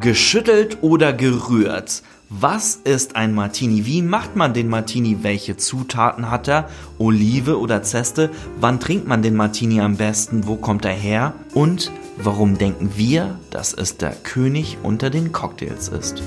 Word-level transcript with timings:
Geschüttelt 0.00 0.78
oder 0.80 1.12
gerührt? 1.12 2.02
Was 2.28 2.74
ist 2.82 3.14
ein 3.14 3.32
Martini? 3.32 3.86
Wie 3.86 4.02
macht 4.02 4.34
man 4.34 4.52
den 4.52 4.68
Martini? 4.68 5.18
Welche 5.22 5.56
Zutaten 5.56 6.32
hat 6.32 6.48
er? 6.48 6.68
Olive 6.98 7.60
oder 7.60 7.84
Zeste? 7.84 8.30
Wann 8.58 8.80
trinkt 8.80 9.06
man 9.06 9.22
den 9.22 9.36
Martini 9.36 9.80
am 9.80 9.96
besten? 9.96 10.48
Wo 10.48 10.56
kommt 10.56 10.84
er 10.84 10.94
her? 10.94 11.32
Und 11.54 11.92
warum 12.16 12.58
denken 12.58 12.90
wir, 12.96 13.38
dass 13.50 13.72
es 13.72 13.96
der 13.96 14.16
König 14.16 14.78
unter 14.82 15.10
den 15.10 15.30
Cocktails 15.30 15.86
ist? 15.86 16.24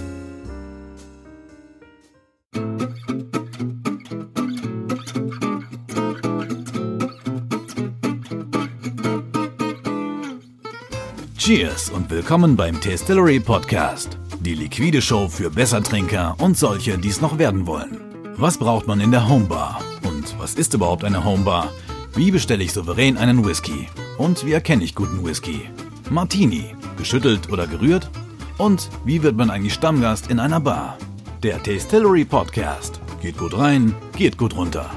Cheers 11.47 11.91
und 11.91 12.09
willkommen 12.09 12.57
beim 12.57 12.77
Tastillery 12.81 13.39
Podcast. 13.39 14.17
Die 14.41 14.53
liquide 14.53 15.01
Show 15.01 15.29
für 15.29 15.49
Bessertrinker 15.49 16.35
und 16.39 16.57
solche, 16.57 16.97
die 16.97 17.07
es 17.07 17.21
noch 17.21 17.37
werden 17.39 17.65
wollen. 17.65 18.01
Was 18.35 18.57
braucht 18.57 18.85
man 18.85 18.99
in 18.99 19.11
der 19.11 19.29
Homebar? 19.29 19.81
Und 20.03 20.37
was 20.39 20.55
ist 20.55 20.73
überhaupt 20.73 21.05
eine 21.05 21.23
Homebar? 21.23 21.71
Wie 22.15 22.31
bestelle 22.31 22.65
ich 22.65 22.73
souverän 22.73 23.15
einen 23.15 23.45
Whisky? 23.45 23.87
Und 24.17 24.45
wie 24.45 24.51
erkenne 24.51 24.83
ich 24.83 24.93
guten 24.93 25.25
Whisky? 25.25 25.69
Martini, 26.09 26.75
geschüttelt 26.97 27.49
oder 27.49 27.65
gerührt? 27.65 28.09
Und 28.57 28.89
wie 29.05 29.23
wird 29.23 29.37
man 29.37 29.49
eigentlich 29.49 29.73
Stammgast 29.73 30.29
in 30.29 30.41
einer 30.41 30.59
Bar? 30.59 30.97
Der 31.43 31.63
Tastillery 31.63 32.25
Podcast. 32.25 32.99
Geht 33.21 33.37
gut 33.37 33.57
rein, 33.57 33.95
geht 34.17 34.37
gut 34.37 34.53
runter. 34.53 34.89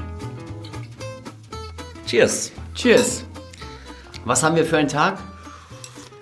Cheers! 2.05 2.51
Cheers. 2.75 3.23
Was 4.25 4.43
haben 4.43 4.57
wir 4.57 4.65
für 4.65 4.79
einen 4.79 4.89
Tag? 4.89 5.17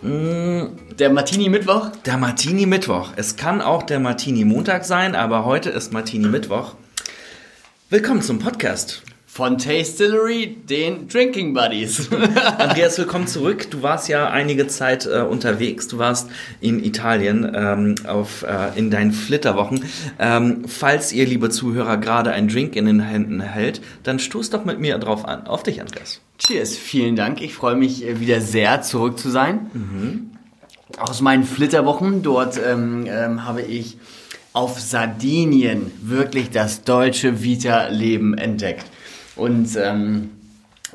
Der 0.02 1.09
Martini-Mittwoch? 1.09 1.89
Der 2.05 2.16
Martini 2.16 2.66
Mittwoch. 2.66 3.12
Es 3.17 3.35
kann 3.35 3.62
auch 3.62 3.84
der 3.84 3.99
Martini 3.99 4.45
Montag 4.45 4.85
sein, 4.85 5.13
aber 5.13 5.44
heute 5.44 5.72
ist 5.72 5.91
Martini 5.91 6.27
Mittwoch. 6.27 6.75
Willkommen 7.89 8.22
zum 8.22 8.39
Podcast. 8.39 9.03
Von 9.39 9.57
Tastillery, 9.57 10.57
den 10.69 11.07
Drinking 11.07 11.53
Buddies. 11.53 12.09
Andreas, 12.57 12.97
willkommen 12.97 13.25
zurück. 13.25 13.71
Du 13.71 13.81
warst 13.81 14.09
ja 14.09 14.29
einige 14.29 14.67
Zeit 14.67 15.05
äh, 15.05 15.21
unterwegs. 15.21 15.87
Du 15.87 15.97
warst 15.97 16.29
in 16.59 16.83
Italien 16.83 17.49
ähm, 17.55 17.95
auf, 18.05 18.43
äh, 18.43 18.77
in 18.77 18.91
deinen 18.91 19.13
Flitterwochen. 19.13 19.85
Ähm, 20.19 20.65
falls 20.67 21.13
ihr, 21.13 21.25
liebe 21.25 21.49
Zuhörer, 21.49 21.95
gerade 21.95 22.33
einen 22.33 22.49
Drink 22.49 22.75
in 22.75 22.85
den 22.85 22.99
Händen 22.99 23.39
hält, 23.39 23.79
dann 24.03 24.19
stoß 24.19 24.49
doch 24.49 24.65
mit 24.65 24.81
mir 24.81 24.97
drauf 24.97 25.23
an. 25.23 25.47
Auf 25.47 25.63
dich, 25.63 25.79
Andreas. 25.79 26.19
Cheers, 26.39 26.75
vielen 26.75 27.15
Dank. 27.15 27.39
Ich 27.39 27.53
freue 27.53 27.75
mich 27.77 28.05
äh, 28.05 28.19
wieder 28.19 28.41
sehr, 28.41 28.81
zurück 28.81 29.17
zu 29.17 29.29
sein. 29.29 29.71
Aus 30.97 31.21
meinen 31.21 31.45
Flitterwochen, 31.45 32.23
dort 32.23 32.59
ähm, 32.61 33.05
ähm, 33.07 33.45
habe 33.45 33.61
ich 33.61 33.95
auf 34.51 34.81
Sardinien 34.81 35.93
wirklich 36.01 36.49
das 36.49 36.83
deutsche 36.83 37.41
Vita-Leben 37.41 38.37
entdeckt. 38.37 38.85
Und 39.39 39.75
ähm, 39.77 40.31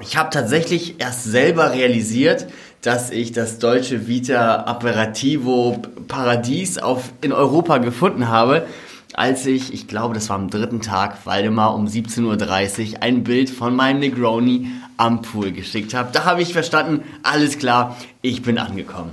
ich 0.00 0.16
habe 0.16 0.30
tatsächlich 0.30 1.00
erst 1.00 1.24
selber 1.24 1.72
realisiert, 1.72 2.46
dass 2.82 3.10
ich 3.10 3.32
das 3.32 3.58
deutsche 3.58 4.06
Vita 4.06 4.64
Aperitivo 4.64 5.80
Paradies 6.06 6.78
auf, 6.78 7.12
in 7.22 7.32
Europa 7.32 7.78
gefunden 7.78 8.28
habe, 8.28 8.66
als 9.14 9.46
ich, 9.46 9.72
ich 9.72 9.86
glaube, 9.86 10.14
das 10.14 10.28
war 10.28 10.36
am 10.36 10.50
dritten 10.50 10.80
Tag, 10.80 11.24
Waldemar 11.24 11.74
um 11.74 11.86
17.30 11.86 12.94
Uhr 12.94 13.02
ein 13.02 13.24
Bild 13.24 13.48
von 13.48 13.74
meinem 13.74 14.00
Negroni 14.00 14.70
am 14.96 15.22
Pool 15.22 15.52
geschickt 15.52 15.94
habe. 15.94 16.10
Da 16.12 16.24
habe 16.24 16.42
ich 16.42 16.52
verstanden, 16.52 17.02
alles 17.22 17.58
klar, 17.58 17.96
ich 18.22 18.42
bin 18.42 18.58
angekommen. 18.58 19.10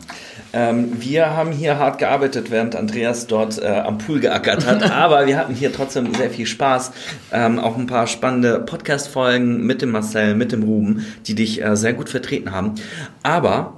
Ähm, 0.53 1.01
wir 1.01 1.31
haben 1.31 1.51
hier 1.51 1.79
hart 1.79 1.97
gearbeitet, 1.97 2.51
während 2.51 2.75
Andreas 2.75 3.27
dort 3.27 3.61
äh, 3.61 3.67
am 3.67 3.97
Pool 3.97 4.19
geackert 4.19 4.65
hat. 4.65 4.91
Aber 4.91 5.25
wir 5.25 5.37
hatten 5.37 5.53
hier 5.55 5.73
trotzdem 5.73 6.13
sehr 6.13 6.29
viel 6.29 6.45
Spaß. 6.45 6.91
Ähm, 7.31 7.57
auch 7.59 7.77
ein 7.77 7.87
paar 7.87 8.07
spannende 8.07 8.59
Podcast-Folgen 8.59 9.65
mit 9.65 9.81
dem 9.81 9.91
Marcel, 9.91 10.35
mit 10.35 10.51
dem 10.51 10.63
Ruben, 10.63 11.05
die 11.25 11.35
dich 11.35 11.63
äh, 11.63 11.75
sehr 11.75 11.93
gut 11.93 12.09
vertreten 12.09 12.51
haben. 12.51 12.75
Aber 13.23 13.77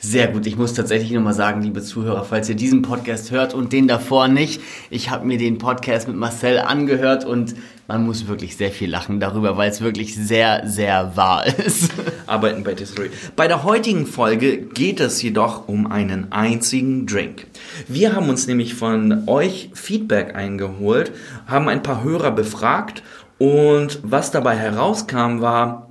Sehr 0.00 0.28
gut. 0.28 0.46
Ich 0.46 0.56
muss 0.56 0.74
tatsächlich 0.74 1.12
nochmal 1.12 1.34
sagen, 1.34 1.62
liebe 1.62 1.82
Zuhörer, 1.82 2.24
falls 2.24 2.48
ihr 2.48 2.56
diesen 2.56 2.82
Podcast 2.82 3.30
hört 3.30 3.54
und 3.54 3.72
den 3.72 3.86
davor 3.88 4.28
nicht, 4.28 4.60
ich 4.90 5.10
habe 5.10 5.26
mir 5.26 5.38
den 5.38 5.58
Podcast 5.58 6.08
mit 6.08 6.16
Marcel 6.16 6.58
angehört 6.58 7.24
und 7.24 7.54
man 7.88 8.04
muss 8.04 8.28
wirklich 8.28 8.54
sehr 8.56 8.70
viel 8.70 8.90
lachen 8.90 9.18
darüber, 9.18 9.56
weil 9.56 9.70
es 9.70 9.80
wirklich 9.80 10.14
sehr, 10.14 10.62
sehr 10.66 11.16
wahr 11.16 11.46
ist. 11.46 11.90
arbeiten 12.26 12.62
bei 12.62 12.74
Distillery. 12.74 13.10
Bei 13.34 13.48
der 13.48 13.64
heutigen 13.64 14.06
Folge 14.06 14.58
geht 14.58 15.00
es 15.00 15.22
jedoch 15.22 15.68
um 15.68 15.90
einen 15.90 16.30
einzigen 16.30 17.06
Drink. 17.06 17.46
Wir 17.88 18.14
haben 18.14 18.28
uns 18.28 18.46
nämlich 18.46 18.74
von 18.74 19.26
euch 19.26 19.70
Feedback 19.72 20.36
eingeholt, 20.36 21.12
haben 21.46 21.68
ein 21.68 21.82
paar 21.82 22.04
Hörer 22.04 22.30
befragt 22.30 23.02
und 23.38 24.00
was 24.02 24.30
dabei 24.30 24.56
herauskam 24.56 25.40
war, 25.40 25.88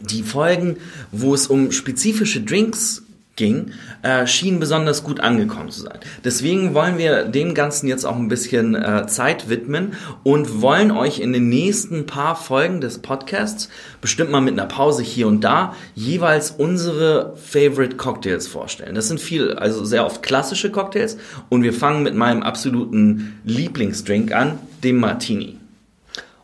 die 0.00 0.22
Folgen, 0.22 0.76
wo 1.10 1.34
es 1.34 1.48
um 1.48 1.72
spezifische 1.72 2.42
Drinks 2.42 3.02
ging, 3.38 3.70
äh, 4.02 4.26
schienen 4.26 4.60
besonders 4.60 5.02
gut 5.02 5.20
angekommen 5.20 5.70
zu 5.70 5.80
sein. 5.80 5.98
Deswegen 6.24 6.74
wollen 6.74 6.98
wir 6.98 7.24
dem 7.24 7.54
Ganzen 7.54 7.88
jetzt 7.88 8.04
auch 8.04 8.16
ein 8.16 8.28
bisschen 8.28 8.74
äh, 8.74 9.06
Zeit 9.06 9.48
widmen 9.48 9.94
und 10.24 10.60
wollen 10.60 10.90
euch 10.90 11.20
in 11.20 11.32
den 11.32 11.48
nächsten 11.48 12.04
paar 12.04 12.36
Folgen 12.36 12.82
des 12.82 12.98
Podcasts, 12.98 13.70
bestimmt 14.02 14.30
mal 14.30 14.42
mit 14.42 14.52
einer 14.52 14.66
Pause 14.66 15.02
hier 15.02 15.26
und 15.26 15.42
da, 15.42 15.74
jeweils 15.94 16.50
unsere 16.50 17.34
Favorite 17.36 17.96
Cocktails 17.96 18.46
vorstellen. 18.46 18.94
Das 18.94 19.08
sind 19.08 19.20
viel, 19.20 19.54
also 19.54 19.84
sehr 19.86 20.04
oft 20.04 20.22
klassische 20.22 20.70
Cocktails 20.70 21.16
und 21.48 21.62
wir 21.62 21.72
fangen 21.72 22.02
mit 22.02 22.14
meinem 22.14 22.42
absoluten 22.42 23.40
Lieblingsdrink 23.44 24.32
an, 24.32 24.58
dem 24.82 24.98
Martini. 24.98 25.56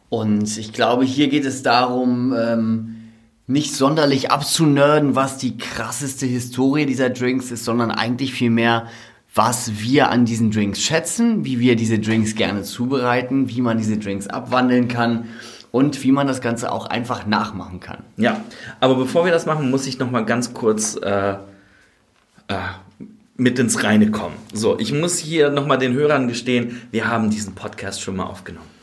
Und 0.09 0.56
ich 0.59 0.72
glaube, 0.72 1.05
hier 1.05 1.26
geht 1.26 1.44
es 1.44 1.65
darum, 1.65 2.32
ähm, 2.38 2.94
nicht 3.47 3.75
sonderlich 3.75 4.31
abzunörden, 4.31 5.15
was 5.15 5.37
die 5.37 5.59
krasseste 5.59 6.27
Historie 6.27 6.87
dieser 6.87 7.10
Drinks 7.10 7.50
ist, 7.50 7.65
sondern 7.65 7.91
eigentlich 7.91 8.32
vielmehr, 8.32 8.87
was 9.34 9.81
wir 9.81 10.10
an 10.10 10.25
diesen 10.25 10.50
Drinks 10.50 10.81
schätzen, 10.81 11.44
wie 11.44 11.59
wir 11.59 11.77
diese 11.77 11.99
Drinks 11.99 12.37
gerne 12.37 12.62
zubereiten, 12.62 13.49
wie 13.49 13.60
man 13.60 13.78
diese 13.78 13.99
Drinks 13.99 14.28
abwandeln 14.28 14.88
kann 14.88 15.28
und 15.72 16.03
wie 16.05 16.12
man 16.12 16.27
das 16.27 16.41
Ganze 16.41 16.71
auch 16.71 16.87
einfach 16.87 17.27
nachmachen 17.27 17.81
kann. 17.81 18.05
Ja, 18.16 18.41
aber 18.81 18.94
bevor 18.94 19.25
wir 19.25 19.32
das 19.32 19.44
machen, 19.44 19.71
muss 19.71 19.87
ich 19.87 19.99
noch 19.99 20.11
mal 20.11 20.25
ganz 20.25 20.55
kurz 20.55 20.97
äh, 20.97 21.32
äh, 21.32 21.37
mit 23.37 23.59
ins 23.59 23.82
Reine 23.82 24.11
kommen. 24.11 24.37
So, 24.53 24.78
ich 24.78 24.93
muss 24.93 25.19
hier 25.19 25.50
noch 25.50 25.66
mal 25.66 25.76
den 25.76 25.93
Hörern 25.94 26.28
gestehen, 26.28 26.81
wir 26.93 27.09
haben 27.09 27.31
diesen 27.31 27.55
Podcast 27.55 28.00
schon 28.00 28.16
mal 28.16 28.25
aufgenommen. 28.25 28.73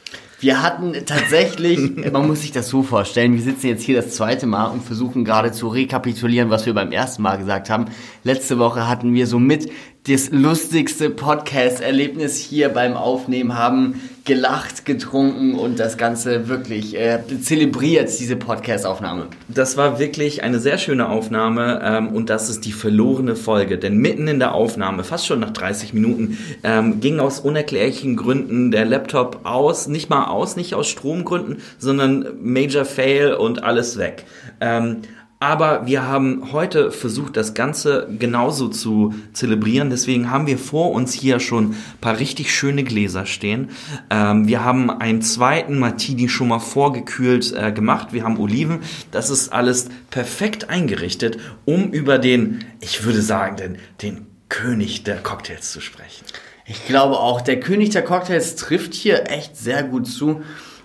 Wir 0.41 0.63
hatten 0.63 0.93
tatsächlich, 1.05 1.79
man 2.11 2.25
muss 2.25 2.41
sich 2.41 2.51
das 2.51 2.67
so 2.67 2.81
vorstellen, 2.81 3.35
wir 3.35 3.43
sitzen 3.43 3.67
jetzt 3.67 3.83
hier 3.83 3.95
das 3.95 4.15
zweite 4.15 4.47
Mal 4.47 4.65
und 4.65 4.83
versuchen 4.83 5.23
gerade 5.23 5.51
zu 5.51 5.67
rekapitulieren, 5.67 6.49
was 6.49 6.65
wir 6.65 6.73
beim 6.73 6.91
ersten 6.91 7.21
Mal 7.21 7.37
gesagt 7.37 7.69
haben. 7.69 7.85
Letzte 8.23 8.57
Woche 8.57 8.89
hatten 8.89 9.13
wir 9.13 9.27
somit 9.27 9.69
das 10.07 10.31
lustigste 10.31 11.11
Podcast-Erlebnis 11.11 12.37
hier 12.37 12.69
beim 12.69 12.95
Aufnehmen, 12.95 13.55
haben 13.55 14.01
gelacht, 14.25 14.83
getrunken 14.85 15.53
und 15.53 15.79
das 15.79 15.95
Ganze 15.95 16.47
wirklich 16.47 16.97
äh, 16.97 17.19
zelebriert, 17.41 18.09
diese 18.19 18.35
Podcast-Aufnahme. 18.35 19.27
Das 19.47 19.77
war 19.77 19.99
wirklich 19.99 20.41
eine 20.43 20.59
sehr 20.59 20.79
schöne 20.79 21.07
Aufnahme 21.07 21.81
ähm, 21.83 22.07
und 22.09 22.31
das 22.31 22.49
ist 22.49 22.65
die 22.65 22.71
verlorene 22.71 23.35
Folge. 23.35 23.77
Denn 23.77 23.97
mitten 23.97 24.27
in 24.27 24.39
der 24.39 24.55
Aufnahme, 24.55 25.03
fast 25.03 25.27
schon 25.27 25.39
nach 25.39 25.51
30 25.51 25.93
Minuten, 25.93 26.39
ähm, 26.63 26.99
ging 26.99 27.19
aus 27.19 27.39
unerklärlichen 27.39 28.15
Gründen 28.15 28.71
der 28.71 28.85
Laptop 28.85 29.41
aus, 29.43 29.87
nicht 29.87 30.09
mal 30.09 30.25
aus, 30.25 30.55
nicht 30.55 30.73
aus 30.73 30.87
Stromgründen, 30.87 31.57
sondern 31.77 32.25
Major 32.41 32.85
Fail 32.85 33.33
und 33.33 33.63
alles 33.63 33.99
weg. 33.99 34.25
Ähm, 34.61 35.03
aber 35.41 35.87
wir 35.87 36.07
haben 36.07 36.51
heute 36.51 36.91
versucht, 36.91 37.35
das 37.35 37.55
Ganze 37.55 38.07
genauso 38.19 38.67
zu 38.67 39.15
zelebrieren. 39.33 39.89
Deswegen 39.89 40.29
haben 40.29 40.45
wir 40.45 40.59
vor 40.59 40.91
uns 40.91 41.13
hier 41.13 41.39
schon 41.39 41.75
paar 41.99 42.19
richtig 42.19 42.53
schöne 42.53 42.83
Gläser 42.83 43.25
stehen. 43.25 43.71
Ähm, 44.11 44.47
wir 44.47 44.63
haben 44.63 44.91
einen 44.91 45.23
zweiten 45.23 45.79
Martini 45.79 46.29
schon 46.29 46.49
mal 46.49 46.59
vorgekühlt 46.59 47.53
äh, 47.53 47.71
gemacht. 47.71 48.09
Wir 48.13 48.23
haben 48.23 48.37
Oliven. 48.37 48.81
Das 49.09 49.31
ist 49.31 49.51
alles 49.51 49.89
perfekt 50.11 50.69
eingerichtet, 50.69 51.39
um 51.65 51.89
über 51.91 52.19
den, 52.19 52.63
ich 52.79 53.03
würde 53.03 53.23
sagen, 53.23 53.57
den, 53.57 53.77
den 54.03 54.27
König 54.47 55.03
der 55.05 55.17
Cocktails 55.17 55.71
zu 55.71 55.81
sprechen. 55.81 56.23
Ich 56.67 56.85
glaube 56.85 57.17
auch, 57.17 57.41
der 57.41 57.59
König 57.59 57.89
der 57.89 58.03
Cocktails 58.03 58.57
trifft 58.57 58.93
hier 58.93 59.27
echt 59.31 59.57
sehr 59.57 59.81
gut 59.81 60.05
zu, 60.05 60.43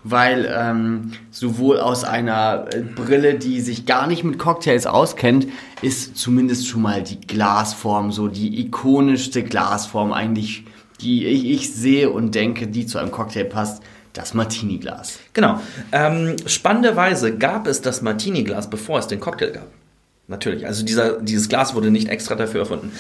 weil 0.09 0.53
ähm, 0.57 1.13
sowohl 1.33 1.81
aus 1.81 2.05
einer 2.05 2.67
äh, 2.73 2.81
Brille, 2.81 3.35
die 3.35 3.61
sich 3.61 3.87
gar 3.87 4.07
nicht 4.07 4.23
mit 4.23 4.39
Cocktails 4.39 4.87
auskennt, 4.87 5.49
ist 5.83 6.17
zumindest 6.17 6.69
schon 6.69 6.83
mal 6.83 7.03
die 7.03 7.21
Glasform 7.21 8.13
so 8.13 8.29
die 8.29 8.61
ikonischste 8.61 9.43
Glasform 9.43 10.13
eigentlich, 10.13 10.65
die 11.01 11.27
ich, 11.27 11.47
ich 11.47 11.75
sehe 11.75 12.11
und 12.11 12.35
denke, 12.35 12.69
die 12.69 12.87
zu 12.87 12.99
einem 12.99 13.11
Cocktail 13.11 13.45
passt, 13.45 13.83
das 14.13 14.33
Martini-Glas. 14.33 15.19
Genau. 15.33 15.61
Ähm, 15.93 16.37
spannenderweise 16.47 17.37
gab 17.37 17.67
es 17.67 17.83
das 17.83 18.01
Martini-Glas, 18.01 18.71
bevor 18.71 19.01
es 19.01 19.09
den 19.09 19.21
Cocktail 19.21 19.51
gab. 19.51 19.67
Natürlich. 20.29 20.67
Also 20.67 20.85
dieser, 20.85 21.21
dieses 21.21 21.49
Glas 21.49 21.75
wurde 21.75 21.91
nicht 21.91 22.09
extra 22.09 22.35
dafür 22.35 22.61
erfunden. 22.61 22.93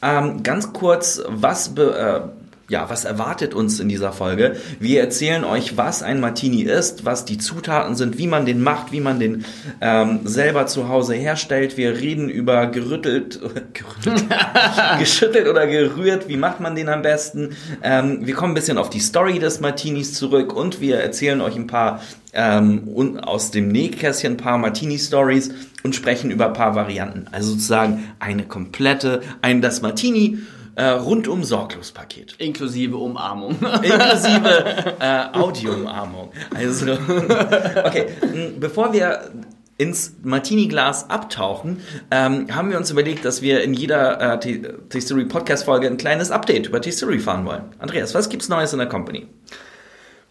Ähm, 0.00 0.42
ganz 0.42 0.72
kurz, 0.72 1.20
was 1.28 1.74
be, 1.74 1.94
äh, 1.94 2.41
ja, 2.72 2.88
was 2.88 3.04
erwartet 3.04 3.52
uns 3.52 3.80
in 3.80 3.90
dieser 3.90 4.12
Folge? 4.12 4.56
Wir 4.80 5.00
erzählen 5.00 5.44
euch, 5.44 5.76
was 5.76 6.02
ein 6.02 6.20
Martini 6.20 6.62
ist, 6.62 7.04
was 7.04 7.26
die 7.26 7.36
Zutaten 7.36 7.96
sind, 7.96 8.16
wie 8.16 8.26
man 8.26 8.46
den 8.46 8.62
macht, 8.62 8.92
wie 8.92 9.00
man 9.00 9.20
den 9.20 9.44
ähm, 9.82 10.20
selber 10.24 10.66
zu 10.66 10.88
Hause 10.88 11.12
herstellt. 11.12 11.76
Wir 11.76 11.98
reden 11.98 12.30
über 12.30 12.66
gerüttelt, 12.68 13.40
gerüttelt 13.74 14.24
geschüttelt 14.98 15.48
oder 15.48 15.66
gerührt, 15.66 16.28
wie 16.28 16.38
macht 16.38 16.60
man 16.60 16.74
den 16.74 16.88
am 16.88 17.02
besten. 17.02 17.50
Ähm, 17.82 18.26
wir 18.26 18.32
kommen 18.32 18.52
ein 18.52 18.54
bisschen 18.54 18.78
auf 18.78 18.88
die 18.88 19.00
Story 19.00 19.38
des 19.38 19.60
Martinis 19.60 20.14
zurück 20.14 20.56
und 20.56 20.80
wir 20.80 20.98
erzählen 20.98 21.42
euch 21.42 21.56
ein 21.56 21.66
paar 21.66 22.00
ähm, 22.32 23.18
aus 23.22 23.50
dem 23.50 23.68
Nähkästchen 23.68 24.32
ein 24.32 24.36
paar 24.38 24.56
Martini-Stories 24.56 25.50
und 25.82 25.94
sprechen 25.94 26.30
über 26.30 26.46
ein 26.46 26.52
paar 26.54 26.74
Varianten. 26.74 27.26
Also 27.32 27.50
sozusagen 27.50 28.04
eine 28.18 28.44
komplette, 28.44 29.20
ein 29.42 29.60
das 29.60 29.82
Martini 29.82 30.38
äh, 30.74 30.84
rundum 30.84 31.44
sorglos 31.44 31.92
Paket. 31.92 32.34
Inklusive 32.38 32.96
Umarmung. 32.96 33.52
Inklusive 33.82 34.94
äh, 35.00 35.26
Audio-Umarmung. 35.32 36.32
Also, 36.54 36.92
okay, 37.84 38.06
bevor 38.58 38.92
wir 38.92 39.32
ins 39.78 40.14
Martini-Glas 40.22 41.10
abtauchen, 41.10 41.82
ähm, 42.10 42.54
haben 42.54 42.70
wir 42.70 42.78
uns 42.78 42.90
überlegt, 42.90 43.24
dass 43.24 43.42
wir 43.42 43.62
in 43.62 43.74
jeder 43.74 44.34
äh, 44.34 44.38
T-Story 44.88 45.24
Podcast-Folge 45.24 45.88
ein 45.88 45.96
kleines 45.96 46.30
Update 46.30 46.68
über 46.68 46.80
T-Story 46.80 47.18
fahren 47.18 47.44
wollen. 47.44 47.64
Andreas, 47.78 48.14
was 48.14 48.28
gibt's 48.28 48.48
Neues 48.48 48.72
in 48.72 48.78
der 48.78 48.88
Company? 48.88 49.26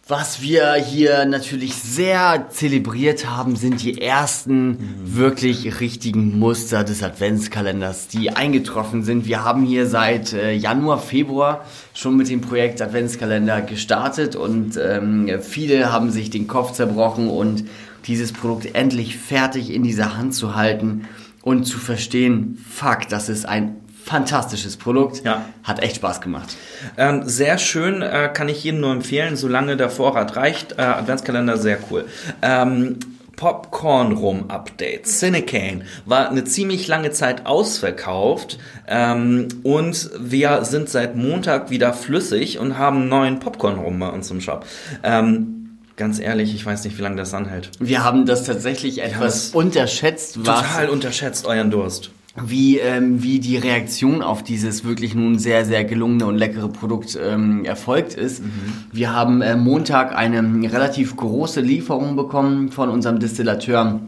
Was 0.08 0.42
wir 0.42 0.74
hier 0.74 1.26
natürlich 1.26 1.76
sehr 1.76 2.48
zelebriert 2.50 3.30
haben, 3.30 3.54
sind 3.54 3.82
die 3.82 4.02
ersten 4.02 4.76
wirklich 5.04 5.78
richtigen 5.78 6.40
Muster 6.40 6.82
des 6.82 7.04
Adventskalenders, 7.04 8.08
die 8.08 8.30
eingetroffen 8.30 9.04
sind. 9.04 9.26
Wir 9.26 9.44
haben 9.44 9.64
hier 9.64 9.86
seit 9.86 10.32
äh, 10.32 10.54
Januar, 10.54 10.98
Februar 10.98 11.64
schon 11.94 12.16
mit 12.16 12.28
dem 12.28 12.40
Projekt 12.40 12.82
Adventskalender 12.82 13.62
gestartet 13.62 14.34
und 14.34 14.76
ähm, 14.76 15.30
viele 15.40 15.92
haben 15.92 16.10
sich 16.10 16.30
den 16.30 16.48
Kopf 16.48 16.72
zerbrochen 16.72 17.28
und 17.28 17.64
dieses 18.08 18.32
Produkt 18.32 18.74
endlich 18.74 19.16
fertig 19.16 19.72
in 19.72 19.84
dieser 19.84 20.16
Hand 20.16 20.34
zu 20.34 20.56
halten 20.56 21.04
und 21.42 21.64
zu 21.64 21.78
verstehen, 21.78 22.58
fuck, 22.68 23.08
das 23.08 23.28
ist 23.28 23.46
ein 23.46 23.76
fantastisches 24.04 24.76
Produkt. 24.76 25.24
Ja. 25.24 25.44
Hat 25.62 25.80
echt 25.80 25.96
Spaß 25.96 26.20
gemacht. 26.20 26.56
Ähm, 26.96 27.22
sehr 27.24 27.58
schön, 27.58 28.02
äh, 28.02 28.30
kann 28.32 28.48
ich 28.48 28.64
jedem 28.64 28.80
nur 28.80 28.92
empfehlen, 28.92 29.36
solange 29.36 29.76
der 29.76 29.90
Vorrat 29.90 30.36
reicht. 30.36 30.72
Äh, 30.72 30.82
Adventskalender 30.82 31.56
sehr 31.56 31.78
cool. 31.90 32.04
Ähm, 32.42 32.98
Popcorn 33.36 34.12
Rum 34.12 34.44
Update. 34.48 35.06
Cinecane 35.06 35.82
war 36.04 36.30
eine 36.30 36.44
ziemlich 36.44 36.86
lange 36.86 37.10
Zeit 37.10 37.46
ausverkauft 37.46 38.58
ähm, 38.86 39.48
und 39.62 40.10
wir 40.18 40.64
sind 40.64 40.88
seit 40.88 41.16
Montag 41.16 41.70
wieder 41.70 41.92
flüssig 41.92 42.58
und 42.58 42.78
haben 42.78 43.08
neuen 43.08 43.40
Popcorn 43.40 43.78
Rum 43.78 43.98
bei 43.98 44.10
uns 44.10 44.30
im 44.30 44.40
Shop. 44.40 44.64
Ähm, 45.02 45.78
ganz 45.96 46.20
ehrlich, 46.20 46.54
ich 46.54 46.64
weiß 46.64 46.84
nicht, 46.84 46.98
wie 46.98 47.02
lange 47.02 47.16
das 47.16 47.34
anhält. 47.34 47.70
Wir 47.80 48.04
haben 48.04 48.26
das 48.26 48.44
tatsächlich 48.44 49.02
etwas 49.02 49.50
unterschätzt. 49.50 50.34
Total 50.34 50.88
unterschätzt, 50.88 51.46
euren 51.46 51.70
Durst 51.70 52.10
wie, 52.40 52.78
ähm, 52.78 53.22
wie 53.22 53.40
die 53.40 53.58
Reaktion 53.58 54.22
auf 54.22 54.42
dieses 54.42 54.84
wirklich 54.84 55.14
nun 55.14 55.38
sehr, 55.38 55.64
sehr 55.64 55.84
gelungene 55.84 56.26
und 56.26 56.36
leckere 56.36 56.68
Produkt 56.68 57.18
ähm, 57.22 57.64
erfolgt 57.64 58.14
ist. 58.14 58.42
Mhm. 58.42 58.48
Wir 58.90 59.12
haben 59.12 59.42
äh, 59.42 59.56
Montag 59.56 60.16
eine 60.16 60.72
relativ 60.72 61.16
große 61.16 61.60
Lieferung 61.60 62.16
bekommen 62.16 62.72
von 62.72 62.88
unserem 62.88 63.18
Distillateur 63.18 64.00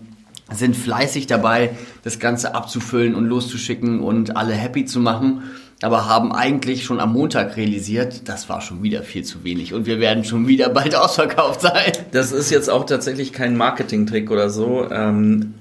sind 0.53 0.77
fleißig 0.77 1.27
dabei, 1.27 1.71
das 2.03 2.19
Ganze 2.19 2.55
abzufüllen 2.55 3.15
und 3.15 3.27
loszuschicken 3.27 4.01
und 4.01 4.37
alle 4.37 4.53
happy 4.53 4.85
zu 4.85 5.01
machen, 5.01 5.43
aber 5.81 6.07
haben 6.07 6.33
eigentlich 6.33 6.85
schon 6.85 7.01
am 7.01 7.15
Montag 7.15 7.57
realisiert, 7.57 8.29
das 8.29 8.49
war 8.49 8.61
schon 8.61 8.83
wieder 8.83 9.03
viel 9.03 9.25
zu 9.25 9.43
wenig 9.43 9.73
und 9.73 9.87
wir 9.87 10.01
werden 10.01 10.25
schon 10.25 10.47
wieder 10.47 10.69
bald 10.69 10.95
ausverkauft 10.95 11.63
sein. 11.63 11.93
Das 12.13 12.31
ist 12.31 12.51
jetzt 12.51 12.71
auch 12.71 12.85
tatsächlich 12.85 13.33
kein 13.33 13.57
Marketing-Trick 13.57 14.31
oder 14.31 14.51
so. 14.51 14.87
Ähm 14.91 15.55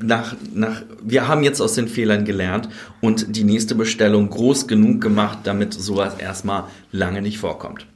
nach, 0.00 0.34
nach, 0.54 0.82
wir 1.02 1.28
haben 1.28 1.42
jetzt 1.42 1.60
aus 1.60 1.74
den 1.74 1.88
Fehlern 1.88 2.24
gelernt 2.24 2.68
und 3.00 3.36
die 3.36 3.44
nächste 3.44 3.74
Bestellung 3.74 4.30
groß 4.30 4.66
genug 4.66 5.00
gemacht, 5.00 5.40
damit 5.44 5.74
sowas 5.74 6.14
erstmal 6.18 6.64
lange 6.92 7.22
nicht 7.22 7.38
vorkommt. 7.38 7.86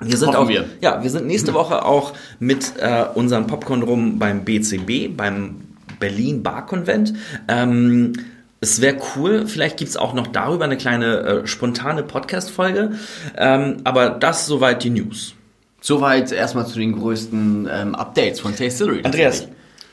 Wir 0.00 0.16
sind 0.16 0.28
Hoffen 0.28 0.38
auch, 0.38 0.48
wir. 0.48 0.64
ja, 0.80 1.02
wir 1.02 1.10
sind 1.10 1.26
nächste 1.26 1.52
Woche 1.52 1.84
auch 1.84 2.14
mit 2.38 2.74
äh, 2.78 3.04
unserem 3.14 3.46
Popcorn 3.46 3.82
rum 3.82 4.18
beim 4.18 4.44
BCB, 4.44 5.14
beim 5.14 5.56
Berlin 5.98 6.42
Bar 6.42 6.66
Convent. 6.66 7.12
Ähm, 7.48 8.14
es 8.62 8.80
wäre 8.80 8.96
cool, 9.14 9.46
vielleicht 9.46 9.76
gibt's 9.76 9.96
auch 9.96 10.14
noch 10.14 10.26
darüber 10.26 10.64
eine 10.64 10.76
kleine 10.76 11.18
äh, 11.20 11.46
spontane 11.46 12.02
Podcast-Folge. 12.02 12.92
Ähm, 13.36 13.78
aber 13.84 14.10
das 14.10 14.46
soweit 14.46 14.84
die 14.84 14.90
News. 14.90 15.34
Soweit 15.82 16.32
erstmal 16.32 16.66
zu 16.66 16.78
den 16.78 16.92
größten 16.92 17.68
ähm, 17.70 17.94
Updates 17.94 18.40
von 18.40 18.52
Taste 18.52 18.64
Distillery. 18.64 19.02
Andreas, 19.02 19.48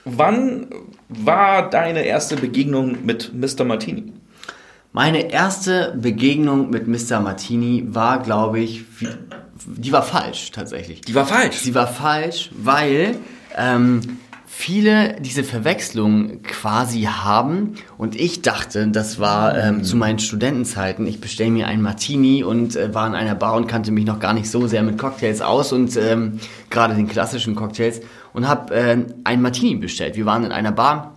wann 0.10 0.68
war 1.10 1.70
deine 1.70 2.04
erste 2.04 2.36
Begegnung 2.36 3.06
mit 3.06 3.32
Mr. 3.34 3.64
Martini? 3.64 4.14
Meine 4.94 5.32
erste 5.32 5.94
Begegnung 5.96 6.70
mit 6.70 6.88
Mr. 6.88 7.20
Martini 7.20 7.86
war, 7.88 8.22
glaube 8.22 8.60
ich, 8.60 8.86
die 9.66 9.92
war 9.92 10.04
falsch 10.04 10.52
tatsächlich. 10.52 11.02
Die 11.02 11.14
war 11.14 11.26
falsch? 11.26 11.58
Sie 11.58 11.76
war 11.76 11.88
falsch, 11.88 12.50
weil 12.56 13.18
ähm, 13.56 14.02
viele 14.48 15.18
diese 15.22 15.44
Verwechslung 15.44 16.42
quasi 16.42 17.04
haben 17.04 17.76
und 18.00 18.16
ich 18.16 18.42
dachte, 18.42 18.88
das 18.88 19.20
war 19.20 19.56
ähm, 19.56 19.84
zu 19.84 19.96
meinen 19.96 20.18
Studentenzeiten, 20.18 21.06
ich 21.06 21.22
bestelle 21.22 21.52
mir 21.52 21.68
einen 21.68 21.84
Martini 21.84 22.44
und 22.44 22.76
äh, 22.76 22.92
war 22.92 23.06
in 23.06 23.14
einer 23.14 23.36
Bar 23.36 23.54
und 23.54 23.68
kannte 23.68 23.92
mich 23.92 24.06
noch 24.06 24.20
gar 24.20 24.34
nicht 24.34 24.50
so 24.50 24.66
sehr 24.66 24.82
mit 24.82 24.98
Cocktails 24.98 25.42
aus 25.42 25.74
und 25.74 25.96
ähm, 25.98 26.40
gerade 26.72 26.96
den 26.96 27.08
klassischen 27.08 27.54
Cocktails 27.54 28.02
und 28.38 28.48
habe 28.48 28.76
äh, 28.76 28.98
einen 29.24 29.42
Martini 29.42 29.74
bestellt. 29.78 30.16
Wir 30.16 30.28
waren 30.28 30.44
in 30.44 30.52
einer 30.52 30.72
Bar, 30.72 31.16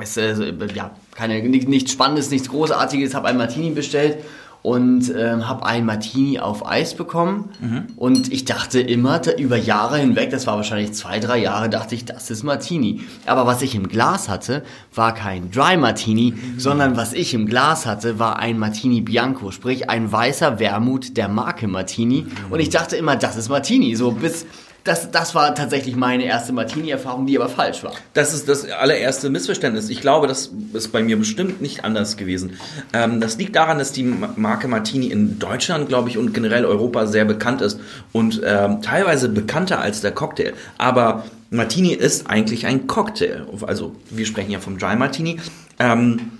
es, 0.00 0.16
äh, 0.16 0.54
ja, 0.72 0.92
keine, 1.12 1.42
nichts 1.42 1.90
Spannendes, 1.90 2.30
nichts 2.30 2.48
Großartiges, 2.48 3.16
habe 3.16 3.26
einen 3.26 3.38
Martini 3.38 3.70
bestellt 3.70 4.18
und 4.62 5.12
ähm, 5.12 5.48
habe 5.48 5.66
einen 5.66 5.84
Martini 5.86 6.38
auf 6.38 6.64
Eis 6.64 6.94
bekommen. 6.94 7.50
Mhm. 7.58 7.86
Und 7.96 8.32
ich 8.32 8.44
dachte 8.44 8.80
immer 8.80 9.20
über 9.38 9.56
Jahre 9.56 9.98
hinweg, 9.98 10.30
das 10.30 10.46
war 10.46 10.54
wahrscheinlich 10.54 10.92
zwei, 10.92 11.18
drei 11.18 11.38
Jahre, 11.38 11.68
dachte 11.68 11.96
ich, 11.96 12.04
das 12.04 12.30
ist 12.30 12.44
Martini. 12.44 13.00
Aber 13.26 13.44
was 13.44 13.60
ich 13.62 13.74
im 13.74 13.88
Glas 13.88 14.28
hatte, 14.28 14.62
war 14.94 15.14
kein 15.14 15.50
Dry 15.50 15.76
Martini, 15.76 16.30
mhm. 16.36 16.60
sondern 16.60 16.96
was 16.96 17.12
ich 17.12 17.34
im 17.34 17.46
Glas 17.46 17.86
hatte, 17.86 18.20
war 18.20 18.38
ein 18.38 18.56
Martini 18.56 19.00
Bianco, 19.00 19.50
sprich 19.50 19.90
ein 19.90 20.12
weißer 20.12 20.60
Wermut 20.60 21.16
der 21.16 21.26
Marke 21.26 21.66
Martini. 21.66 22.22
Mhm. 22.22 22.52
Und 22.52 22.60
ich 22.60 22.70
dachte 22.70 22.94
immer, 22.94 23.16
das 23.16 23.36
ist 23.36 23.48
Martini. 23.48 23.96
So 23.96 24.12
bis 24.12 24.46
das, 24.84 25.10
das 25.10 25.34
war 25.34 25.54
tatsächlich 25.54 25.94
meine 25.94 26.24
erste 26.24 26.52
Martini-Erfahrung, 26.52 27.26
die 27.26 27.38
aber 27.38 27.48
falsch 27.48 27.84
war. 27.84 27.92
Das 28.14 28.34
ist 28.34 28.48
das 28.48 28.68
allererste 28.68 29.30
Missverständnis. 29.30 29.88
Ich 29.90 30.00
glaube, 30.00 30.26
das 30.26 30.50
ist 30.72 30.88
bei 30.92 31.02
mir 31.02 31.16
bestimmt 31.16 31.62
nicht 31.62 31.84
anders 31.84 32.16
gewesen. 32.16 32.58
Ähm, 32.92 33.20
das 33.20 33.38
liegt 33.38 33.54
daran, 33.54 33.78
dass 33.78 33.92
die 33.92 34.02
Marke 34.02 34.66
Martini 34.66 35.06
in 35.06 35.38
Deutschland, 35.38 35.88
glaube 35.88 36.08
ich, 36.08 36.18
und 36.18 36.34
generell 36.34 36.64
Europa 36.64 37.06
sehr 37.06 37.24
bekannt 37.24 37.62
ist 37.62 37.78
und 38.10 38.40
ähm, 38.44 38.82
teilweise 38.82 39.28
bekannter 39.28 39.80
als 39.80 40.00
der 40.00 40.12
Cocktail. 40.12 40.52
Aber 40.78 41.24
Martini 41.50 41.92
ist 41.92 42.28
eigentlich 42.28 42.66
ein 42.66 42.86
Cocktail. 42.86 43.46
Also 43.66 43.94
wir 44.10 44.26
sprechen 44.26 44.50
ja 44.50 44.58
vom 44.58 44.78
Dry 44.78 44.96
Martini, 44.96 45.38
ähm, 45.78 46.32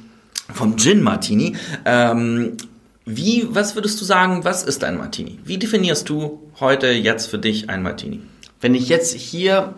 vom 0.53 0.77
Gin 0.77 1.03
Martini. 1.03 1.55
Ähm, 1.85 2.57
wie, 3.05 3.47
was 3.51 3.75
würdest 3.75 4.01
du 4.01 4.05
sagen, 4.05 4.45
was 4.45 4.63
ist 4.63 4.83
ein 4.85 4.97
Martini? 4.97 5.39
Wie 5.45 5.59
definierst 5.59 6.09
du 6.09 6.41
heute 6.61 6.89
jetzt 6.89 7.27
für 7.27 7.39
dich 7.39 7.69
ein 7.69 7.83
Martini? 7.83 8.21
Wenn 8.63 8.77
ich 8.77 8.89
jetzt 8.89 9.15
hier, 9.15 9.75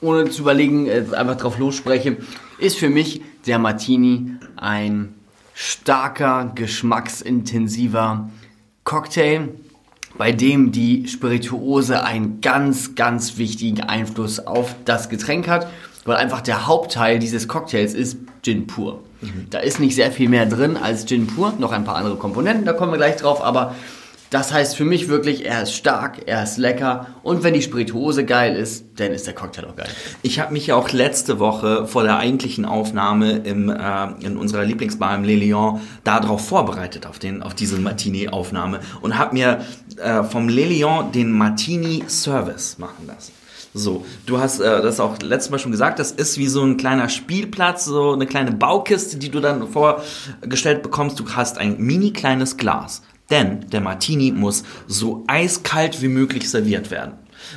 ohne 0.00 0.28
zu 0.30 0.42
überlegen, 0.42 0.86
äh, 0.86 1.04
einfach 1.12 1.36
drauf 1.36 1.58
losspreche, 1.58 2.16
ist 2.58 2.78
für 2.78 2.88
mich 2.88 3.20
der 3.46 3.58
Martini 3.58 4.32
ein 4.56 5.14
starker, 5.54 6.50
geschmacksintensiver 6.54 8.30
Cocktail, 8.84 9.50
bei 10.16 10.32
dem 10.32 10.72
die 10.72 11.06
Spirituose 11.06 12.02
einen 12.02 12.40
ganz, 12.40 12.94
ganz 12.94 13.36
wichtigen 13.36 13.82
Einfluss 13.82 14.40
auf 14.40 14.74
das 14.86 15.10
Getränk 15.10 15.46
hat, 15.46 15.66
weil 16.06 16.16
einfach 16.16 16.40
der 16.40 16.66
Hauptteil 16.66 17.18
dieses 17.18 17.46
Cocktails 17.46 17.92
ist 17.92 18.16
Gin 18.42 18.66
pur. 18.66 19.02
Mhm. 19.20 19.48
Da 19.50 19.58
ist 19.58 19.80
nicht 19.80 19.94
sehr 19.94 20.10
viel 20.10 20.30
mehr 20.30 20.46
drin 20.46 20.78
als 20.78 21.06
Gin 21.06 21.26
pur, 21.26 21.52
noch 21.58 21.72
ein 21.72 21.84
paar 21.84 21.96
andere 21.96 22.16
Komponenten, 22.16 22.64
da 22.64 22.72
kommen 22.72 22.92
wir 22.92 22.96
gleich 22.96 23.16
drauf, 23.16 23.42
aber 23.42 23.74
das 24.32 24.50
heißt 24.50 24.76
für 24.76 24.86
mich 24.86 25.08
wirklich, 25.08 25.44
er 25.44 25.62
ist 25.62 25.74
stark, 25.74 26.22
er 26.26 26.42
ist 26.42 26.56
lecker 26.56 27.06
und 27.22 27.42
wenn 27.42 27.52
die 27.52 27.60
Spirituose 27.60 28.24
geil 28.24 28.56
ist, 28.56 28.86
dann 28.96 29.12
ist 29.12 29.26
der 29.26 29.34
Cocktail 29.34 29.66
auch 29.66 29.76
geil. 29.76 29.88
Ich 30.22 30.40
habe 30.40 30.54
mich 30.54 30.66
ja 30.66 30.74
auch 30.74 30.90
letzte 30.90 31.38
Woche 31.38 31.86
vor 31.86 32.02
der 32.02 32.16
eigentlichen 32.16 32.64
Aufnahme 32.64 33.32
im, 33.32 33.68
äh, 33.68 34.06
in 34.20 34.38
unserer 34.38 34.64
Lieblingsbar 34.64 35.14
im 35.16 35.24
Le 35.24 35.36
Lion 35.36 35.82
darauf 36.02 36.48
vorbereitet, 36.48 37.04
auf, 37.04 37.18
den, 37.18 37.42
auf 37.42 37.54
diese 37.54 37.78
Martini-Aufnahme 37.78 38.80
und 39.02 39.18
habe 39.18 39.34
mir 39.34 39.66
äh, 39.98 40.22
vom 40.22 40.48
Le 40.48 40.64
Lion 40.64 41.12
den 41.12 41.30
Martini-Service 41.32 42.78
machen 42.78 43.06
lassen. 43.06 43.32
So, 43.74 44.04
du 44.24 44.38
hast 44.38 44.60
äh, 44.60 44.80
das 44.80 44.98
auch 44.98 45.20
letztes 45.20 45.50
Mal 45.50 45.58
schon 45.58 45.72
gesagt, 45.72 45.98
das 45.98 46.10
ist 46.10 46.38
wie 46.38 46.46
so 46.46 46.62
ein 46.62 46.78
kleiner 46.78 47.10
Spielplatz, 47.10 47.84
so 47.84 48.12
eine 48.12 48.26
kleine 48.26 48.52
Baukiste, 48.52 49.18
die 49.18 49.30
du 49.30 49.40
dann 49.40 49.68
vorgestellt 49.68 50.82
bekommst. 50.82 51.20
Du 51.20 51.28
hast 51.30 51.58
ein 51.58 51.76
mini 51.78 52.12
kleines 52.12 52.56
Glas. 52.56 53.02
Denn 53.32 53.68
der 53.70 53.80
Martini 53.80 54.30
muss 54.30 54.62
so 54.86 55.24
eiskalt 55.26 56.02
wie 56.02 56.08
möglich 56.08 56.50
serviert 56.50 56.90
werden. 56.90 57.14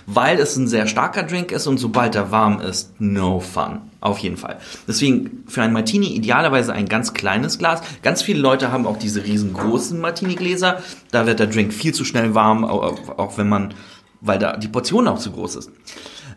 Weil 0.08 0.39
es 0.39 0.55
ein 0.55 0.67
sehr 0.67 0.88
starker 0.88 1.24
Drink 1.24 1.51
ist 1.51 1.67
und 1.67 1.77
sobald 1.77 2.15
er 2.15 2.32
warm 2.32 2.62
ist, 2.62 3.00
no 3.00 3.41
fun. 3.41 3.82
Auf 4.00 4.20
jeden 4.20 4.38
Fall. 4.38 4.58
Deswegen 4.88 5.44
für 5.48 5.62
ein 5.62 5.74
Martini 5.74 6.08
idealerweise 6.15 6.72
ein 6.72 6.88
ganz 6.88 7.13
kleines 7.13 7.60
Glas. 7.60 7.82
Ganz 8.01 8.22
viele 8.22 8.39
Leute 8.39 8.72
haben 8.72 8.88
auch 8.88 8.98
diese 8.98 9.25
riesengroßen 9.25 10.00
Martini-Gläser. 10.00 10.82
Da 11.12 11.27
wird 11.27 11.39
der 11.39 11.48
Drink 11.48 11.74
viel 11.74 11.94
zu 11.94 12.05
schnell 12.05 12.34
warm, 12.34 12.63
auch 12.63 13.38
wenn 13.38 13.50
man, 13.50 13.74
weil 14.22 14.39
da 14.39 14.55
die 14.55 14.70
Portion 14.70 15.10
auch 15.10 15.20
zu 15.20 15.32
groß 15.32 15.58
ist. 15.58 15.72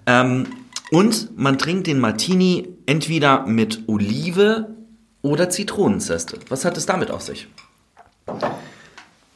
Ähm, 0.07 0.47
und 0.91 1.39
man 1.39 1.59
trinkt 1.59 1.87
den 1.87 2.01
Martini 2.01 2.69
entweder 2.87 3.47
mit 3.47 3.85
Olive 3.87 4.75
oder 5.23 5.49
Zitronenzeste. 5.49 6.39
Was 6.49 6.65
hat 6.65 6.77
es 6.77 6.87
damit 6.87 7.13
auf 7.13 7.23
sich? 7.23 7.47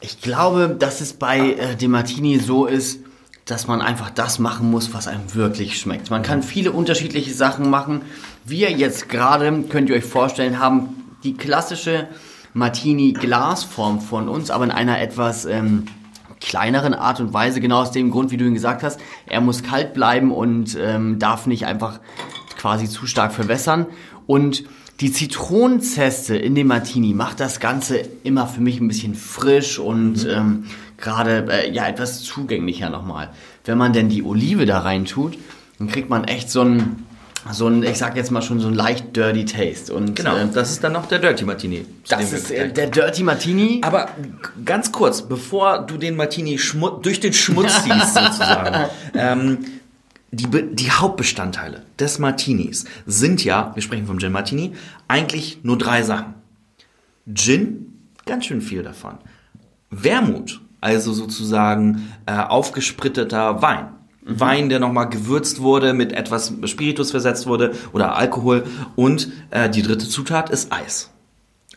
Ich 0.05 0.21
glaube, 0.21 0.75
dass 0.77 1.01
es 1.01 1.13
bei 1.13 1.53
äh, 1.53 1.77
dem 1.77 1.93
Martini 1.93 2.41
so 2.41 2.67
ist, 2.67 2.99
dass 3.45 3.69
man 3.69 3.81
einfach 3.81 4.11
das 4.11 4.41
machen 4.41 4.69
muss, 4.69 4.93
was 4.93 5.07
einem 5.07 5.35
wirklich 5.35 5.79
schmeckt. 5.79 6.11
Man 6.11 6.23
kann 6.23 6.43
viele 6.43 6.73
unterschiedliche 6.73 7.33
Sachen 7.33 7.71
machen. 7.71 8.03
Wir 8.45 8.73
jetzt 8.73 9.09
gerade, 9.09 9.63
könnt 9.69 9.89
ihr 9.89 9.97
euch 9.97 10.05
vorstellen, 10.05 10.59
haben 10.59 10.97
die 11.23 11.35
klassische 11.35 12.09
Martini-Glasform 12.53 14.01
von 14.01 14.29
uns, 14.29 14.51
aber 14.51 14.65
in 14.65 14.71
einer 14.73 15.01
etwas 15.01 15.45
ähm, 15.45 15.87
kleineren 16.41 16.95
Art 16.95 17.21
und 17.21 17.33
Weise, 17.33 17.61
genau 17.61 17.83
aus 17.83 17.93
dem 17.93 18.11
Grund, 18.11 18.33
wie 18.33 18.37
du 18.37 18.45
ihn 18.45 18.55
gesagt 18.55 18.83
hast. 18.83 18.99
Er 19.27 19.41
muss 19.41 19.63
kalt 19.63 19.95
bleiben 19.95 20.33
und 20.33 20.77
ähm, 20.81 21.21
darf 21.21 21.47
nicht 21.47 21.65
einfach 21.65 22.01
quasi 22.59 22.89
zu 22.89 23.07
stark 23.07 23.33
verwässern. 23.33 23.87
Und 24.27 24.65
die 25.03 25.11
Zitronenzeste 25.11 26.37
in 26.37 26.55
dem 26.55 26.69
Martini 26.69 27.13
macht 27.13 27.41
das 27.41 27.59
Ganze 27.59 28.03
immer 28.23 28.47
für 28.47 28.61
mich 28.61 28.81
ein 28.81 28.87
bisschen 28.87 29.17
frisch 29.17 29.81
und 29.81 30.23
mhm. 30.25 30.31
ähm, 30.31 30.65
gerade 30.97 31.45
äh, 31.51 31.73
ja 31.73 31.89
etwas 31.89 32.23
zugänglicher 32.23 32.89
nochmal. 32.89 33.31
Wenn 33.65 33.79
man 33.79 33.93
denn 33.93 34.09
die 34.09 34.23
Olive 34.23 34.65
da 34.65 34.79
rein 34.79 35.05
tut, 35.05 35.37
dann 35.81 35.89
kriegt 35.89 36.09
man 36.09 36.23
echt 36.25 36.51
so 36.51 36.63
ein 36.63 37.05
so 37.51 37.67
ein, 37.67 37.83
ich 37.83 37.99
sag 37.99 38.15
jetzt 38.15 38.31
mal 38.31 38.41
schon 38.41 38.61
so 38.61 38.69
ein 38.69 38.75
leicht 38.75 39.17
dirty 39.17 39.45
Taste. 39.45 39.93
Und, 39.93 40.15
genau, 40.15 40.37
äh, 40.37 40.47
das 40.55 40.71
ist 40.71 40.85
dann 40.85 40.93
noch 40.93 41.07
der 41.07 41.19
Dirty 41.19 41.45
Martini. 41.45 41.85
Das 42.09 42.33
ist 42.33 42.53
äh, 42.53 42.73
der 42.73 42.87
Dirty 42.87 43.25
Martini. 43.25 43.81
Aber 43.83 44.11
ganz 44.65 44.93
kurz, 44.93 45.23
bevor 45.23 45.81
du 45.81 45.97
den 45.97 46.15
Martini 46.15 46.61
durch 47.03 47.19
den 47.19 47.33
Schmutz 47.33 47.83
ziehst 47.83 48.15
sozusagen, 48.15 48.89
ähm, 49.15 49.59
die, 50.33 50.75
die 50.75 50.91
Hauptbestandteile 50.91 51.83
des 51.99 52.19
Martinis 52.19 52.87
sind 53.05 53.45
ja, 53.45 53.71
wir 53.75 53.83
sprechen 53.83 54.07
vom 54.07 54.19
Gin 54.19 54.33
Martini, 54.33 54.73
eigentlich 55.07 55.59
nur 55.63 55.77
drei 55.77 56.03
Sachen. 56.03 56.35
Gin, 57.33 57.99
ganz 58.25 58.47
schön 58.47 58.63
viel 58.63 58.83
davon. 58.83 59.19
Wermut, 59.91 60.63
also 60.81 61.13
sozusagen 61.13 62.11
äh, 62.25 62.33
aufgespritteter 62.33 63.61
Wein. 63.61 63.89
Mhm. 64.25 64.41
Wein, 64.41 64.69
der 64.71 64.81
nochmal 64.81 65.11
gewürzt 65.11 65.61
wurde, 65.61 65.93
mit 65.93 66.13
etwas 66.13 66.51
Spiritus 66.65 67.11
versetzt 67.11 67.47
wurde 67.47 67.75
oder 67.93 68.17
Alkohol. 68.17 68.65
Und 68.97 69.31
äh, 69.51 69.69
die 69.69 69.83
dritte 69.83 70.09
Zutat 70.09 70.49
ist 70.49 70.73
Eis. 70.73 71.11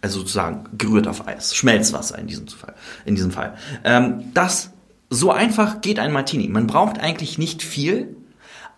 Also 0.01 0.19
sozusagen 0.19 0.69
gerührt 0.77 1.09
auf 1.09 1.27
Eis. 1.27 1.55
Schmelzwasser 1.55 2.17
in 2.17 2.27
diesem 2.27 2.47
Fall. 2.47 2.73
In 3.03 3.15
diesem 3.15 3.31
Fall. 3.31 3.57
Ähm, 3.83 4.31
das, 4.33 4.71
so 5.09 5.31
einfach 5.31 5.81
geht 5.81 5.99
ein 5.99 6.13
Martini. 6.13 6.47
Man 6.47 6.67
braucht 6.67 6.99
eigentlich 6.99 7.37
nicht 7.37 7.61
viel, 7.61 8.15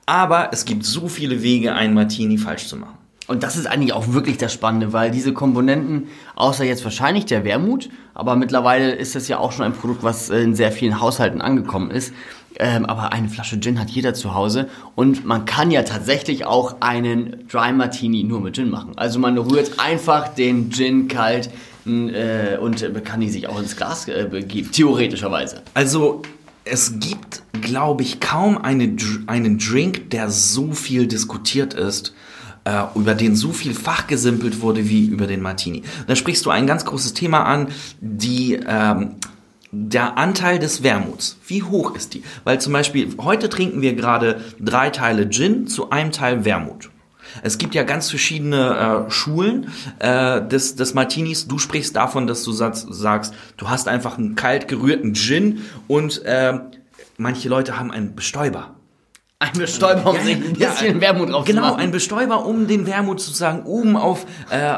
aber 0.08 0.50
es 0.54 0.66
gibt 0.66 0.86
so 0.86 1.08
viele 1.08 1.44
Wege, 1.44 1.76
einen 1.76 1.94
Martini 1.94 2.40
falsch 2.40 2.66
zu 2.66 2.78
machen. 2.78 2.98
Und 3.28 3.44
das 3.44 3.58
ist 3.58 3.68
eigentlich 3.68 3.92
auch 3.92 4.14
wirklich 4.14 4.38
das 4.38 4.54
Spannende, 4.54 4.94
weil 4.94 5.12
diese 5.12 5.34
Komponenten, 5.34 6.08
außer 6.36 6.64
jetzt 6.64 6.84
wahrscheinlich 6.86 7.26
der 7.26 7.44
Wermut, 7.44 7.90
aber 8.14 8.38
mittlerweile 8.38 8.92
ist 8.92 9.16
das 9.16 9.28
ja 9.28 9.38
auch 9.38 9.52
schon 9.52 9.66
ein 9.66 9.74
Produkt, 9.74 10.02
was 10.02 10.30
in 10.30 10.56
sehr 10.56 10.72
vielen 10.72 11.02
Haushalten 11.02 11.42
angekommen 11.42 11.92
ist. 11.92 12.14
Ähm, 12.60 12.86
aber 12.86 13.12
eine 13.12 13.28
Flasche 13.28 13.60
Gin 13.60 13.80
hat 13.80 13.90
jeder 13.90 14.14
zu 14.14 14.34
Hause 14.34 14.68
und 14.96 15.26
man 15.26 15.46
kann 15.46 15.70
ja 15.70 15.84
tatsächlich 15.84 16.46
auch 16.46 16.78
einen 16.80 17.48
Dry 17.52 17.72
Martini 17.74 18.24
nur 18.24 18.40
mit 18.40 18.56
Gin 18.56 18.72
machen. 18.72 18.94
Also 18.96 19.20
man 19.20 19.38
rührt 19.38 19.78
einfach 19.78 20.30
den 20.30 20.72
Gin 20.72 21.08
kalt 21.08 21.52
äh, 21.86 22.58
und 22.58 23.04
kann 23.04 23.20
die 23.20 23.30
sich 23.30 23.48
auch 23.48 23.60
ins 23.60 23.76
Glas 23.76 24.08
äh, 24.08 24.26
begeben, 24.32 24.72
theoretischerweise. 24.72 25.62
Also 25.74 26.24
es 26.72 27.00
gibt, 27.00 27.44
glaube 27.62 28.04
ich, 28.04 28.20
kaum 28.20 28.58
eine, 28.58 28.96
einen 29.28 29.58
Drink, 29.58 30.10
der 30.12 30.30
so 30.30 30.72
viel 30.74 31.08
diskutiert 31.08 31.74
ist, 31.74 32.14
äh, 32.66 32.84
über 32.96 33.16
den 33.16 33.36
so 33.36 33.52
viel 33.52 33.74
fachgesimpelt 33.74 34.62
wurde 34.62 34.90
wie 34.90 35.06
über 35.06 35.28
den 35.28 35.42
Martini. 35.42 35.84
Da 36.08 36.16
sprichst 36.16 36.46
du 36.46 36.50
ein 36.50 36.68
ganz 36.68 36.86
großes 36.86 37.14
Thema 37.14 37.44
an, 37.44 37.70
die 38.02 38.60
ähm, 38.68 39.16
der 39.72 40.18
Anteil 40.18 40.60
des 40.60 40.84
Wermuts. 40.84 41.38
Wie 41.48 41.64
hoch 41.64 41.96
ist 41.96 42.14
die? 42.14 42.24
Weil 42.44 42.60
zum 42.60 42.74
Beispiel 42.74 43.10
heute 43.20 43.50
trinken 43.50 43.82
wir 43.82 43.94
gerade 43.94 44.42
drei 44.60 44.90
Teile 44.90 45.30
Gin 45.30 45.68
zu 45.68 45.90
einem 45.90 46.12
Teil 46.12 46.46
Wermut. 46.46 46.90
Es 47.44 47.58
gibt 47.58 47.76
ja 47.76 47.84
ganz 47.84 48.10
verschiedene 48.10 49.06
äh, 49.08 49.12
Schulen 49.12 49.72
äh, 50.00 50.42
des, 50.42 50.76
des 50.76 50.94
Martinis. 50.94 51.48
Du 51.48 51.60
sprichst 51.60 51.96
davon, 51.96 52.28
dass 52.28 52.44
du 52.44 52.52
sagst, 52.52 52.88
sagst, 52.90 53.34
du 53.58 53.70
hast 53.70 53.88
einfach 53.88 54.18
einen 54.18 54.36
kalt 54.36 54.68
gerührten 54.68 55.14
Gin 55.16 55.62
und 55.88 56.24
äh, 56.26 56.60
manche 57.18 57.50
Leute 57.50 57.80
haben 57.80 57.92
einen 57.92 58.16
Bestäuber. 58.16 58.76
Ein 59.40 59.54
Bestäuber, 59.54 60.10
um 60.10 60.16
ja, 60.16 60.22
sich 60.24 60.36
ein 60.36 60.54
bisschen 60.54 60.96
ja, 60.96 61.02
Wermut 61.02 61.30
drauf 61.30 61.46
Genau, 61.46 61.76
ein 61.76 61.92
Bestäuber, 61.92 62.46
um 62.46 62.68
den 62.68 62.88
Wermut 62.88 63.20
sozusagen 63.20 63.64
oben 63.64 63.96
auf, 63.96 64.26
äh, 64.50 64.74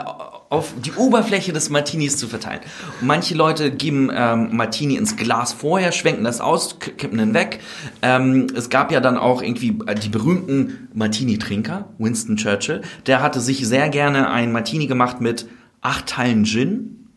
auf 0.49 0.73
die 0.83 0.93
Oberfläche 0.93 1.53
des 1.53 1.69
Martinis 1.69 2.17
zu 2.17 2.27
verteilen. 2.27 2.61
Manche 3.01 3.35
Leute 3.35 3.69
geben 3.71 4.09
ähm, 4.11 4.49
Martini 4.55 4.95
ins 4.95 5.15
Glas 5.15 5.53
vorher, 5.53 5.91
schwenken 5.91 6.23
das 6.23 6.41
aus, 6.41 6.79
kippen 6.79 7.19
den 7.19 7.35
weg. 7.35 7.59
Ähm, 8.01 8.47
es 8.55 8.71
gab 8.71 8.91
ja 8.91 8.99
dann 8.99 9.17
auch 9.17 9.43
irgendwie 9.43 9.77
äh, 9.85 9.93
die 9.93 10.09
berühmten 10.09 10.89
Martini-Trinker, 10.93 11.89
Winston 11.99 12.35
Churchill. 12.35 12.81
Der 13.05 13.21
hatte 13.21 13.41
sich 13.41 13.67
sehr 13.67 13.89
gerne 13.89 14.31
ein 14.31 14.51
Martini 14.51 14.87
gemacht 14.87 15.21
mit 15.21 15.47
acht 15.81 16.07
Teilen 16.07 16.45
Gin 16.45 17.07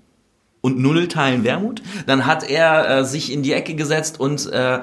und 0.60 0.78
null 0.78 1.08
Teilen 1.08 1.42
Wermut. 1.42 1.82
Dann 2.06 2.26
hat 2.26 2.48
er 2.48 2.98
äh, 2.98 3.04
sich 3.06 3.32
in 3.32 3.42
die 3.42 3.54
Ecke 3.54 3.74
gesetzt 3.74 4.20
und 4.20 4.52
äh, 4.52 4.80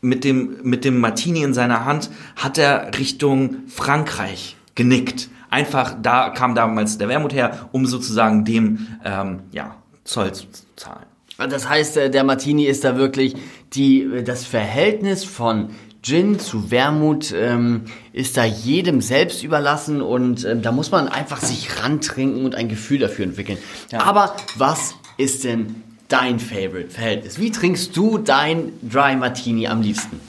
mit 0.00 0.22
dem, 0.22 0.58
mit 0.62 0.84
dem 0.84 1.00
Martini 1.00 1.42
in 1.42 1.52
seiner 1.52 1.84
Hand 1.84 2.10
hat 2.36 2.58
er 2.58 2.96
Richtung 2.96 3.56
Frankreich 3.66 4.56
genickt. 4.76 5.28
Einfach, 5.50 5.94
da 6.00 6.30
kam 6.30 6.54
damals 6.54 6.98
der 6.98 7.08
Wermut 7.08 7.32
her, 7.32 7.68
um 7.72 7.86
sozusagen 7.86 8.44
dem 8.44 8.86
ähm, 9.04 9.40
ja, 9.52 9.76
Zoll 10.04 10.32
zu 10.32 10.46
zahlen. 10.76 11.06
Das 11.38 11.68
heißt, 11.68 11.96
äh, 11.96 12.10
der 12.10 12.24
Martini 12.24 12.64
ist 12.64 12.84
da 12.84 12.96
wirklich 12.96 13.36
die, 13.72 14.02
äh, 14.02 14.22
das 14.22 14.44
Verhältnis 14.44 15.24
von 15.24 15.70
Gin 16.02 16.38
zu 16.38 16.70
Wermut 16.70 17.32
ähm, 17.32 17.82
ist 18.12 18.36
da 18.36 18.44
jedem 18.44 19.00
selbst 19.00 19.42
überlassen 19.42 20.00
und 20.00 20.44
ähm, 20.44 20.62
da 20.62 20.72
muss 20.72 20.90
man 20.90 21.08
einfach 21.08 21.40
sich 21.40 21.82
rantrinken 21.82 22.44
und 22.44 22.54
ein 22.54 22.68
Gefühl 22.68 22.98
dafür 22.98 23.24
entwickeln. 23.24 23.58
Ja. 23.90 24.02
Aber 24.02 24.36
was 24.56 24.94
ist 25.16 25.44
denn 25.44 25.82
dein 26.08 26.38
Favorite-Verhältnis? 26.38 27.38
Wie 27.38 27.50
trinkst 27.50 27.96
du 27.96 28.18
dein 28.18 28.72
Dry 28.82 29.16
Martini 29.16 29.66
am 29.66 29.82
liebsten? 29.82 30.20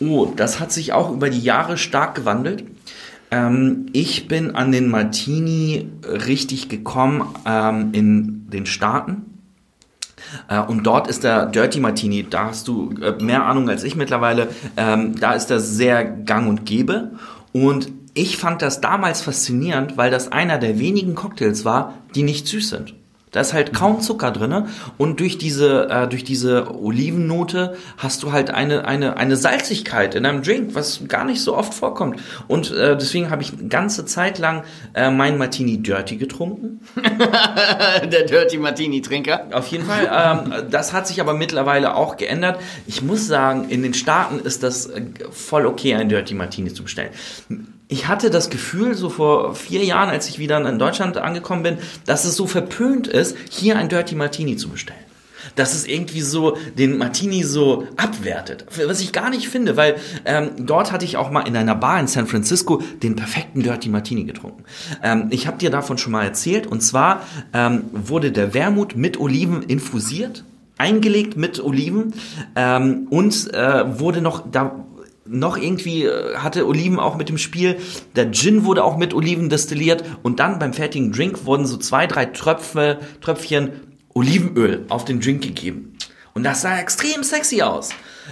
Oh, 0.00 0.32
das 0.36 0.58
hat 0.58 0.72
sich 0.72 0.92
auch 0.92 1.10
über 1.10 1.30
die 1.30 1.40
Jahre 1.40 1.78
stark 1.78 2.16
gewandelt. 2.16 2.64
Ähm, 3.32 3.86
ich 3.92 4.28
bin 4.28 4.54
an 4.54 4.70
den 4.70 4.88
Martini 4.88 5.88
richtig 6.04 6.68
gekommen 6.68 7.24
ähm, 7.46 7.88
in 7.92 8.50
den 8.50 8.66
Staaten. 8.66 9.24
Äh, 10.48 10.60
und 10.60 10.84
dort 10.84 11.08
ist 11.08 11.24
der 11.24 11.46
Dirty 11.46 11.80
Martini, 11.80 12.26
da 12.28 12.48
hast 12.48 12.68
du 12.68 12.94
äh, 13.00 13.22
mehr 13.22 13.46
Ahnung 13.46 13.68
als 13.70 13.84
ich 13.84 13.96
mittlerweile, 13.96 14.48
ähm, 14.76 15.18
da 15.18 15.32
ist 15.32 15.46
das 15.46 15.70
sehr 15.70 16.04
gang 16.04 16.46
und 16.46 16.66
gäbe. 16.66 17.12
Und 17.52 17.90
ich 18.14 18.36
fand 18.36 18.60
das 18.60 18.82
damals 18.82 19.22
faszinierend, 19.22 19.96
weil 19.96 20.10
das 20.10 20.30
einer 20.30 20.58
der 20.58 20.78
wenigen 20.78 21.14
Cocktails 21.14 21.64
war, 21.64 21.94
die 22.14 22.24
nicht 22.24 22.46
süß 22.46 22.68
sind. 22.68 22.94
Da 23.32 23.40
ist 23.40 23.54
halt 23.54 23.72
kaum 23.72 24.00
Zucker 24.00 24.30
drinne 24.30 24.68
und 24.98 25.18
durch 25.18 25.38
diese 25.38 25.88
äh, 25.88 26.06
durch 26.06 26.22
diese 26.22 26.74
Olivennote 26.74 27.78
hast 27.96 28.22
du 28.22 28.30
halt 28.30 28.50
eine 28.50 28.84
eine 28.86 29.16
eine 29.16 29.36
Salzigkeit 29.36 30.14
in 30.14 30.26
einem 30.26 30.42
Drink, 30.42 30.74
was 30.74 31.08
gar 31.08 31.24
nicht 31.24 31.40
so 31.40 31.56
oft 31.56 31.72
vorkommt. 31.72 32.20
Und 32.46 32.70
äh, 32.72 32.94
deswegen 32.94 33.30
habe 33.30 33.40
ich 33.40 33.54
eine 33.54 33.68
ganze 33.68 34.04
Zeit 34.04 34.38
lang 34.38 34.64
äh, 34.92 35.10
meinen 35.10 35.38
Martini 35.38 35.82
Dirty 35.82 36.16
getrunken. 36.16 36.80
Der 38.12 38.26
Dirty 38.26 38.58
Martini 38.58 39.00
Trinker. 39.00 39.46
Auf 39.52 39.68
jeden 39.68 39.86
Fall. 39.86 40.10
Ähm, 40.12 40.70
das 40.70 40.92
hat 40.92 41.06
sich 41.06 41.20
aber 41.22 41.32
mittlerweile 41.32 41.96
auch 41.96 42.18
geändert. 42.18 42.60
Ich 42.86 43.00
muss 43.00 43.26
sagen, 43.26 43.70
in 43.70 43.82
den 43.82 43.94
Staaten 43.94 44.40
ist 44.40 44.62
das 44.62 44.86
äh, 44.86 45.02
voll 45.30 45.64
okay, 45.64 45.94
ein 45.94 46.10
Dirty 46.10 46.34
Martini 46.34 46.74
zu 46.74 46.82
bestellen 46.82 47.12
ich 47.92 48.08
hatte 48.08 48.30
das 48.30 48.48
Gefühl, 48.48 48.94
so 48.94 49.10
vor 49.10 49.54
vier 49.54 49.84
Jahren, 49.84 50.08
als 50.08 50.26
ich 50.26 50.38
wieder 50.38 50.66
in 50.66 50.78
Deutschland 50.78 51.18
angekommen 51.18 51.62
bin, 51.62 51.76
dass 52.06 52.24
es 52.24 52.36
so 52.36 52.46
verpönt 52.46 53.06
ist, 53.06 53.36
hier 53.50 53.76
ein 53.76 53.90
Dirty 53.90 54.14
Martini 54.14 54.56
zu 54.56 54.70
bestellen. 54.70 54.98
dass 55.56 55.74
es 55.74 55.86
irgendwie 55.86 56.20
so 56.22 56.56
den 56.78 56.96
Martini 56.96 57.42
so 57.42 57.86
abwertet. 57.96 58.64
Was 58.86 59.00
ich 59.00 59.12
gar 59.12 59.28
nicht 59.28 59.48
finde, 59.48 59.76
weil 59.76 59.96
ähm, 60.24 60.50
dort 60.56 60.92
hatte 60.92 61.04
ich 61.04 61.16
auch 61.16 61.30
mal 61.30 61.42
in 61.42 61.56
einer 61.56 61.74
Bar 61.74 61.98
in 62.00 62.06
San 62.06 62.28
Francisco 62.28 62.80
den 63.02 63.16
perfekten 63.16 63.62
Dirty 63.62 63.88
Martini 63.88 64.24
getrunken. 64.24 64.64
Ähm, 65.02 65.26
ich 65.30 65.46
habe 65.48 65.58
dir 65.58 65.70
davon 65.70 65.98
schon 65.98 66.12
mal 66.12 66.24
erzählt 66.24 66.66
und 66.66 66.80
zwar 66.80 67.26
ähm, 67.52 67.82
wurde 67.92 68.30
der 68.30 68.54
Wermut 68.54 68.96
mit 68.96 69.18
Oliven 69.18 69.62
infusiert, 69.64 70.44
eingelegt 70.78 71.36
mit 71.36 71.62
Oliven 71.62 72.14
ähm, 72.56 73.08
und 73.10 73.52
äh, 73.52 73.98
wurde 73.98 74.22
noch 74.22 74.44
da 74.50 74.86
noch 75.26 75.56
irgendwie 75.56 76.04
äh, 76.04 76.36
hatte 76.36 76.66
Oliven 76.66 76.98
auch 76.98 77.16
mit 77.16 77.28
dem 77.28 77.38
Spiel. 77.38 77.78
Der 78.16 78.30
Gin 78.32 78.64
wurde 78.64 78.84
auch 78.84 78.96
mit 78.96 79.14
Oliven 79.14 79.48
destilliert 79.48 80.04
und 80.22 80.40
dann 80.40 80.58
beim 80.58 80.72
fertigen 80.72 81.12
Drink 81.12 81.44
wurden 81.46 81.66
so 81.66 81.76
zwei, 81.76 82.06
drei 82.06 82.26
Tröpfe, 82.26 82.98
Tröpfchen 83.20 83.70
Olivenöl 84.14 84.84
auf 84.88 85.04
den 85.04 85.20
Drink 85.20 85.42
gegeben. 85.42 85.96
Und 86.34 86.44
das 86.44 86.62
sah 86.62 86.78
extrem 86.78 87.22
sexy 87.22 87.62
aus. 87.62 87.90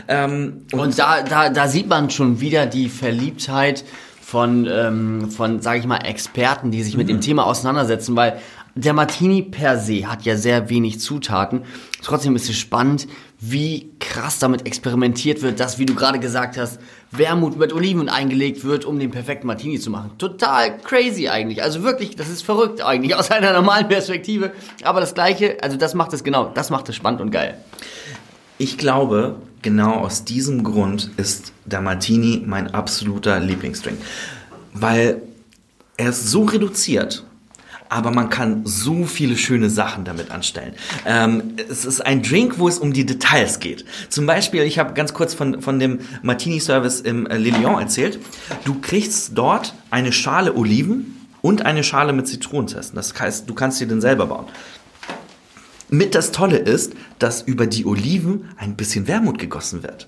Ähm, 0.09 0.67
und, 0.73 0.81
und 0.81 0.99
da, 0.99 1.23
da, 1.23 1.51
da 1.51 1.69
sieht 1.69 1.89
man 1.89 2.11
schon 2.11 2.41
wieder 2.41 2.67
die 2.67 2.89
Verliebtheit 2.89 3.85
von, 4.23 4.67
ähm, 4.71 5.31
von 5.31 5.61
sage 5.61 5.81
ich 5.81 5.87
mal, 5.87 5.99
Experten, 5.99 6.71
die 6.71 6.83
sich 6.83 6.97
mit 6.97 7.09
dem 7.09 7.17
mhm. 7.17 7.23
Thema 7.23 7.47
auseinandersetzen, 7.47 8.17
weil 8.17 8.41
der 8.75 8.93
Martini 8.93 9.43
per 9.43 9.79
se 9.79 10.07
hat 10.07 10.23
ja 10.23 10.37
sehr 10.37 10.71
wenig 10.71 11.01
Zutaten. 11.01 11.63
Trotzdem 12.03 12.37
ist 12.37 12.49
es 12.49 12.57
spannend, 12.57 13.09
wie 13.41 13.91
krass 13.99 14.39
damit 14.39 14.67
experimentiert 14.67 15.41
wird, 15.41 15.61
dass, 15.61 15.79
wie 15.79 15.87
du 15.87 15.95
gerade 15.95 16.21
gesagt 16.21 16.59
hast, 16.59 16.79
Wermut 17.11 17.59
mit 17.59 17.73
Oliven 17.73 18.11
eingelegt 18.11 18.65
wird, 18.65 18.85
um 18.85 18.99
den 18.99 19.11
perfekten 19.11 19.47
Martini 19.47 19.81
zu 19.81 19.91
machen. 19.91 20.11
Total 20.19 20.77
crazy 20.79 21.29
eigentlich. 21.29 21.63
Also 21.63 21.83
wirklich, 21.83 22.17
das 22.17 22.29
ist 22.29 22.43
verrückt 22.43 22.83
eigentlich 22.83 23.15
aus 23.15 23.31
einer 23.31 23.55
normalen 23.55 23.89
Perspektive. 23.89 24.53
Aber 24.83 25.01
das 25.01 25.15
Gleiche, 25.15 25.57
also 25.63 25.79
das 25.79 25.95
macht 25.95 26.13
es 26.13 26.23
genau, 26.23 26.51
das 26.55 26.69
macht 26.69 26.89
es 26.91 26.97
spannend 26.97 27.23
und 27.23 27.31
geil. 27.31 27.57
Ich 28.59 28.77
glaube, 28.77 29.37
genau 29.63 29.95
aus 29.95 30.25
diesem 30.25 30.63
Grund 30.63 31.11
ist 31.17 31.53
der 31.65 31.81
Martini 31.81 32.43
mein 32.45 32.75
absoluter 32.75 33.41
Lieblingsdrink. 33.41 33.99
Weil 34.75 35.23
er 35.97 36.11
ist 36.11 36.31
so 36.31 36.45
reduziert 36.45 37.25
aber 37.91 38.13
man 38.13 38.31
kann 38.31 38.63
so 38.65 39.05
viele 39.05 39.37
schöne 39.37 39.69
Sachen 39.69 40.05
damit 40.05 40.31
anstellen. 40.31 40.73
Ähm, 41.05 41.57
es 41.69 41.85
ist 41.85 42.01
ein 42.01 42.23
Drink, 42.23 42.59
wo 42.59 42.69
es 42.69 42.79
um 42.79 42.93
die 42.93 43.05
Details 43.05 43.59
geht. 43.59 43.85
Zum 44.09 44.27
Beispiel, 44.27 44.63
ich 44.63 44.79
habe 44.79 44.95
ganz 44.95 45.13
kurz 45.13 45.35
von, 45.35 45.61
von 45.61 45.79
dem 45.79 45.99
Martini-Service 46.23 47.01
im 47.01 47.27
äh, 47.27 47.37
Le 47.37 47.51
erzählt. 47.51 48.21
Du 48.65 48.81
kriegst 48.81 49.33
dort 49.35 49.75
eine 49.91 50.13
Schale 50.13 50.55
Oliven 50.55 51.27
und 51.43 51.67
eine 51.67 51.83
Schale 51.85 52.13
mit 52.13 52.29
Zitronenzesten. 52.29 52.95
Das 52.97 53.19
heißt, 53.19 53.51
du 53.51 53.55
kannst 53.55 53.81
dir 53.81 53.89
den 53.89 54.01
selber 54.01 54.27
bauen. 54.27 54.47
Mit 55.89 56.15
das 56.15 56.31
Tolle 56.31 56.59
ist, 56.59 56.93
dass 57.19 57.43
über 57.43 57.67
die 57.67 57.85
Oliven 57.85 58.49
ein 58.57 58.77
bisschen 58.77 59.09
Wermut 59.09 59.39
gegossen 59.39 59.83
wird. 59.83 60.07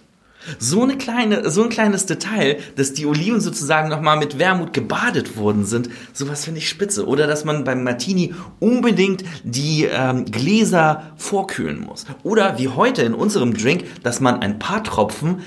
So 0.59 0.83
eine 0.83 0.97
kleine, 0.97 1.51
so 1.51 1.63
ein 1.63 1.69
kleines 1.69 2.07
Detail, 2.07 2.59
dass 2.77 2.93
die 2.93 3.07
Oliven 3.07 3.41
sozusagen 3.41 3.89
nochmal 3.89 4.17
mit 4.17 4.39
Wermut 4.39 4.73
gebadet 4.73 5.37
worden 5.37 5.65
sind, 5.65 5.89
sowas 6.13 6.45
finde 6.45 6.59
ich 6.59 6.69
spitze. 6.69 7.07
Oder 7.07 7.27
dass 7.27 7.45
man 7.45 7.65
beim 7.65 7.85
Martini 7.85 8.35
unbedingt 8.61 9.25
die 9.45 9.85
ähm, 9.85 10.25
Gläser 10.25 11.13
vorkühlen 11.17 11.81
muss. 11.81 12.07
Oder 12.23 12.59
wie 12.59 12.69
heute 12.69 13.03
in 13.03 13.15
unserem 13.15 13.55
Drink, 13.55 13.85
dass 14.03 14.21
man 14.21 14.41
ein 14.41 14.59
paar 14.59 14.83
Tropfen 14.83 15.43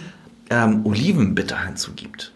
ähm, 0.49 0.85
Olivenbitter 0.85 1.65
hinzugibt. 1.65 2.31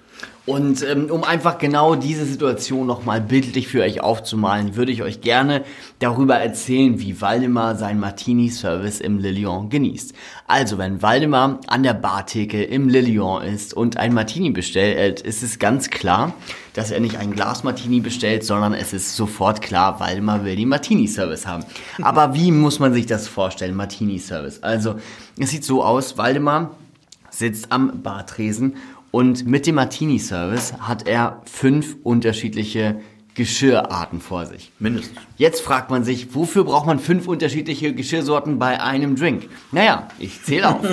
Und 0.49 0.81
ähm, 0.81 1.11
um 1.11 1.23
einfach 1.23 1.59
genau 1.59 1.93
diese 1.93 2.25
Situation 2.25 2.87
nochmal 2.87 3.21
bildlich 3.21 3.67
für 3.67 3.83
euch 3.83 4.01
aufzumalen, 4.01 4.75
würde 4.75 4.91
ich 4.91 5.03
euch 5.03 5.21
gerne 5.21 5.63
darüber 5.99 6.37
erzählen, 6.37 6.99
wie 6.99 7.21
Waldemar 7.21 7.75
seinen 7.75 7.99
Martini-Service 7.99 8.99
im 8.99 9.19
Le 9.19 9.29
Lion 9.29 9.69
genießt. 9.69 10.11
Also, 10.47 10.79
wenn 10.79 11.03
Waldemar 11.03 11.59
an 11.67 11.83
der 11.83 11.93
Bartheke 11.93 12.63
im 12.63 12.89
Le 12.89 13.01
Lion 13.01 13.43
ist 13.43 13.75
und 13.75 13.97
ein 13.97 14.11
Martini 14.11 14.49
bestellt, 14.49 15.21
ist 15.21 15.43
es 15.43 15.59
ganz 15.59 15.91
klar, 15.91 16.33
dass 16.73 16.89
er 16.89 16.99
nicht 16.99 17.17
ein 17.17 17.29
Glas 17.29 17.63
Martini 17.63 17.99
bestellt, 17.99 18.43
sondern 18.43 18.73
es 18.73 18.91
ist 18.91 19.15
sofort 19.15 19.61
klar, 19.61 19.99
Waldemar 19.99 20.45
will 20.45 20.55
den 20.55 20.69
Martini-Service 20.69 21.45
haben. 21.45 21.63
Aber 22.01 22.33
wie 22.33 22.51
muss 22.51 22.79
man 22.79 22.91
sich 22.91 23.05
das 23.05 23.27
vorstellen, 23.27 23.75
Martini-Service? 23.75 24.63
Also, 24.63 24.95
es 25.37 25.51
sieht 25.51 25.63
so 25.63 25.83
aus, 25.83 26.17
Waldemar 26.17 26.71
sitzt 27.29 27.71
am 27.71 28.01
Bartresen 28.01 28.77
und 29.11 29.45
mit 29.47 29.65
dem 29.65 29.75
Martini-Service 29.75 30.73
hat 30.79 31.07
er 31.07 31.41
fünf 31.45 31.97
unterschiedliche 32.03 32.99
Geschirrarten 33.39 34.19
vor 34.19 34.45
sich. 34.45 34.71
Mindestens. 34.79 35.17
Jetzt 35.37 35.61
fragt 35.61 35.89
man 35.89 36.03
sich, 36.03 36.35
wofür 36.35 36.65
braucht 36.65 36.85
man 36.85 36.99
fünf 36.99 37.27
unterschiedliche 37.27 37.93
Geschirrsorten 37.93 38.59
bei 38.59 38.81
einem 38.81 39.15
Drink? 39.15 39.47
Naja, 39.71 40.09
ich 40.19 40.43
zähle 40.43 40.67
auf. 40.67 40.85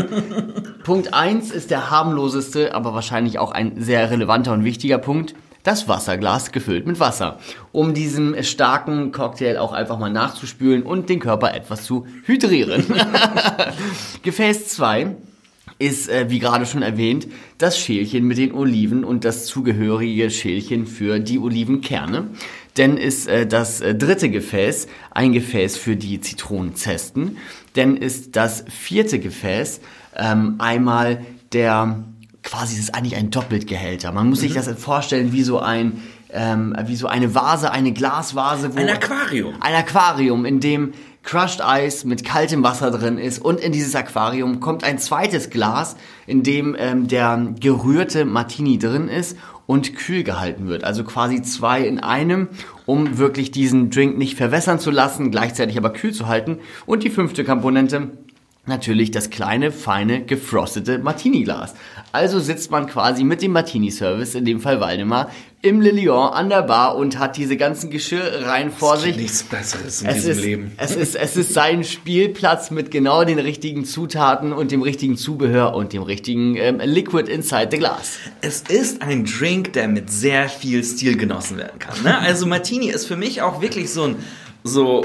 Punkt 0.85 1.13
eins 1.13 1.51
ist 1.51 1.73
der 1.73 1.91
harmloseste, 1.91 2.73
aber 2.75 2.95
wahrscheinlich 2.95 3.41
auch 3.41 3.51
ein 3.51 3.83
sehr 3.83 4.11
relevanter 4.11 4.53
und 4.53 4.65
wichtiger 4.65 4.99
Punkt. 4.99 5.35
Das 5.65 5.89
Wasserglas 5.89 6.53
gefüllt 6.53 6.87
mit 6.87 7.01
Wasser, 7.01 7.41
um 7.73 7.93
diesem 7.93 8.41
starken 8.45 9.11
Cocktail 9.11 9.59
auch 9.59 9.73
einfach 9.73 9.99
mal 9.99 10.13
nachzuspülen 10.13 10.85
und 10.85 11.09
den 11.09 11.19
Körper 11.19 11.53
etwas 11.53 11.85
zu 11.85 12.07
hydrieren. 12.27 12.85
Gefäß 14.23 14.69
zwei 14.69 15.17
ist, 15.79 16.09
äh, 16.09 16.31
wie 16.31 16.39
gerade 16.39 16.67
schon 16.67 16.83
erwähnt, 16.83 17.27
das 17.59 17.79
Schälchen 17.79 18.25
mit 18.25 18.39
den 18.39 18.53
Oliven 18.53 19.05
und 19.05 19.25
das 19.25 19.47
zugehörige 19.47 20.31
Schälchen 20.31 20.87
für 20.87 21.19
die 21.21 21.39
Olivenkerne. 21.39 22.29
Denn 22.77 22.97
ist 22.97 23.29
äh, 23.29 23.47
das 23.47 23.81
äh, 23.81 23.95
dritte 23.95 24.31
Gefäß 24.31 24.87
ein 25.11 25.33
Gefäß 25.33 25.77
für 25.77 25.97
die 25.97 26.21
Zitronenzesten. 26.21 27.39
Denn 27.75 27.97
ist 27.97 28.37
das 28.37 28.65
vierte 28.69 29.19
Gefäß 29.19 29.81
ähm, 30.17 30.57
einmal 30.59 31.25
der, 31.53 32.05
quasi 32.43 32.77
das 32.77 32.85
ist 32.85 32.95
eigentlich 32.95 33.17
ein 33.17 33.31
Doppeltgehälter. 33.31 34.13
Man 34.13 34.29
muss 34.29 34.39
mhm. 34.41 34.49
sich 34.49 34.55
das 34.55 34.69
vorstellen 34.69 35.33
wie 35.33 35.43
so 35.43 35.59
ein 35.59 36.03
ähm, 36.31 36.75
wie 36.87 36.97
so 36.97 37.07
eine 37.07 37.35
Vase, 37.35 37.71
eine 37.71 37.93
Glasvase. 37.93 38.75
Wo 38.75 38.81
ein 38.81 38.89
Aquarium. 38.89 39.55
Ein 39.61 39.75
Aquarium, 39.75 40.45
in 40.45 40.61
dem 40.61 40.93
Crushed 41.27 41.61
Eis 41.61 42.05
mit 42.05 42.25
kaltem 42.25 42.63
Wasser 42.63 42.93
drin 42.93 43.19
ist 43.19 43.41
und 43.41 43.59
in 43.59 43.73
dieses 43.73 43.97
Aquarium 43.97 44.61
kommt 44.61 44.85
ein 44.85 44.99
zweites 44.99 45.51
Glas, 45.51 45.97
in 46.29 46.45
dem 46.45 46.77
ähm, 46.79 47.09
der 47.09 47.53
gerührte 47.59 48.25
Martini 48.25 48.79
drin 48.79 49.09
ist 49.09 49.37
und 49.67 49.97
kühl 49.97 50.23
gehalten 50.23 50.69
wird. 50.69 50.85
Also 50.85 51.03
quasi 51.03 51.43
zwei 51.43 51.83
in 51.83 51.99
einem, 51.99 52.49
um 52.87 53.19
wirklich 53.19 53.51
diesen 53.51 53.91
Drink 53.91 54.17
nicht 54.17 54.37
verwässern 54.37 54.79
zu 54.79 54.93
lassen, 54.93 55.33
gleichzeitig 55.33 55.77
aber 55.77 55.91
kühl 55.91 56.13
zu 56.13 56.29
halten. 56.29 56.61
Und 56.87 57.03
die 57.03 57.11
fünfte 57.11 57.43
Komponente 57.43 58.13
natürlich 58.67 59.11
das 59.11 59.31
kleine, 59.31 59.73
feine, 59.73 60.23
gefrostete 60.25 60.99
Martini-Glas. 60.99 61.75
Also 62.13 62.41
sitzt 62.41 62.71
man 62.71 62.87
quasi 62.87 63.25
mit 63.25 63.43
dem 63.43 63.53
Martini-Service, 63.53 64.35
in 64.35 64.45
dem 64.45 64.61
Fall 64.61 64.81
Waldemar, 64.81 65.31
im 65.63 65.81
Le 65.81 65.91
Lion 65.91 66.33
an 66.33 66.49
der 66.49 66.63
Bar 66.63 66.97
und 66.97 67.19
hat 67.19 67.37
diese 67.37 67.57
ganzen 67.57 67.91
Geschirrreihen 67.91 68.71
vor 68.71 68.95
es 68.95 69.03
sich. 69.03 69.17
nichts 69.17 69.43
Besseres 69.43 70.03
in 70.03 70.09
es 70.09 70.15
diesem 70.17 70.31
ist, 70.31 70.41
Leben. 70.43 70.73
Es 70.77 70.95
ist, 70.95 71.17
es 71.17 71.37
ist 71.37 71.55
sein 71.55 71.83
Spielplatz 71.83 72.71
mit 72.71 72.91
genau 72.91 73.25
den 73.25 73.39
richtigen 73.39 73.85
Zutaten 73.85 74.53
und 74.53 74.71
dem 74.71 74.83
richtigen 74.83 75.17
Zubehör 75.17 75.75
und 75.75 75.93
dem 75.93 76.03
richtigen 76.03 76.57
ähm, 76.57 76.81
Liquid 76.83 77.31
inside 77.31 77.69
the 77.71 77.79
glass. 77.79 78.19
Es 78.41 78.61
ist 78.61 79.03
ein 79.03 79.25
Drink, 79.25 79.73
der 79.73 79.89
mit 79.89 80.11
sehr 80.11 80.49
viel 80.49 80.85
Stil 80.85 81.17
genossen 81.17 81.57
werden 81.57 81.79
kann. 81.79 82.01
Ne? 82.03 82.17
Also 82.19 82.47
Martini 82.47 82.89
ist 82.89 83.07
für 83.07 83.17
mich 83.17 83.43
auch 83.43 83.61
wirklich 83.61 83.91
so 83.91 84.05
ein 84.05 84.17
so 84.63 85.05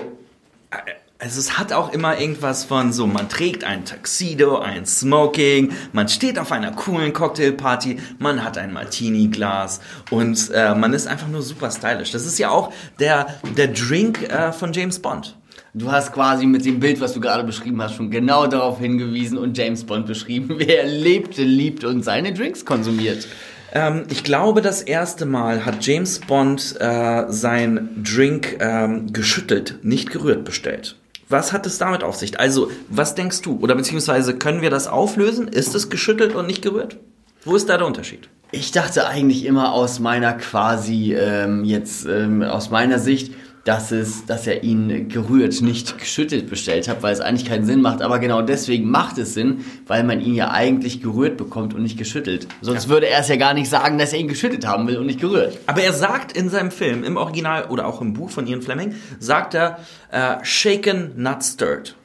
also 1.21 1.39
es 1.39 1.59
hat 1.59 1.71
auch 1.71 1.93
immer 1.93 2.19
irgendwas 2.19 2.63
von 2.63 2.91
so, 2.91 3.05
man 3.05 3.29
trägt 3.29 3.63
ein 3.63 3.85
Tuxedo, 3.85 4.57
ein 4.57 4.87
Smoking, 4.87 5.71
man 5.93 6.09
steht 6.09 6.39
auf 6.39 6.51
einer 6.51 6.71
coolen 6.71 7.13
Cocktailparty, 7.13 7.97
man 8.17 8.43
hat 8.43 8.57
ein 8.57 8.73
Martini-Glas 8.73 9.81
und 10.09 10.49
äh, 10.51 10.73
man 10.73 10.93
ist 10.93 11.07
einfach 11.07 11.27
nur 11.27 11.43
super 11.43 11.69
stylisch. 11.69 12.09
Das 12.11 12.25
ist 12.25 12.39
ja 12.39 12.49
auch 12.49 12.73
der, 12.99 13.27
der 13.55 13.67
Drink 13.67 14.23
äh, 14.23 14.51
von 14.51 14.73
James 14.73 14.97
Bond. 14.97 15.37
Du 15.75 15.91
hast 15.91 16.11
quasi 16.11 16.47
mit 16.47 16.65
dem 16.65 16.79
Bild, 16.79 16.99
was 16.99 17.13
du 17.13 17.21
gerade 17.21 17.43
beschrieben 17.43 17.79
hast, 17.83 17.95
schon 17.95 18.09
genau 18.09 18.47
darauf 18.47 18.79
hingewiesen 18.79 19.37
und 19.37 19.55
James 19.55 19.83
Bond 19.83 20.07
beschrieben, 20.07 20.55
wer 20.57 20.85
lebte, 20.85 21.43
liebt 21.43 21.83
und 21.83 22.03
seine 22.03 22.33
Drinks 22.33 22.65
konsumiert. 22.65 23.27
Ähm, 23.73 24.05
ich 24.09 24.23
glaube, 24.23 24.63
das 24.63 24.81
erste 24.81 25.27
Mal 25.27 25.65
hat 25.65 25.85
James 25.85 26.19
Bond 26.19 26.77
äh, 26.79 27.25
sein 27.27 27.89
Drink 28.03 28.57
ähm, 28.59 29.13
geschüttelt, 29.13 29.77
nicht 29.83 30.09
gerührt 30.09 30.45
bestellt. 30.45 30.95
Was 31.31 31.53
hat 31.53 31.65
es 31.65 31.77
damit 31.77 32.03
auf 32.03 32.15
sich? 32.15 32.39
Also, 32.39 32.69
was 32.89 33.15
denkst 33.15 33.41
du? 33.41 33.57
Oder 33.61 33.75
beziehungsweise 33.75 34.35
können 34.37 34.61
wir 34.61 34.69
das 34.69 34.87
auflösen? 34.87 35.47
Ist 35.47 35.73
es 35.75 35.89
geschüttelt 35.89 36.35
und 36.35 36.45
nicht 36.45 36.61
gerührt? 36.61 36.97
Wo 37.45 37.55
ist 37.55 37.69
da 37.69 37.77
der 37.77 37.87
Unterschied? 37.87 38.29
Ich 38.51 38.71
dachte 38.71 39.07
eigentlich 39.07 39.45
immer 39.45 39.71
aus 39.71 39.99
meiner 39.99 40.33
quasi 40.33 41.15
ähm, 41.15 41.63
jetzt 41.63 42.05
ähm, 42.05 42.43
aus 42.43 42.69
meiner 42.69 42.99
Sicht, 42.99 43.33
dass, 43.63 43.91
es, 43.91 44.25
dass 44.25 44.47
er 44.47 44.63
ihn 44.63 45.09
gerührt, 45.09 45.61
nicht 45.61 45.97
geschüttelt 45.97 46.49
bestellt 46.49 46.87
hat, 46.87 47.03
weil 47.03 47.13
es 47.13 47.19
eigentlich 47.19 47.47
keinen 47.47 47.65
Sinn 47.65 47.81
macht. 47.81 48.01
Aber 48.01 48.19
genau 48.19 48.41
deswegen 48.41 48.89
macht 48.89 49.17
es 49.17 49.33
Sinn, 49.33 49.63
weil 49.87 50.03
man 50.03 50.19
ihn 50.19 50.33
ja 50.33 50.51
eigentlich 50.51 51.01
gerührt 51.01 51.37
bekommt 51.37 51.73
und 51.73 51.83
nicht 51.83 51.97
geschüttelt. 51.97 52.47
Sonst 52.61 52.85
ja. 52.85 52.89
würde 52.89 53.07
er 53.07 53.19
es 53.19 53.27
ja 53.27 53.35
gar 53.35 53.53
nicht 53.53 53.69
sagen, 53.69 53.97
dass 53.97 54.13
er 54.13 54.19
ihn 54.19 54.27
geschüttelt 54.27 54.65
haben 54.65 54.87
will 54.87 54.97
und 54.97 55.05
nicht 55.05 55.21
gerührt. 55.21 55.57
Aber 55.67 55.81
er 55.81 55.93
sagt 55.93 56.35
in 56.35 56.49
seinem 56.49 56.71
Film, 56.71 57.03
im 57.03 57.17
Original 57.17 57.65
oder 57.65 57.85
auch 57.85 58.01
im 58.01 58.13
Buch 58.13 58.31
von 58.31 58.47
Ian 58.47 58.61
Fleming, 58.61 58.95
sagt 59.19 59.53
er, 59.53 59.79
uh, 60.11 60.43
shaken, 60.43 61.11
not 61.15 61.43
stirred. 61.43 61.95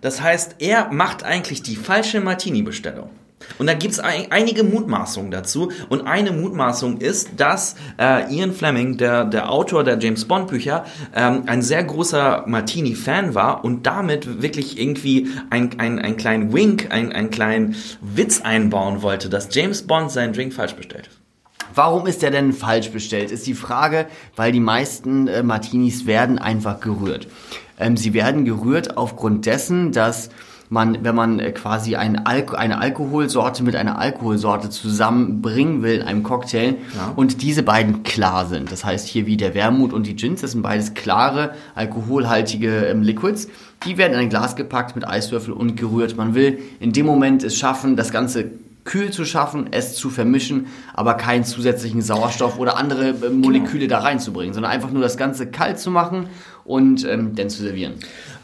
Das 0.00 0.20
heißt, 0.20 0.56
er 0.58 0.92
macht 0.92 1.24
eigentlich 1.24 1.62
die 1.62 1.76
falsche 1.76 2.20
Martini-Bestellung. 2.20 3.08
Und 3.58 3.66
da 3.66 3.74
gibt's 3.74 4.00
ein, 4.00 4.26
einige 4.30 4.64
Mutmaßungen 4.64 5.30
dazu. 5.30 5.70
Und 5.88 6.06
eine 6.06 6.32
Mutmaßung 6.32 6.98
ist, 6.98 7.30
dass 7.36 7.76
äh, 7.98 8.32
Ian 8.34 8.52
Fleming, 8.52 8.96
der, 8.96 9.24
der 9.24 9.50
Autor 9.50 9.84
der 9.84 9.98
James 9.98 10.24
Bond 10.24 10.48
Bücher, 10.48 10.84
ähm, 11.14 11.44
ein 11.46 11.62
sehr 11.62 11.84
großer 11.84 12.44
Martini-Fan 12.46 13.34
war 13.34 13.64
und 13.64 13.86
damit 13.86 14.42
wirklich 14.42 14.78
irgendwie 14.78 15.28
ein, 15.50 15.78
ein, 15.78 15.98
ein 15.98 16.16
kleinen 16.16 16.52
Wink, 16.52 16.88
ein, 16.90 17.12
einen 17.12 17.30
kleinen 17.30 17.76
Witz 18.00 18.40
einbauen 18.40 19.02
wollte, 19.02 19.28
dass 19.28 19.54
James 19.54 19.86
Bond 19.86 20.10
seinen 20.10 20.32
Drink 20.32 20.52
falsch 20.52 20.74
bestellt. 20.74 21.10
Warum 21.74 22.06
ist 22.06 22.22
der 22.22 22.30
denn 22.30 22.52
falsch 22.52 22.90
bestellt? 22.90 23.32
Ist 23.32 23.46
die 23.46 23.54
Frage, 23.54 24.06
weil 24.36 24.52
die 24.52 24.60
meisten 24.60 25.26
äh, 25.26 25.42
Martinis 25.42 26.06
werden 26.06 26.38
einfach 26.38 26.80
gerührt. 26.80 27.26
Ähm, 27.78 27.96
sie 27.96 28.14
werden 28.14 28.44
gerührt 28.44 28.96
aufgrund 28.96 29.46
dessen, 29.46 29.90
dass 29.90 30.30
man, 30.70 31.04
wenn 31.04 31.14
man 31.14 31.38
äh, 31.38 31.52
quasi 31.52 31.94
ein 31.96 32.26
Al 32.26 32.44
eine 32.56 32.78
Alkoholsorte 32.80 33.62
mit 33.62 33.76
einer 33.76 33.98
Alkoholsorte 33.98 34.70
zusammenbringen 34.70 35.82
will 35.82 35.96
in 35.96 36.02
einem 36.02 36.22
Cocktail 36.22 36.76
Ja. 36.94 37.12
und 37.16 37.42
diese 37.42 37.62
beiden 37.62 38.02
klar 38.02 38.46
sind. 38.46 38.72
Das 38.72 38.84
heißt 38.84 39.06
hier 39.06 39.26
wie 39.26 39.36
der 39.36 39.54
Wermut 39.54 39.92
und 39.92 40.06
die 40.06 40.16
Gins, 40.16 40.40
das 40.40 40.52
sind 40.52 40.62
beides 40.62 40.94
klare, 40.94 41.54
alkoholhaltige 41.74 42.86
ähm, 42.86 43.02
Liquids. 43.02 43.48
Die 43.86 43.98
werden 43.98 44.14
in 44.14 44.18
ein 44.20 44.28
Glas 44.30 44.56
gepackt 44.56 44.94
mit 44.96 45.06
Eiswürfel 45.06 45.52
und 45.52 45.76
gerührt. 45.76 46.16
Man 46.16 46.34
will 46.34 46.58
in 46.80 46.92
dem 46.92 47.06
Moment 47.06 47.42
es 47.44 47.56
schaffen, 47.56 47.96
das 47.96 48.10
Ganze 48.12 48.50
kühl 48.84 49.10
zu 49.10 49.24
schaffen, 49.24 49.68
es 49.70 49.94
zu 49.94 50.10
vermischen, 50.10 50.66
aber 50.92 51.14
keinen 51.14 51.44
zusätzlichen 51.44 52.02
Sauerstoff 52.02 52.58
oder 52.58 52.76
andere 52.76 53.10
äh, 53.10 53.30
Moleküle 53.30 53.88
da 53.88 53.98
reinzubringen, 54.00 54.52
sondern 54.54 54.72
einfach 54.72 54.90
nur 54.90 55.02
das 55.02 55.16
Ganze 55.16 55.46
kalt 55.46 55.78
zu 55.78 55.90
machen 55.90 56.26
und 56.64 57.06
ähm, 57.06 57.34
dann 57.34 57.48
zu 57.50 57.62
servieren. 57.62 57.94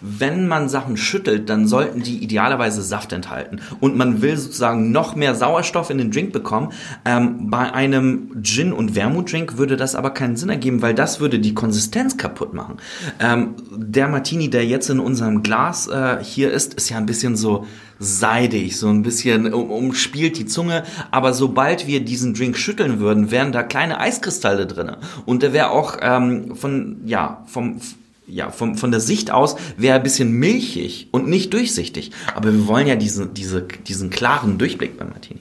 Wenn 0.01 0.49
man 0.49 0.69
Sachen 0.69 0.97
schüttelt, 0.97 1.49
dann 1.49 1.67
sollten 1.67 2.03
die 2.03 2.19
idealerweise 2.19 2.83
Saft 2.83 3.13
enthalten. 3.13 3.61
Und 3.81 3.97
man 3.97 4.23
will 4.23 4.37
sozusagen 4.37 4.93
noch 4.93 5.15
mehr 5.15 5.35
Sauerstoff 5.35 5.91
in 5.91 5.99
den 5.99 6.11
Drink 6.11 6.33
bekommen. 6.33 6.73
Ähm, 7.05 7.51
bei 7.51 7.73
einem 7.73 8.43
Gin- 8.43 8.73
und 8.73 8.95
Wermut-Drink 8.95 9.59
würde 9.59 9.77
das 9.77 9.95
aber 9.95 10.11
keinen 10.11 10.37
Sinn 10.37 10.49
ergeben, 10.49 10.83
weil 10.83 10.95
das 10.95 11.21
würde 11.21 11.39
die 11.39 11.55
Konsistenz 11.55 12.17
kaputt 12.17 12.55
machen. 12.55 12.77
Ähm, 13.19 13.55
der 13.71 14.09
Martini, 14.09 14.51
der 14.51 14.67
jetzt 14.67 14.89
in 14.91 15.01
unserem 15.01 15.43
Glas 15.43 15.87
äh, 15.89 16.19
hier 16.23 16.51
ist, 16.51 16.75
ist 16.75 16.89
ja 16.89 16.97
ein 16.97 17.07
bisschen 17.07 17.37
so 17.37 17.67
seidig, 17.99 18.79
so 18.79 18.89
ein 18.89 19.03
bisschen 19.03 19.53
um, 19.53 19.71
umspielt 19.71 20.39
die 20.39 20.47
Zunge. 20.47 20.85
Aber 21.11 21.35
sobald 21.35 21.87
wir 21.87 22.05
diesen 22.05 22.35
Drink 22.35 22.57
schütteln 22.57 22.99
würden, 22.99 23.31
wären 23.31 23.53
da 23.53 23.63
kleine 23.63 24.01
Eiskristalle 24.01 24.67
drinne. 24.67 24.99
Und 25.27 25.43
der 25.43 25.53
wäre 25.53 25.71
auch 25.71 25.99
ähm, 26.01 26.57
von, 26.57 27.03
ja, 27.05 27.45
vom 27.47 27.81
ja, 28.31 28.51
vom, 28.51 28.77
von 28.77 28.91
der 28.91 29.01
Sicht 29.01 29.31
aus 29.31 29.57
wäre 29.77 29.97
ein 29.97 30.03
bisschen 30.03 30.33
milchig 30.33 31.09
und 31.11 31.29
nicht 31.29 31.53
durchsichtig. 31.53 32.13
Aber 32.35 32.53
wir 32.53 32.67
wollen 32.67 32.87
ja 32.87 32.97
diesen, 32.97 33.35
diese, 33.35 33.63
diesen 33.63 34.11
klaren 34.11 34.59
Durchblick 34.59 34.99
beim 34.99 35.11
Martini. 35.11 35.41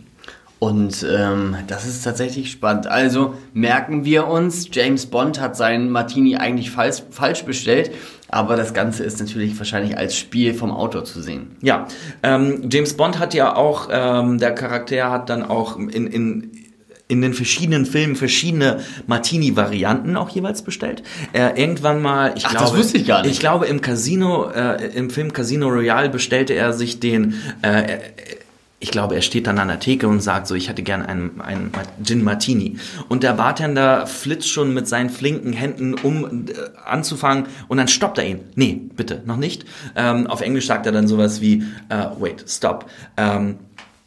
Und 0.59 1.07
ähm, 1.09 1.55
das 1.67 1.87
ist 1.87 2.03
tatsächlich 2.03 2.51
spannend. 2.51 2.85
Also 2.85 3.33
merken 3.53 4.03
wir 4.03 4.27
uns, 4.27 4.67
James 4.69 5.05
Bond 5.05 5.39
hat 5.39 5.55
seinen 5.55 5.89
Martini 5.89 6.35
eigentlich 6.35 6.69
falsch, 6.69 7.01
falsch 7.11 7.45
bestellt, 7.45 7.91
aber 8.27 8.57
das 8.57 8.73
Ganze 8.73 9.05
ist 9.05 9.21
natürlich 9.21 9.57
wahrscheinlich 9.57 9.97
als 9.97 10.17
Spiel 10.17 10.53
vom 10.53 10.71
Autor 10.71 11.05
zu 11.05 11.21
sehen. 11.21 11.55
Ja, 11.61 11.87
ähm, 12.23 12.67
James 12.69 12.93
Bond 12.95 13.19
hat 13.19 13.33
ja 13.33 13.55
auch, 13.55 13.87
ähm, 13.89 14.37
der 14.37 14.53
Charakter 14.53 15.09
hat 15.09 15.29
dann 15.29 15.43
auch 15.43 15.77
in, 15.77 16.07
in, 16.07 16.51
in 17.09 17.21
den 17.21 17.33
verschiedenen 17.33 17.85
Filmen 17.85 18.15
verschiedene 18.15 18.79
Martini-Varianten 19.07 20.15
auch 20.15 20.29
jeweils 20.29 20.61
bestellt. 20.61 21.01
Äh, 21.33 21.59
irgendwann 21.59 22.01
mal, 22.01 22.33
ich 22.37 22.45
Ach, 22.45 22.53
das 22.53 22.61
glaube, 22.61 22.77
wusste 22.77 22.97
ich 22.99 23.07
gar 23.07 23.23
nicht. 23.23 23.31
Ich 23.31 23.39
glaube, 23.39 23.65
im 23.65 23.81
Casino, 23.81 24.49
äh, 24.51 24.95
im 24.95 25.09
Film 25.09 25.33
Casino 25.33 25.67
Royale 25.67 26.09
bestellte 26.09 26.53
er 26.53 26.71
sich 26.71 26.99
den, 26.99 27.33
äh, 27.63 27.97
ich 28.79 28.91
glaube, 28.91 29.15
er 29.15 29.23
steht 29.23 29.47
dann 29.47 29.57
an 29.57 29.69
der 29.69 29.79
Theke 29.79 30.07
und 30.07 30.21
sagt 30.21 30.45
so, 30.45 30.53
ich 30.53 30.69
hätte 30.69 30.83
gern 30.83 31.01
einen, 31.01 31.41
einen 31.41 31.71
Gin 32.03 32.23
Martini. 32.23 32.77
Und 33.09 33.23
der 33.23 33.33
Bartender 33.33 34.05
flitzt 34.05 34.47
schon 34.47 34.73
mit 34.75 34.87
seinen 34.87 35.09
flinken 35.09 35.51
Händen, 35.51 35.95
um 35.95 36.45
äh, 36.47 36.53
anzufangen, 36.85 37.47
und 37.67 37.77
dann 37.77 37.87
stoppt 37.87 38.19
er 38.19 38.27
ihn. 38.27 38.41
Nee, 38.53 38.81
bitte, 38.95 39.23
noch 39.25 39.37
nicht. 39.37 39.65
Ähm, 39.95 40.27
auf 40.27 40.41
Englisch 40.41 40.67
sagt 40.67 40.85
er 40.85 40.91
dann 40.91 41.07
sowas 41.07 41.41
wie, 41.41 41.63
äh, 41.89 42.05
wait, 42.19 42.45
stop. 42.47 42.85
Ähm, 43.17 43.57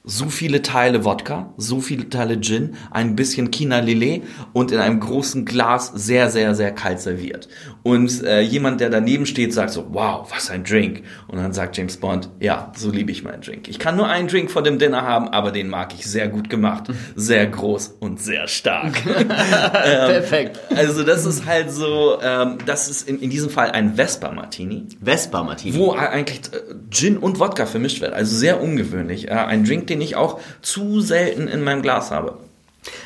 so 0.05 0.29
viele 0.29 0.63
Teile 0.63 1.05
Wodka, 1.05 1.55
so 1.57 1.81
viele 1.81 2.09
Teile 2.09 2.41
Gin, 2.41 2.75
ein 2.91 3.15
bisschen 3.15 3.51
China 3.51 3.79
Lillet 3.79 4.23
und 4.53 4.73
in 4.73 4.79
einem 4.79 4.99
großen 4.99 5.45
Glas 5.45 5.93
sehr, 5.95 6.29
sehr, 6.31 6.55
sehr 6.55 6.73
kalt 6.73 7.01
serviert. 7.01 7.49
Und 7.83 8.23
äh, 8.25 8.41
jemand, 8.41 8.81
der 8.81 8.91
daneben 8.91 9.27
steht, 9.27 9.53
sagt 9.53 9.71
so, 9.71 9.87
wow, 9.91 10.27
was 10.33 10.51
ein 10.51 10.63
Drink. 10.65 11.03
Und 11.27 11.39
dann 11.39 11.53
sagt 11.53 11.77
James 11.77 11.97
Bond, 11.97 12.29
ja, 12.39 12.73
so 12.77 12.91
liebe 12.91 13.11
ich 13.11 13.25
meinen 13.25 13.43
Drink. 13.43 13.69
Ich 13.69 13.79
kann 13.79 13.97
nur 13.97 14.09
einen 14.09 14.29
Drink 14.29 14.51
vor 14.51 14.63
dem 14.63 14.79
Dinner 14.79 15.03
haben, 15.03 15.29
aber 15.29 15.51
den 15.51 15.69
mag 15.69 15.93
ich 15.95 16.07
sehr 16.07 16.29
gut 16.29 16.49
gemacht, 16.49 16.85
sehr 17.17 17.47
groß 17.47 17.97
und 18.01 18.21
sehr 18.21 18.47
stark. 18.47 18.93
Perfekt. 19.05 20.59
also 20.75 21.03
das 21.03 21.25
ist 21.27 21.47
halt 21.47 21.71
so, 21.71 22.19
ähm, 22.23 22.59
das 22.67 22.89
ist 22.89 23.09
in, 23.09 23.19
in 23.21 23.31
diesem 23.31 23.51
Fall 23.51 23.71
ein 23.73 23.95
Vespa 23.97 24.31
Martini 24.31 24.87
Vespa 25.03 25.43
Martini. 25.43 25.77
wo 25.77 25.93
eigentlich 25.93 26.41
äh, 26.53 26.75
Gin 26.91 27.17
und 27.19 27.41
Wodka 27.41 27.67
vermischt 27.67 28.01
wird. 28.01 28.13
Also 28.13 28.37
sehr 28.37 28.61
ungewöhnlich. 28.61 29.29
Äh, 29.29 29.33
Ein 29.33 29.65
Drink, 29.65 29.87
den 29.89 30.01
ich 30.01 30.17
auch 30.17 30.41
zu 30.61 31.01
selten 31.01 31.49
in 31.49 31.63
meinem 31.65 31.83
Glas 31.83 32.11
habe. 32.11 32.39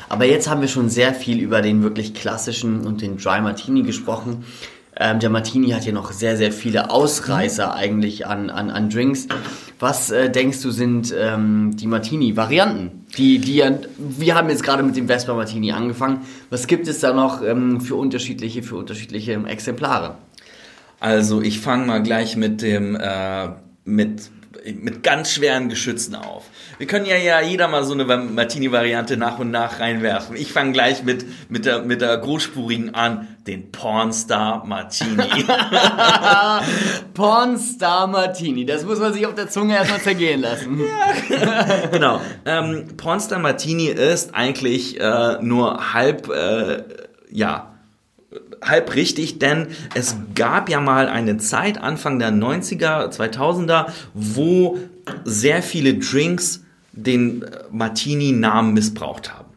Aber 0.09 0.25
jetzt 0.25 0.49
haben 0.49 0.61
wir 0.61 0.67
schon 0.67 0.89
sehr 0.89 1.13
viel 1.13 1.39
über 1.39 1.61
den 1.61 1.83
wirklich 1.83 2.13
klassischen 2.13 2.85
und 2.85 3.01
den 3.01 3.17
Dry 3.17 3.41
Martini 3.41 3.83
gesprochen. 3.83 4.45
Ähm, 4.99 5.19
der 5.19 5.29
Martini 5.29 5.69
hat 5.69 5.85
ja 5.85 5.91
noch 5.91 6.11
sehr, 6.11 6.37
sehr 6.37 6.51
viele 6.51 6.89
Ausreißer 6.89 7.73
eigentlich 7.75 8.25
an, 8.25 8.49
an, 8.49 8.71
an 8.71 8.89
Drinks. 8.89 9.27
Was 9.79 10.09
äh, 10.09 10.31
denkst 10.31 10.61
du 10.63 10.71
sind 10.71 11.13
ähm, 11.15 11.75
die 11.75 11.85
Martini-Varianten? 11.85 13.05
Die, 13.15 13.37
die 13.37 13.63
wir 13.97 14.35
haben 14.35 14.49
jetzt 14.49 14.63
gerade 14.63 14.81
mit 14.81 14.95
dem 14.95 15.07
Vespa 15.07 15.35
Martini 15.35 15.71
angefangen. 15.71 16.21
Was 16.49 16.65
gibt 16.65 16.87
es 16.87 16.99
da 16.99 17.13
noch 17.13 17.43
ähm, 17.43 17.79
für 17.79 17.95
unterschiedliche, 17.95 18.63
für 18.63 18.75
unterschiedliche 18.75 19.33
Exemplare? 19.33 20.15
Also 20.99 21.41
ich 21.41 21.59
fange 21.59 21.85
mal 21.85 22.01
gleich 22.01 22.35
mit 22.35 22.63
dem 22.63 22.95
äh, 22.95 23.49
mit 23.85 24.31
mit 24.75 25.03
ganz 25.03 25.31
schweren 25.31 25.69
Geschützen 25.69 26.15
auf. 26.15 26.45
Wir 26.77 26.85
können 26.85 27.05
ja 27.05 27.15
ja 27.15 27.41
jeder 27.41 27.67
mal 27.67 27.83
so 27.83 27.93
eine 27.93 28.05
Martini-Variante 28.05 29.17
nach 29.17 29.39
und 29.39 29.49
nach 29.49 29.79
reinwerfen. 29.79 30.35
Ich 30.35 30.53
fange 30.53 30.73
gleich 30.73 31.03
mit 31.03 31.25
mit 31.49 31.65
der 31.65 31.81
mit 31.81 32.01
der 32.01 32.15
großspurigen 32.17 32.93
an, 32.93 33.27
den 33.47 33.71
Pornstar 33.71 34.63
Martini. 34.65 35.23
Pornstar 37.15 38.05
Martini. 38.07 38.65
Das 38.65 38.85
muss 38.85 38.99
man 38.99 39.11
sich 39.11 39.25
auf 39.25 39.33
der 39.33 39.49
Zunge 39.49 39.75
erstmal 39.75 40.01
zergehen 40.01 40.41
lassen. 40.41 40.81
genau. 41.91 42.21
Ähm, 42.45 42.85
Pornstar 42.95 43.39
Martini 43.39 43.87
ist 43.87 44.35
eigentlich 44.35 44.99
äh, 44.99 45.37
nur 45.41 45.93
halb, 45.93 46.29
äh, 46.29 46.83
ja, 47.31 47.73
halb 48.61 48.93
richtig, 48.93 49.39
denn 49.39 49.67
es 49.95 50.15
gab 50.35 50.69
ja 50.69 50.79
mal 50.79 51.07
eine 51.07 51.37
Zeit, 51.37 51.81
Anfang 51.81 52.19
der 52.19 52.31
90er, 52.31 53.09
2000er, 53.09 53.87
wo 54.13 54.77
sehr 55.23 55.63
viele 55.63 55.95
Drinks 55.95 56.63
den 56.97 57.43
äh, 57.43 57.63
Martini-Namen 57.71 58.73
missbraucht 58.73 59.33
haben. 59.33 59.49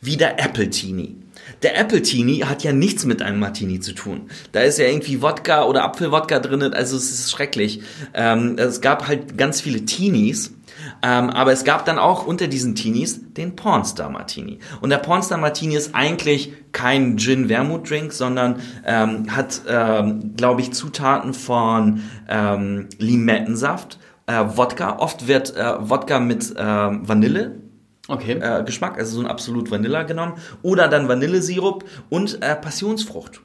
Wie 0.00 0.16
der 0.16 0.42
Apple-Tini. 0.42 1.16
Der 1.62 1.78
Apple-Tini 1.78 2.40
hat 2.40 2.62
ja 2.62 2.72
nichts 2.72 3.04
mit 3.04 3.22
einem 3.22 3.38
Martini 3.38 3.80
zu 3.80 3.92
tun. 3.92 4.30
Da 4.52 4.60
ist 4.60 4.78
ja 4.78 4.86
irgendwie 4.86 5.20
Wodka 5.20 5.64
oder 5.64 5.84
Apfelwodka 5.84 6.38
drin, 6.38 6.62
also 6.72 6.96
es 6.96 7.10
ist 7.10 7.30
schrecklich. 7.30 7.82
Ähm, 8.14 8.56
es 8.56 8.80
gab 8.80 9.08
halt 9.08 9.36
ganz 9.36 9.60
viele 9.60 9.84
Teenies, 9.84 10.54
ähm, 11.02 11.30
aber 11.30 11.52
es 11.52 11.64
gab 11.64 11.84
dann 11.84 11.98
auch 11.98 12.26
unter 12.26 12.46
diesen 12.46 12.74
Teenies 12.74 13.20
den 13.34 13.56
Pornstar 13.56 14.10
Martini. 14.10 14.58
Und 14.80 14.90
der 14.90 14.98
Pornstar 14.98 15.38
Martini 15.38 15.76
ist 15.76 15.94
eigentlich 15.94 16.52
kein 16.72 17.16
Gin-Wermut-Drink, 17.18 18.12
sondern 18.12 18.60
ähm, 18.86 19.34
hat, 19.34 19.62
ähm, 19.68 20.34
glaube 20.36 20.62
ich, 20.62 20.72
Zutaten 20.72 21.34
von 21.34 22.02
ähm, 22.28 22.88
Limettensaft, 22.98 23.98
äh, 24.30 24.56
Wodka. 24.56 24.98
Oft 24.98 25.26
wird 25.28 25.56
äh, 25.56 25.74
Wodka 25.80 26.20
mit 26.20 26.54
ähm, 26.56 27.08
Vanille 27.08 27.56
Okay. 28.08 28.32
äh, 28.40 28.64
Geschmack, 28.64 28.98
also 28.98 29.14
so 29.16 29.20
ein 29.20 29.26
absolut 29.26 29.70
Vanilla 29.70 30.02
genommen. 30.02 30.34
Oder 30.62 30.88
dann 30.88 31.08
Vanillesirup 31.08 31.84
und 32.08 32.42
äh, 32.42 32.56
Passionsfrucht. 32.56 33.40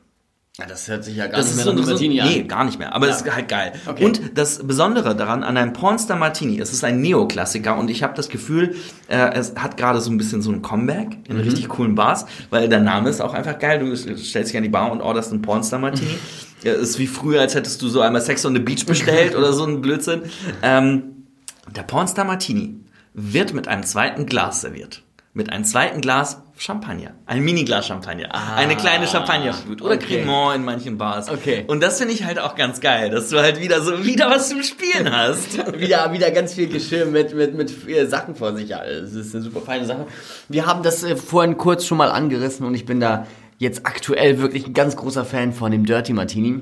Ja, 0.58 0.66
das 0.66 0.88
hört 0.88 1.04
sich 1.04 1.18
ja 1.18 1.28
gar 1.28 1.36
Das 1.38 1.48
nicht 1.48 1.58
mehr 1.58 1.66
so, 1.66 1.74
nach 1.74 1.84
so, 1.84 1.92
Martini 1.92 2.22
an. 2.22 2.30
nee, 2.30 2.44
gar 2.44 2.64
nicht 2.64 2.80
mehr. 2.80 2.96
Aber 2.96 3.08
Ja. 3.08 3.14
es 3.14 3.22
ist 3.22 3.36
halt 3.36 3.50
geil. 3.50 3.74
Okay. 3.86 4.06
Und 4.06 4.22
das 4.38 4.66
Besondere 4.66 5.14
daran 5.14 5.44
an 5.44 5.58
einem 5.58 5.74
Pornstar 5.74 6.18
Martini, 6.18 6.60
es 6.62 6.72
ist 6.72 6.86
ein 6.86 7.02
Neoklassiker 7.02 7.78
und 7.78 7.92
ich 7.92 8.04
habe 8.04 8.14
das 8.16 8.30
Gefühl, 8.30 8.74
äh, 9.10 9.34
es 9.34 9.54
hat 9.58 9.76
gerade 9.76 10.00
so 10.00 10.10
ein 10.10 10.18
bisschen 10.18 10.42
so 10.42 10.52
ein 10.52 10.62
Comeback 10.62 11.18
in 11.28 11.36
Mhm. 11.36 11.42
richtig 11.44 11.68
coolen 11.68 11.94
Bars, 11.96 12.26
weil 12.52 12.70
der 12.70 12.80
Name 12.80 13.10
ist 13.10 13.20
auch 13.22 13.34
einfach 13.34 13.60
geil. 13.60 13.80
Du 13.80 13.94
stellst 13.98 14.52
dich 14.52 14.56
an 14.58 14.64
die 14.64 14.70
Bar 14.70 14.92
und 14.94 15.02
orderst 15.02 15.32
einen 15.34 15.42
Pornstar 15.42 15.78
Martini. 15.80 16.18
Ja, 16.66 16.74
ist 16.74 16.98
wie 16.98 17.06
früher, 17.06 17.42
als 17.42 17.54
hättest 17.54 17.80
du 17.84 17.90
so 17.90 18.02
einmal 18.02 18.22
Sex 18.22 18.44
on 18.44 18.56
the 18.56 18.60
Beach 18.60 18.88
bestellt 18.88 19.36
oder 19.36 19.54
so 19.54 19.66
ein 19.66 19.82
Blödsinn. 19.82 20.24
Ähm, 20.64 21.28
der 21.76 21.84
Pornstar 21.84 22.26
Martini 22.26 22.80
wird 23.14 23.54
mit 23.54 23.68
einem 23.68 23.84
zweiten 23.84 24.26
Glas 24.26 24.62
serviert. 24.62 25.04
Mit 25.34 25.52
einem 25.52 25.64
zweiten 25.64 26.02
Glas 26.02 26.42
Champagner. 26.58 27.12
Ein 27.28 27.44
Miniglas 27.44 27.86
Champagner. 27.86 28.34
eine 28.56 28.76
kleine 28.76 29.06
Champagnerflut. 29.06 29.84
Oder 29.84 29.96
okay. 29.96 30.22
Cremant 30.24 30.56
in 30.56 30.64
manchen 30.64 30.98
Bars. 30.98 31.30
Okay. 31.30 31.66
Und 31.68 31.84
das 31.84 32.00
finde 32.00 32.16
ich 32.16 32.24
halt 32.24 32.40
auch 32.40 32.56
ganz 32.56 32.80
geil, 32.82 33.12
dass 33.12 33.30
du 33.30 33.38
halt 33.40 33.62
wieder 33.62 33.82
so, 33.82 34.04
wieder 34.04 34.32
was 34.32 34.50
zum 34.50 34.64
Spielen 34.64 35.12
hast. 35.12 35.58
wieder, 35.80 36.12
wieder 36.14 36.32
ganz 36.32 36.56
viel 36.56 36.68
Geschirr 36.68 37.06
mit, 37.06 37.36
mit, 37.36 37.54
mit 37.54 37.88
äh, 37.88 38.08
Sachen 38.08 38.36
vor 38.36 38.56
sich. 38.56 38.70
Ja, 38.70 38.84
das 38.84 39.14
ist 39.14 39.36
eine 39.36 39.44
super 39.44 39.62
feine 39.62 39.86
Sache. 39.86 40.08
Wir 40.50 40.66
haben 40.66 40.82
das 40.82 41.04
äh, 41.04 41.16
vorhin 41.16 41.58
kurz 41.58 41.86
schon 41.86 42.00
mal 42.00 42.10
angerissen 42.10 42.66
und 42.66 42.74
ich 42.74 42.86
bin 42.86 43.00
da 43.00 43.28
jetzt 43.58 43.86
aktuell 43.86 44.40
wirklich 44.40 44.68
ein 44.68 44.74
ganz 44.74 44.96
großer 44.96 45.26
Fan 45.26 45.54
von 45.54 45.72
dem 45.72 45.86
Dirty 45.86 46.14
Martini. 46.14 46.62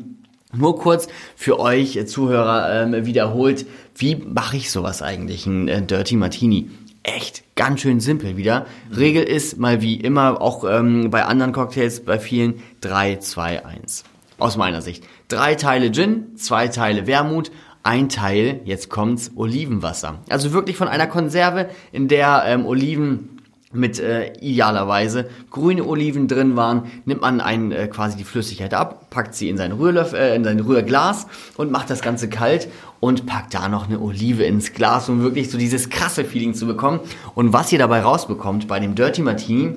Nur 0.56 0.78
kurz 0.78 1.08
für 1.36 1.60
euch 1.60 1.96
äh, 1.96 2.06
Zuhörer 2.06 2.84
ähm, 2.84 3.06
wiederholt, 3.06 3.66
wie 3.96 4.16
mache 4.16 4.58
ich 4.58 4.70
sowas 4.70 5.02
eigentlich, 5.02 5.48
ein 5.48 5.68
äh, 5.68 5.82
Dirty 5.82 6.16
Martini? 6.16 6.70
Echt 7.02 7.44
ganz 7.56 7.82
schön 7.82 8.00
simpel 8.00 8.38
wieder. 8.38 8.66
Regel 8.96 9.24
ist 9.24 9.58
mal 9.58 9.82
wie 9.82 9.96
immer, 9.96 10.42
auch 10.42 10.64
ähm, 10.64 11.10
bei 11.10 11.26
anderen 11.26 11.52
Cocktails, 11.52 12.02
bei 12.02 12.20
vielen 12.20 12.62
3, 12.82 13.18
2, 13.18 13.66
1. 13.66 14.04
Aus 14.38 14.56
meiner 14.56 14.82
Sicht. 14.82 15.04
Drei 15.28 15.56
Teile 15.56 15.92
Gin, 15.92 16.36
zwei 16.38 16.68
Teile 16.68 17.08
Wermut, 17.08 17.52
ein 17.82 18.08
Teil, 18.08 18.62
jetzt 18.64 18.90
kommt's, 18.90 19.32
Olivenwasser. 19.36 20.20
Also 20.30 20.54
wirklich 20.54 20.78
von 20.78 20.88
einer 20.88 21.08
Konserve, 21.08 21.70
in 21.92 22.08
der 22.08 22.44
ähm, 22.46 22.66
Oliven 22.66 23.33
mit 23.74 24.00
äh, 24.00 24.34
idealerweise 24.40 25.30
grüne 25.50 25.86
Oliven 25.86 26.28
drin 26.28 26.56
waren, 26.56 26.84
nimmt 27.06 27.22
man 27.22 27.42
ein, 27.42 27.72
äh, 27.72 27.88
quasi 27.88 28.18
die 28.18 28.24
Flüssigkeit 28.24 28.74
ab, 28.74 29.10
packt 29.10 29.36
sie 29.36 29.50
in 29.50 29.58
sein, 29.58 29.72
Rührlöff, 29.72 30.14
äh, 30.14 30.36
in 30.36 30.44
sein 30.44 30.60
Rührglas 30.60 31.28
und 31.58 31.72
macht 31.72 31.90
das 31.90 32.02
Ganze 32.02 32.30
kalt 32.30 32.68
und 33.00 33.26
packt 33.26 33.54
da 33.54 33.68
noch 33.68 33.88
eine 33.88 34.00
Olive 34.00 34.44
ins 34.44 34.74
Glas, 34.74 35.10
um 35.10 35.22
wirklich 35.22 35.52
so 35.52 35.58
dieses 35.58 35.90
krasse 35.90 36.24
Feeling 36.24 36.54
zu 36.54 36.66
bekommen. 36.66 37.00
Und 37.36 37.54
was 37.54 37.72
ihr 37.72 37.80
dabei 37.80 38.02
rausbekommt 38.02 38.68
bei 38.68 38.80
dem 38.80 38.96
Dirty 38.96 39.22
Martini, 39.22 39.74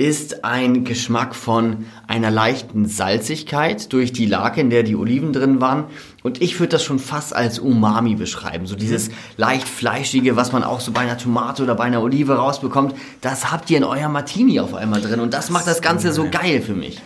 ist 0.00 0.46
ein 0.46 0.84
Geschmack 0.84 1.34
von 1.34 1.84
einer 2.06 2.30
leichten 2.30 2.86
Salzigkeit 2.86 3.92
durch 3.92 4.14
die 4.14 4.24
Lake, 4.24 4.58
in 4.58 4.70
der 4.70 4.82
die 4.82 4.96
Oliven 4.96 5.34
drin 5.34 5.60
waren. 5.60 5.84
Und 6.22 6.40
ich 6.40 6.58
würde 6.58 6.70
das 6.70 6.82
schon 6.82 6.98
fast 6.98 7.36
als 7.36 7.58
Umami 7.58 8.14
beschreiben. 8.14 8.66
So 8.66 8.76
dieses 8.76 9.10
leicht 9.36 9.68
fleischige, 9.68 10.36
was 10.36 10.52
man 10.52 10.64
auch 10.64 10.80
so 10.80 10.92
bei 10.92 11.00
einer 11.00 11.18
Tomate 11.18 11.64
oder 11.64 11.74
bei 11.74 11.84
einer 11.84 12.02
Olive 12.02 12.32
rausbekommt, 12.32 12.94
das 13.20 13.52
habt 13.52 13.68
ihr 13.68 13.76
in 13.76 13.84
eurem 13.84 14.12
Martini 14.12 14.58
auf 14.58 14.72
einmal 14.72 15.02
drin. 15.02 15.20
Und 15.20 15.34
das 15.34 15.50
macht 15.50 15.66
das 15.66 15.82
Ganze 15.82 16.14
so 16.14 16.30
geil 16.30 16.62
für 16.62 16.74
mich. 16.74 17.02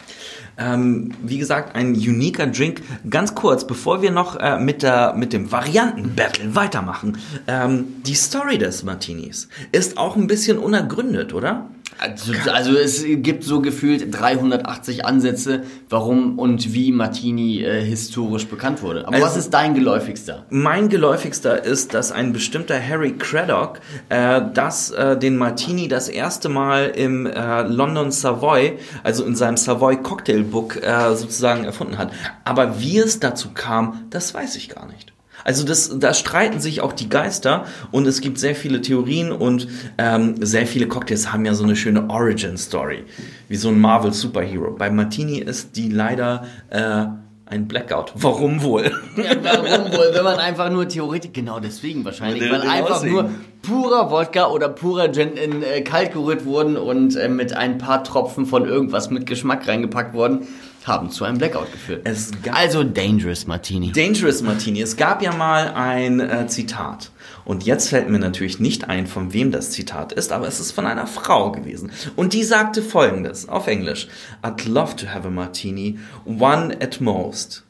Ähm, 0.57 1.11
wie 1.21 1.39
gesagt, 1.39 1.75
ein 1.75 1.95
uniker 1.95 2.47
Drink. 2.47 2.81
Ganz 3.11 3.35
kurz, 3.35 3.67
bevor 3.67 4.03
wir 4.03 4.13
noch 4.13 4.37
äh, 4.37 4.61
mit, 4.61 4.85
der, 4.85 5.15
mit 5.15 5.33
dem 5.33 5.51
Varianten-Battle 5.51 6.55
weitermachen. 6.55 7.19
Ähm, 7.49 7.87
die 8.07 8.15
Story 8.15 8.57
des 8.57 8.85
Martinis 8.85 9.49
ist 9.73 9.99
auch 9.99 10.15
ein 10.15 10.29
bisschen 10.29 10.59
unergründet, 10.59 11.35
oder? 11.35 11.71
Also, 11.99 12.33
also 12.53 12.77
es 12.77 13.05
gibt 13.07 13.45
so 13.45 13.61
gefühlt 13.61 14.13
380 14.13 15.07
Ansätze, 15.07 15.63
warum 15.89 16.39
und 16.39 16.75
wie 16.75 16.93
Martini 16.93 17.63
äh, 17.63 17.83
historisch 17.85 18.47
bekannt 18.47 18.83
wurde. 18.83 19.07
Aber 19.07 19.15
Also- 19.17 19.27
was 19.27 19.37
ist 19.37 19.51
dein 19.55 19.75
geläufigster? 19.75 20.45
Mein 20.51 20.89
geläufigster 20.89 21.65
ist, 21.65 21.95
dass 21.95 22.13
ein 22.13 22.33
bestimmter 22.33 22.79
Harry 22.81 23.13
Craddock 23.13 23.81
äh, 24.09 24.43
das, 24.53 24.91
äh, 24.91 25.17
den 25.17 25.37
Martini 25.37 25.89
das 25.89 26.09
erste 26.09 26.49
Mal 26.49 26.87
im 26.97 27.27
äh, 27.27 27.63
London 27.63 28.11
Savoy, 28.11 28.79
also 29.03 29.25
in 29.25 29.37
seinem 29.37 29.57
Savoy 29.57 29.97
Cocktail 29.97 30.43
Book 30.43 30.83
äh, 30.83 31.15
sozusagen 31.15 31.65
erfunden 31.65 31.97
hat. 31.97 32.13
Aber 32.45 32.81
wie 32.81 32.99
es 32.99 33.21
dazu 33.21 33.49
kam, 33.55 34.03
das 34.11 34.35
weiß 34.35 34.57
ich 34.57 34.69
gar 34.69 34.87
nicht. 34.87 35.14
Also 35.45 35.65
das, 35.65 35.99
da 35.99 36.15
streiten 36.15 36.59
sich 36.59 36.81
auch 36.81 36.93
die 36.93 37.09
Geister 37.09 37.67
und 37.91 38.07
es 38.07 38.21
gibt 38.21 38.39
sehr 38.39 38.55
viele 38.55 38.81
Theorien 38.81 39.31
und 39.31 39.69
ähm, 39.99 40.37
sehr 40.41 40.67
viele 40.67 40.89
Cocktails 40.89 41.33
haben 41.33 41.45
ja 41.45 41.55
so 41.55 41.65
eine 41.65 41.77
schöne 41.77 42.09
Origin-Story, 42.09 43.05
wie 43.49 43.57
so 43.57 43.69
ein 43.69 43.79
Marvel-Superhero. 43.79 44.73
Bei 44.73 44.91
Martini 44.91 45.39
ist 45.39 45.77
die 45.77 45.91
leider 45.91 46.47
äh, 46.71 47.05
ein 47.47 47.69
Blackout. 47.69 48.13
Warum 48.15 48.63
wohl? 48.63 48.91
Warum 49.17 49.93
wohl, 49.93 50.11
wenn 50.15 50.25
man 50.25 50.39
einfach 50.39 50.71
nur 50.71 50.89
theoretisch, 50.89 51.33
genau 51.33 51.61
deswegen 51.61 52.05
wahrscheinlich, 52.05 52.51
weil 52.51 52.63
einfach 52.63 52.97
aussehen. 52.97 53.13
nur 53.13 53.31
purer 53.61 54.11
Wodka 54.11 54.49
oder 54.49 54.71
purer 54.71 55.13
Gin 55.13 55.35
in 55.35 55.63
äh, 55.63 55.83
kalt 55.83 56.13
gerührt 56.13 56.47
wurden 56.47 56.77
und 56.77 57.17
äh, 57.17 57.29
mit 57.29 57.55
ein 57.55 57.77
paar 57.79 58.03
Tropfen 58.03 58.47
von 58.47 58.67
irgendwas 58.67 59.11
mit 59.11 59.27
Geschmack 59.27 59.69
reingepackt 59.69 60.15
wurden, 60.15 60.47
haben 60.85 61.11
zu 61.11 61.25
einem 61.25 61.39
Blackout 61.39 61.73
geführt. 61.73 62.07
Also 62.53 62.85
Dangerous 62.85 63.47
Martini. 63.47 63.93
Dangerous 63.93 64.43
Martini. 64.43 64.83
Es 64.83 64.97
gab 64.97 65.23
ja 65.23 65.33
mal 65.33 65.73
ein 65.75 66.21
äh, 66.21 66.47
Zitat. 66.47 67.11
Und 67.45 67.65
jetzt 67.65 67.89
fällt 67.89 68.09
mir 68.09 68.19
natürlich 68.19 68.59
nicht 68.61 68.89
ein, 68.89 69.07
von 69.07 69.33
wem 69.33 69.51
das 69.51 69.71
Zitat 69.71 70.13
ist, 70.13 70.33
aber 70.33 70.47
es 70.47 70.61
ist 70.61 70.73
von 70.73 70.87
einer 70.87 71.07
Frau 71.07 71.53
gewesen. 71.53 71.91
Und 72.17 72.33
die 72.33 72.45
sagte 72.45 72.83
folgendes 72.83 73.49
auf 73.49 73.67
Englisch. 73.67 74.09
I'd 74.43 74.69
love 74.69 74.97
to 74.97 75.09
have 75.09 75.27
a 75.27 75.31
martini, 75.31 75.99
one 76.25 76.77
at 76.81 77.01
most. 77.01 77.64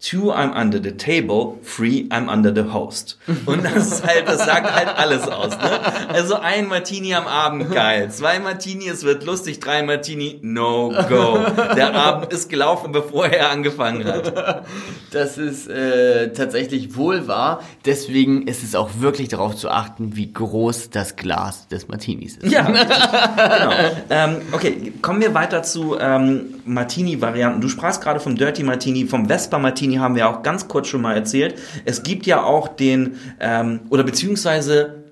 Two, 0.00 0.32
I'm 0.32 0.54
under 0.54 0.82
the 0.82 0.92
table. 0.92 1.58
Three, 1.62 2.08
I'm 2.08 2.32
under 2.32 2.54
the 2.54 2.72
host. 2.72 3.18
Und 3.44 3.66
das 3.66 3.92
ist 3.92 4.06
halt, 4.06 4.26
das 4.26 4.46
sagt 4.46 4.74
halt 4.74 4.88
alles 4.96 5.28
aus, 5.28 5.50
ne? 5.50 5.80
Also 6.08 6.36
ein 6.36 6.68
Martini 6.68 7.14
am 7.14 7.26
Abend, 7.26 7.70
geil. 7.70 8.10
Zwei 8.10 8.38
Martini, 8.38 8.88
es 8.88 9.04
wird 9.04 9.26
lustig. 9.26 9.60
Drei 9.60 9.82
Martini, 9.82 10.38
no 10.40 10.90
go. 11.06 11.40
Der 11.76 11.94
Abend 11.94 12.32
ist 12.32 12.48
gelaufen, 12.48 12.92
bevor 12.92 13.26
er 13.26 13.50
angefangen 13.50 14.06
hat. 14.06 14.64
Das 15.10 15.36
ist 15.36 15.68
äh, 15.68 16.32
tatsächlich 16.32 16.96
wohl 16.96 17.28
wahr. 17.28 17.60
Deswegen 17.84 18.46
ist 18.46 18.62
es 18.62 18.74
auch 18.74 18.88
wirklich 19.00 19.28
darauf 19.28 19.54
zu 19.54 19.68
achten, 19.68 20.16
wie 20.16 20.32
groß 20.32 20.88
das 20.88 21.16
Glas 21.16 21.68
des 21.68 21.88
Martinis 21.88 22.38
ist. 22.38 22.50
Ja, 22.50 22.62
genau. 22.62 23.72
Ähm, 24.08 24.36
okay, 24.52 24.94
kommen 25.02 25.20
wir 25.20 25.34
weiter 25.34 25.62
zu 25.62 25.98
ähm, 26.00 26.54
Martini-Varianten. 26.64 27.60
Du 27.60 27.68
sprachst 27.68 28.02
gerade 28.02 28.18
vom 28.18 28.36
Dirty 28.36 28.62
Martini, 28.62 29.06
vom 29.06 29.26
Vespa 29.26 29.58
Martini 29.58 29.89
haben 29.98 30.14
wir 30.14 30.28
auch 30.28 30.42
ganz 30.42 30.68
kurz 30.68 30.88
schon 30.88 31.02
mal 31.02 31.16
erzählt. 31.16 31.56
Es 31.84 32.02
gibt 32.02 32.26
ja 32.26 32.42
auch 32.42 32.68
den, 32.68 33.16
ähm, 33.40 33.80
oder 33.90 34.04
beziehungsweise, 34.04 35.02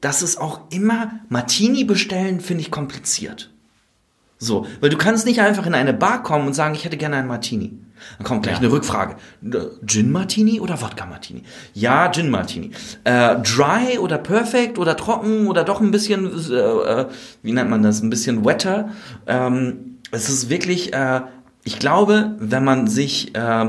das 0.00 0.22
ist 0.22 0.40
auch 0.40 0.62
immer, 0.70 1.12
Martini 1.28 1.84
bestellen 1.84 2.40
finde 2.40 2.62
ich 2.62 2.70
kompliziert. 2.70 3.50
So, 4.38 4.66
weil 4.80 4.90
du 4.90 4.96
kannst 4.96 5.24
nicht 5.24 5.40
einfach 5.40 5.66
in 5.66 5.74
eine 5.74 5.92
Bar 5.92 6.24
kommen 6.24 6.48
und 6.48 6.54
sagen, 6.54 6.74
ich 6.74 6.84
hätte 6.84 6.96
gerne 6.96 7.16
einen 7.16 7.28
Martini. 7.28 7.72
Dann 8.18 8.26
kommt 8.26 8.42
gleich 8.42 8.56
Ja. 8.56 8.62
eine 8.62 8.72
Rückfrage. 8.72 9.14
Äh, 9.44 9.58
Gin 9.86 10.10
Martini 10.10 10.58
oder 10.58 10.82
Wodka 10.82 11.06
Martini? 11.06 11.44
Ja, 11.74 12.10
Gin 12.10 12.28
Martini. 12.28 12.72
Äh, 13.04 13.36
dry 13.42 13.98
oder 14.00 14.18
perfect 14.18 14.80
oder 14.80 14.96
trocken 14.96 15.46
oder 15.46 15.62
doch 15.62 15.80
ein 15.80 15.92
bisschen, 15.92 16.26
äh, 16.50 16.54
äh, 16.56 17.06
wie 17.44 17.52
nennt 17.52 17.70
man 17.70 17.84
das, 17.84 18.02
ein 18.02 18.10
bisschen 18.10 18.44
wetter. 18.44 18.88
Ähm, 19.28 19.98
es 20.10 20.28
ist 20.28 20.50
wirklich, 20.50 20.92
äh, 20.92 21.20
ich 21.62 21.78
glaube, 21.78 22.34
wenn 22.40 22.64
man 22.64 22.88
sich 22.88 23.36
äh, 23.36 23.66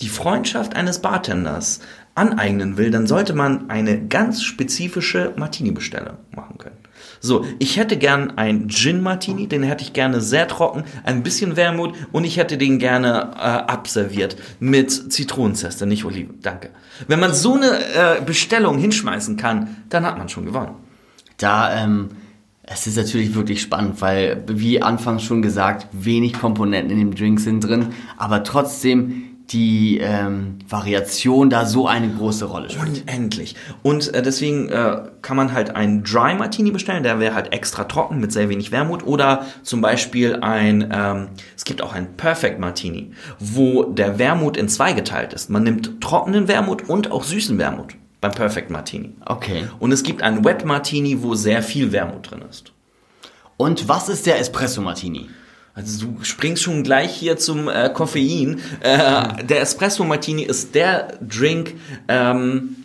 die 0.00 0.08
Freundschaft 0.08 0.76
eines 0.76 1.00
Bartenders 1.00 1.80
aneignen 2.14 2.76
will, 2.76 2.90
dann 2.90 3.06
sollte 3.06 3.34
man 3.34 3.70
eine 3.70 4.06
ganz 4.06 4.42
spezifische 4.42 5.32
Martini-Bestellung 5.36 6.16
machen 6.34 6.58
können. 6.58 6.76
So, 7.20 7.44
ich 7.58 7.76
hätte 7.76 7.96
gern 7.96 8.36
ein 8.36 8.68
Gin 8.68 9.02
Martini, 9.02 9.46
den 9.48 9.62
hätte 9.62 9.82
ich 9.82 9.92
gerne 9.92 10.20
sehr 10.20 10.48
trocken, 10.48 10.84
ein 11.04 11.22
bisschen 11.22 11.56
Wermut 11.56 11.94
und 12.12 12.24
ich 12.24 12.36
hätte 12.36 12.58
den 12.58 12.78
gerne 12.78 13.32
äh, 13.34 13.38
abserviert 13.38 14.36
mit 14.60 15.12
Zitronenzeste, 15.12 15.86
nicht 15.86 16.04
Oliven. 16.04 16.38
Danke. 16.42 16.70
Wenn 17.08 17.20
man 17.20 17.34
so 17.34 17.54
eine 17.54 17.70
äh, 17.94 18.22
Bestellung 18.24 18.78
hinschmeißen 18.78 19.36
kann, 19.36 19.76
dann 19.88 20.04
hat 20.06 20.18
man 20.18 20.28
schon 20.28 20.46
gewonnen. 20.46 20.74
Da, 21.38 21.84
ähm, 21.84 22.10
es 22.62 22.86
ist 22.86 22.96
natürlich 22.96 23.34
wirklich 23.34 23.62
spannend, 23.62 24.00
weil, 24.00 24.42
wie 24.48 24.82
anfangs 24.82 25.22
schon 25.22 25.42
gesagt, 25.42 25.86
wenig 25.92 26.32
Komponenten 26.32 26.90
in 26.90 26.98
dem 26.98 27.14
Drink 27.14 27.40
sind 27.40 27.60
drin, 27.60 27.88
aber 28.16 28.42
trotzdem 28.42 29.25
die 29.50 29.98
ähm, 29.98 30.58
Variation 30.68 31.50
da 31.50 31.66
so 31.66 31.86
eine 31.86 32.08
große 32.08 32.46
Rolle 32.46 32.68
spielt. 32.70 33.04
Unendlich. 33.06 33.54
Und 33.82 34.12
äh, 34.12 34.22
deswegen 34.22 34.68
äh, 34.68 35.02
kann 35.22 35.36
man 35.36 35.52
halt 35.52 35.76
einen 35.76 36.02
Dry 36.02 36.34
Martini 36.34 36.72
bestellen, 36.72 37.04
der 37.04 37.20
wäre 37.20 37.34
halt 37.34 37.52
extra 37.52 37.84
trocken 37.84 38.18
mit 38.18 38.32
sehr 38.32 38.48
wenig 38.48 38.72
Wermut. 38.72 39.06
Oder 39.06 39.46
zum 39.62 39.80
Beispiel 39.80 40.36
ein, 40.40 40.90
ähm, 40.92 41.28
es 41.56 41.64
gibt 41.64 41.80
auch 41.80 41.92
ein 41.92 42.16
Perfect 42.16 42.58
Martini, 42.58 43.12
wo 43.38 43.84
der 43.84 44.18
Wermut 44.18 44.56
in 44.56 44.68
zwei 44.68 44.92
geteilt 44.92 45.32
ist. 45.32 45.48
Man 45.48 45.62
nimmt 45.62 46.00
trockenen 46.00 46.48
Wermut 46.48 46.88
und 46.88 47.12
auch 47.12 47.22
süßen 47.22 47.56
Wermut 47.58 47.94
beim 48.20 48.32
Perfect 48.32 48.70
Martini. 48.70 49.14
Okay. 49.24 49.68
Und 49.78 49.92
es 49.92 50.02
gibt 50.02 50.22
einen 50.22 50.44
Wet 50.44 50.64
Martini, 50.64 51.22
wo 51.22 51.36
sehr 51.36 51.62
viel 51.62 51.92
Wermut 51.92 52.30
drin 52.30 52.42
ist. 52.50 52.72
Und 53.56 53.88
was 53.88 54.08
ist 54.08 54.26
der 54.26 54.40
Espresso 54.40 54.82
Martini? 54.82 55.28
Also 55.76 56.06
du 56.06 56.24
springst 56.24 56.62
schon 56.62 56.82
gleich 56.82 57.14
hier 57.14 57.36
zum 57.36 57.68
äh, 57.68 57.90
Koffein. 57.92 58.60
Äh, 58.80 59.44
der 59.44 59.60
Espresso 59.60 60.04
Martini 60.04 60.42
ist 60.42 60.74
der 60.74 61.18
Drink. 61.20 61.74
Ähm, 62.08 62.76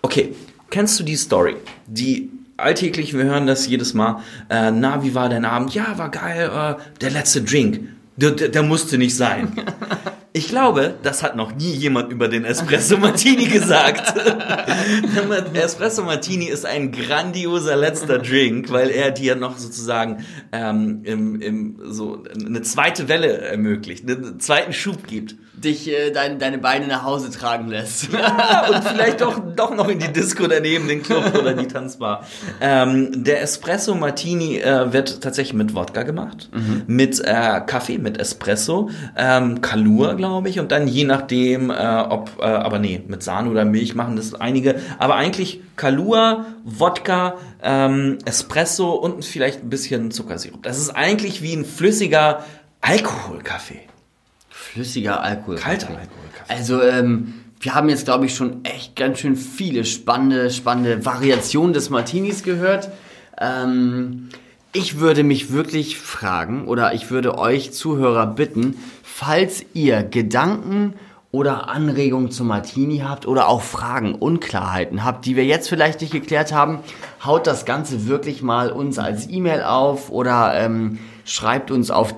okay, 0.00 0.34
kennst 0.70 0.98
du 0.98 1.04
die 1.04 1.16
Story? 1.16 1.56
Die 1.86 2.30
alltäglich, 2.56 3.12
wir 3.12 3.24
hören 3.24 3.46
das 3.46 3.66
jedes 3.66 3.92
Mal. 3.92 4.22
Äh, 4.48 4.70
na, 4.70 5.04
wie 5.04 5.14
war 5.14 5.28
dein 5.28 5.44
Abend? 5.44 5.74
Ja, 5.74 5.98
war 5.98 6.10
geil. 6.10 6.50
Äh, 6.50 6.82
der 7.02 7.10
letzte 7.10 7.42
Drink. 7.42 7.80
Der, 8.16 8.30
der, 8.30 8.48
der 8.48 8.62
musste 8.62 8.96
nicht 8.96 9.14
sein. 9.14 9.52
Ich 10.32 10.48
glaube, 10.48 10.94
das 11.02 11.22
hat 11.22 11.36
noch 11.36 11.54
nie 11.54 11.72
jemand 11.72 12.12
über 12.12 12.28
den 12.28 12.44
Espresso 12.44 12.98
Martini 12.98 13.46
gesagt. 13.46 14.14
Espresso 15.54 16.02
Martini 16.04 16.46
ist 16.46 16.66
ein 16.66 16.92
grandioser 16.92 17.76
letzter 17.76 18.18
Drink, 18.18 18.70
weil 18.70 18.90
er 18.90 19.10
dir 19.10 19.36
noch 19.36 19.56
sozusagen 19.56 20.24
ähm, 20.52 21.00
im, 21.04 21.40
im, 21.40 21.80
so 21.84 22.22
eine 22.46 22.62
zweite 22.62 23.08
Welle 23.08 23.38
ermöglicht, 23.38 24.08
einen 24.08 24.38
zweiten 24.38 24.72
Schub 24.72 25.06
gibt. 25.06 25.36
Dich 25.62 25.88
äh, 25.88 26.10
dein, 26.10 26.38
deine 26.38 26.58
Beine 26.58 26.86
nach 26.86 27.04
Hause 27.04 27.30
tragen 27.30 27.68
lässt. 27.68 28.08
Ja, 28.12 28.68
und 28.68 28.84
vielleicht 28.84 29.20
doch, 29.20 29.40
doch 29.56 29.74
noch 29.74 29.88
in 29.88 29.98
die 29.98 30.12
Disco 30.12 30.46
daneben, 30.46 30.88
den 30.88 31.02
Club 31.02 31.34
oder 31.38 31.54
die 31.54 31.66
Tanzbar. 31.66 32.24
Ähm, 32.60 33.24
der 33.24 33.42
Espresso 33.42 33.94
Martini 33.94 34.58
äh, 34.58 34.92
wird 34.92 35.20
tatsächlich 35.20 35.54
mit 35.54 35.74
Wodka 35.74 36.02
gemacht, 36.02 36.48
mhm. 36.52 36.82
mit 36.86 37.20
äh, 37.20 37.60
Kaffee, 37.66 37.98
mit 37.98 38.18
Espresso, 38.18 38.90
ähm, 39.16 39.60
Kalur, 39.60 40.14
glaube 40.14 40.48
ich, 40.48 40.60
und 40.60 40.72
dann 40.72 40.88
je 40.88 41.04
nachdem, 41.04 41.70
äh, 41.70 41.74
ob, 41.74 42.30
äh, 42.40 42.44
aber 42.44 42.78
nee, 42.78 43.02
mit 43.06 43.22
Sahne 43.22 43.50
oder 43.50 43.64
Milch 43.64 43.94
machen 43.94 44.16
das 44.16 44.34
einige, 44.34 44.76
aber 44.98 45.16
eigentlich 45.16 45.60
Kalua, 45.76 46.46
Wodka, 46.64 47.34
ähm, 47.62 48.18
Espresso 48.24 48.92
und 48.92 49.24
vielleicht 49.24 49.62
ein 49.62 49.70
bisschen 49.70 50.10
Zuckersirup. 50.10 50.62
Das 50.62 50.78
ist 50.78 50.90
eigentlich 50.90 51.42
wie 51.42 51.54
ein 51.54 51.64
flüssiger 51.64 52.44
Alkoholkaffee. 52.80 53.80
Flüssiger 54.78 55.24
Alkoholkaffee. 55.24 55.64
Kalter 55.64 55.88
Alkoholkaffee. 55.88 56.54
Also, 56.54 56.80
ähm, 56.80 57.34
wir 57.58 57.74
haben 57.74 57.88
jetzt, 57.88 58.04
glaube 58.04 58.26
ich, 58.26 58.34
schon 58.36 58.64
echt 58.64 58.94
ganz 58.94 59.18
schön 59.18 59.34
viele 59.34 59.84
spannende, 59.84 60.50
spannende 60.50 61.04
Variationen 61.04 61.72
des 61.72 61.90
Martinis 61.90 62.44
gehört. 62.44 62.88
Ähm, 63.40 64.28
ich 64.72 65.00
würde 65.00 65.24
mich 65.24 65.52
wirklich 65.52 65.98
fragen 65.98 66.68
oder 66.68 66.94
ich 66.94 67.10
würde 67.10 67.36
euch 67.38 67.72
Zuhörer 67.72 68.26
bitten, 68.26 68.76
falls 69.02 69.64
ihr 69.74 70.04
Gedanken 70.04 70.94
oder 71.32 71.68
Anregungen 71.68 72.30
zum 72.30 72.46
Martini 72.46 72.98
habt 72.98 73.26
oder 73.26 73.48
auch 73.48 73.62
Fragen, 73.62 74.14
Unklarheiten 74.14 75.04
habt, 75.04 75.26
die 75.26 75.34
wir 75.34 75.44
jetzt 75.44 75.68
vielleicht 75.68 76.02
nicht 76.02 76.12
geklärt 76.12 76.52
haben, 76.52 76.78
haut 77.24 77.48
das 77.48 77.64
Ganze 77.64 78.06
wirklich 78.06 78.42
mal 78.42 78.70
uns 78.70 79.00
als 79.00 79.28
E-Mail 79.28 79.64
auf 79.64 80.10
oder 80.10 80.54
ähm, 80.54 81.00
schreibt 81.24 81.72
uns 81.72 81.90
auf 81.90 82.14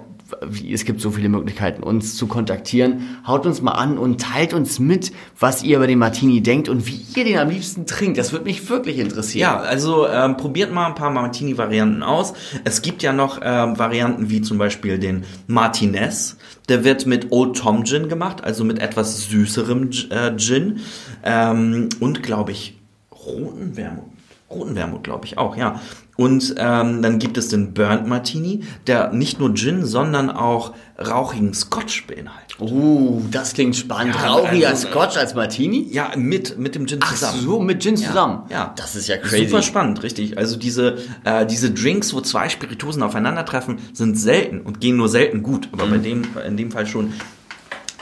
es 0.72 0.84
gibt 0.84 1.00
so 1.00 1.10
viele 1.10 1.28
Möglichkeiten, 1.28 1.82
uns 1.82 2.16
zu 2.16 2.26
kontaktieren. 2.26 3.18
Haut 3.26 3.46
uns 3.46 3.62
mal 3.62 3.72
an 3.72 3.98
und 3.98 4.20
teilt 4.20 4.54
uns 4.54 4.78
mit, 4.78 5.12
was 5.38 5.62
ihr 5.62 5.76
über 5.76 5.86
den 5.86 5.98
Martini 5.98 6.40
denkt 6.42 6.68
und 6.68 6.86
wie 6.86 7.00
ihr 7.16 7.24
den 7.24 7.38
am 7.38 7.50
liebsten 7.50 7.86
trinkt. 7.86 8.18
Das 8.18 8.32
würde 8.32 8.44
mich 8.44 8.68
wirklich 8.68 8.98
interessieren. 8.98 9.40
Ja, 9.40 9.58
also 9.58 10.06
ähm, 10.06 10.36
probiert 10.36 10.72
mal 10.72 10.86
ein 10.86 10.94
paar 10.94 11.10
Martini-Varianten 11.10 12.02
aus. 12.02 12.34
Es 12.64 12.82
gibt 12.82 13.02
ja 13.02 13.12
noch 13.12 13.40
ähm, 13.42 13.78
Varianten 13.78 14.30
wie 14.30 14.42
zum 14.42 14.58
Beispiel 14.58 14.98
den 14.98 15.24
Martinez. 15.46 16.36
Der 16.68 16.84
wird 16.84 17.06
mit 17.06 17.32
Old 17.32 17.56
Tom 17.56 17.84
Gin 17.84 18.08
gemacht, 18.08 18.44
also 18.44 18.64
mit 18.64 18.78
etwas 18.78 19.28
süßerem 19.28 19.90
äh, 20.10 20.36
Gin. 20.36 20.80
Ähm, 21.24 21.88
und, 22.00 22.22
glaube 22.22 22.52
ich, 22.52 22.78
roten 23.26 23.76
Wermut. 23.76 24.04
Roten 24.50 24.74
Wermut, 24.74 25.04
glaube 25.04 25.26
ich 25.26 25.38
auch, 25.38 25.56
ja. 25.56 25.80
Und 26.20 26.54
ähm, 26.58 27.00
dann 27.00 27.18
gibt 27.18 27.38
es 27.38 27.48
den 27.48 27.72
Burnt 27.72 28.06
Martini, 28.06 28.62
der 28.86 29.10
nicht 29.10 29.40
nur 29.40 29.54
Gin, 29.54 29.86
sondern 29.86 30.28
auch 30.28 30.74
rauchigen 30.98 31.54
Scotch 31.54 32.06
beinhaltet. 32.06 32.58
Oh, 32.60 33.22
das 33.30 33.54
klingt 33.54 33.74
spannend. 33.74 34.16
Ja, 34.16 34.26
Rauchiger 34.26 34.68
also, 34.68 34.88
Scotch 34.88 35.16
als 35.16 35.34
Martini? 35.34 35.88
Ja, 35.90 36.12
mit, 36.16 36.58
mit 36.58 36.74
dem 36.74 36.86
Gin 36.86 37.00
zusammen. 37.00 37.36
Ach 37.38 37.42
so, 37.42 37.60
mit 37.60 37.82
Gin 37.82 37.96
zusammen. 37.96 38.42
Ja, 38.50 38.54
ja. 38.54 38.74
Das 38.76 38.96
ist 38.96 39.08
ja 39.08 39.16
crazy. 39.16 39.46
Super 39.46 39.62
spannend, 39.62 40.02
richtig. 40.02 40.36
Also 40.36 40.58
diese, 40.58 40.98
äh, 41.24 41.46
diese 41.46 41.70
Drinks, 41.70 42.12
wo 42.12 42.20
zwei 42.20 42.50
Spirituosen 42.50 43.02
aufeinandertreffen, 43.02 43.78
sind 43.94 44.18
selten 44.18 44.60
und 44.60 44.78
gehen 44.78 44.98
nur 44.98 45.08
selten 45.08 45.42
gut. 45.42 45.70
Aber 45.72 45.86
mhm. 45.86 45.90
bei 45.90 45.96
dem, 45.96 46.22
in 46.46 46.58
dem 46.58 46.70
Fall 46.70 46.86
schon. 46.86 47.14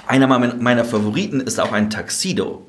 Einer 0.09 0.27
meiner 0.27 0.85
Favoriten 0.85 1.41
ist 1.41 1.61
auch 1.61 1.71
ein 1.71 1.89
Tuxedo. 1.89 2.67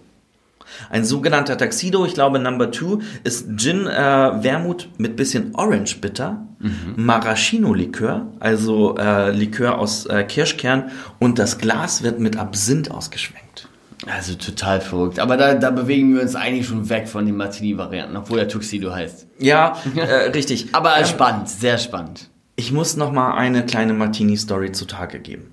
Ein 0.89 1.05
sogenannter 1.05 1.57
Tuxedo, 1.57 2.05
ich 2.05 2.13
glaube 2.13 2.39
Number 2.39 2.71
Two, 2.71 2.99
ist 3.23 3.47
Gin 3.57 3.87
äh, 3.87 3.89
Wermut 3.89 4.89
mit 4.97 5.15
bisschen 5.15 5.55
Orange 5.55 5.97
Bitter, 6.01 6.47
mhm. 6.59 6.93
Maraschino 6.95 7.73
Likör, 7.73 8.27
also 8.39 8.97
äh, 8.97 9.31
Likör 9.31 9.77
aus 9.77 10.05
äh, 10.05 10.23
Kirschkern 10.23 10.91
und 11.19 11.39
das 11.39 11.57
Glas 11.57 12.03
wird 12.03 12.19
mit 12.19 12.37
Absinth 12.37 12.91
ausgeschwenkt. 12.91 13.67
Also 14.07 14.35
total 14.35 14.79
verrückt. 14.81 15.19
Aber 15.19 15.35
da, 15.35 15.55
da 15.55 15.71
bewegen 15.71 16.15
wir 16.15 16.21
uns 16.21 16.35
eigentlich 16.35 16.67
schon 16.67 16.89
weg 16.89 17.07
von 17.07 17.25
den 17.25 17.35
Martini-Varianten, 17.35 18.15
obwohl 18.15 18.37
der 18.37 18.47
Tuxedo 18.47 18.93
heißt. 18.93 19.27
Ja, 19.39 19.77
äh, 19.95 20.29
richtig. 20.29 20.69
Aber 20.73 20.97
ähm, 20.97 21.05
spannend, 21.05 21.49
sehr 21.49 21.77
spannend. 21.77 22.29
Ich 22.55 22.71
muss 22.71 22.95
noch 22.95 23.11
mal 23.11 23.35
eine 23.35 23.65
kleine 23.65 23.93
Martini-Story 23.93 24.71
zutage 24.71 25.19
geben. 25.19 25.51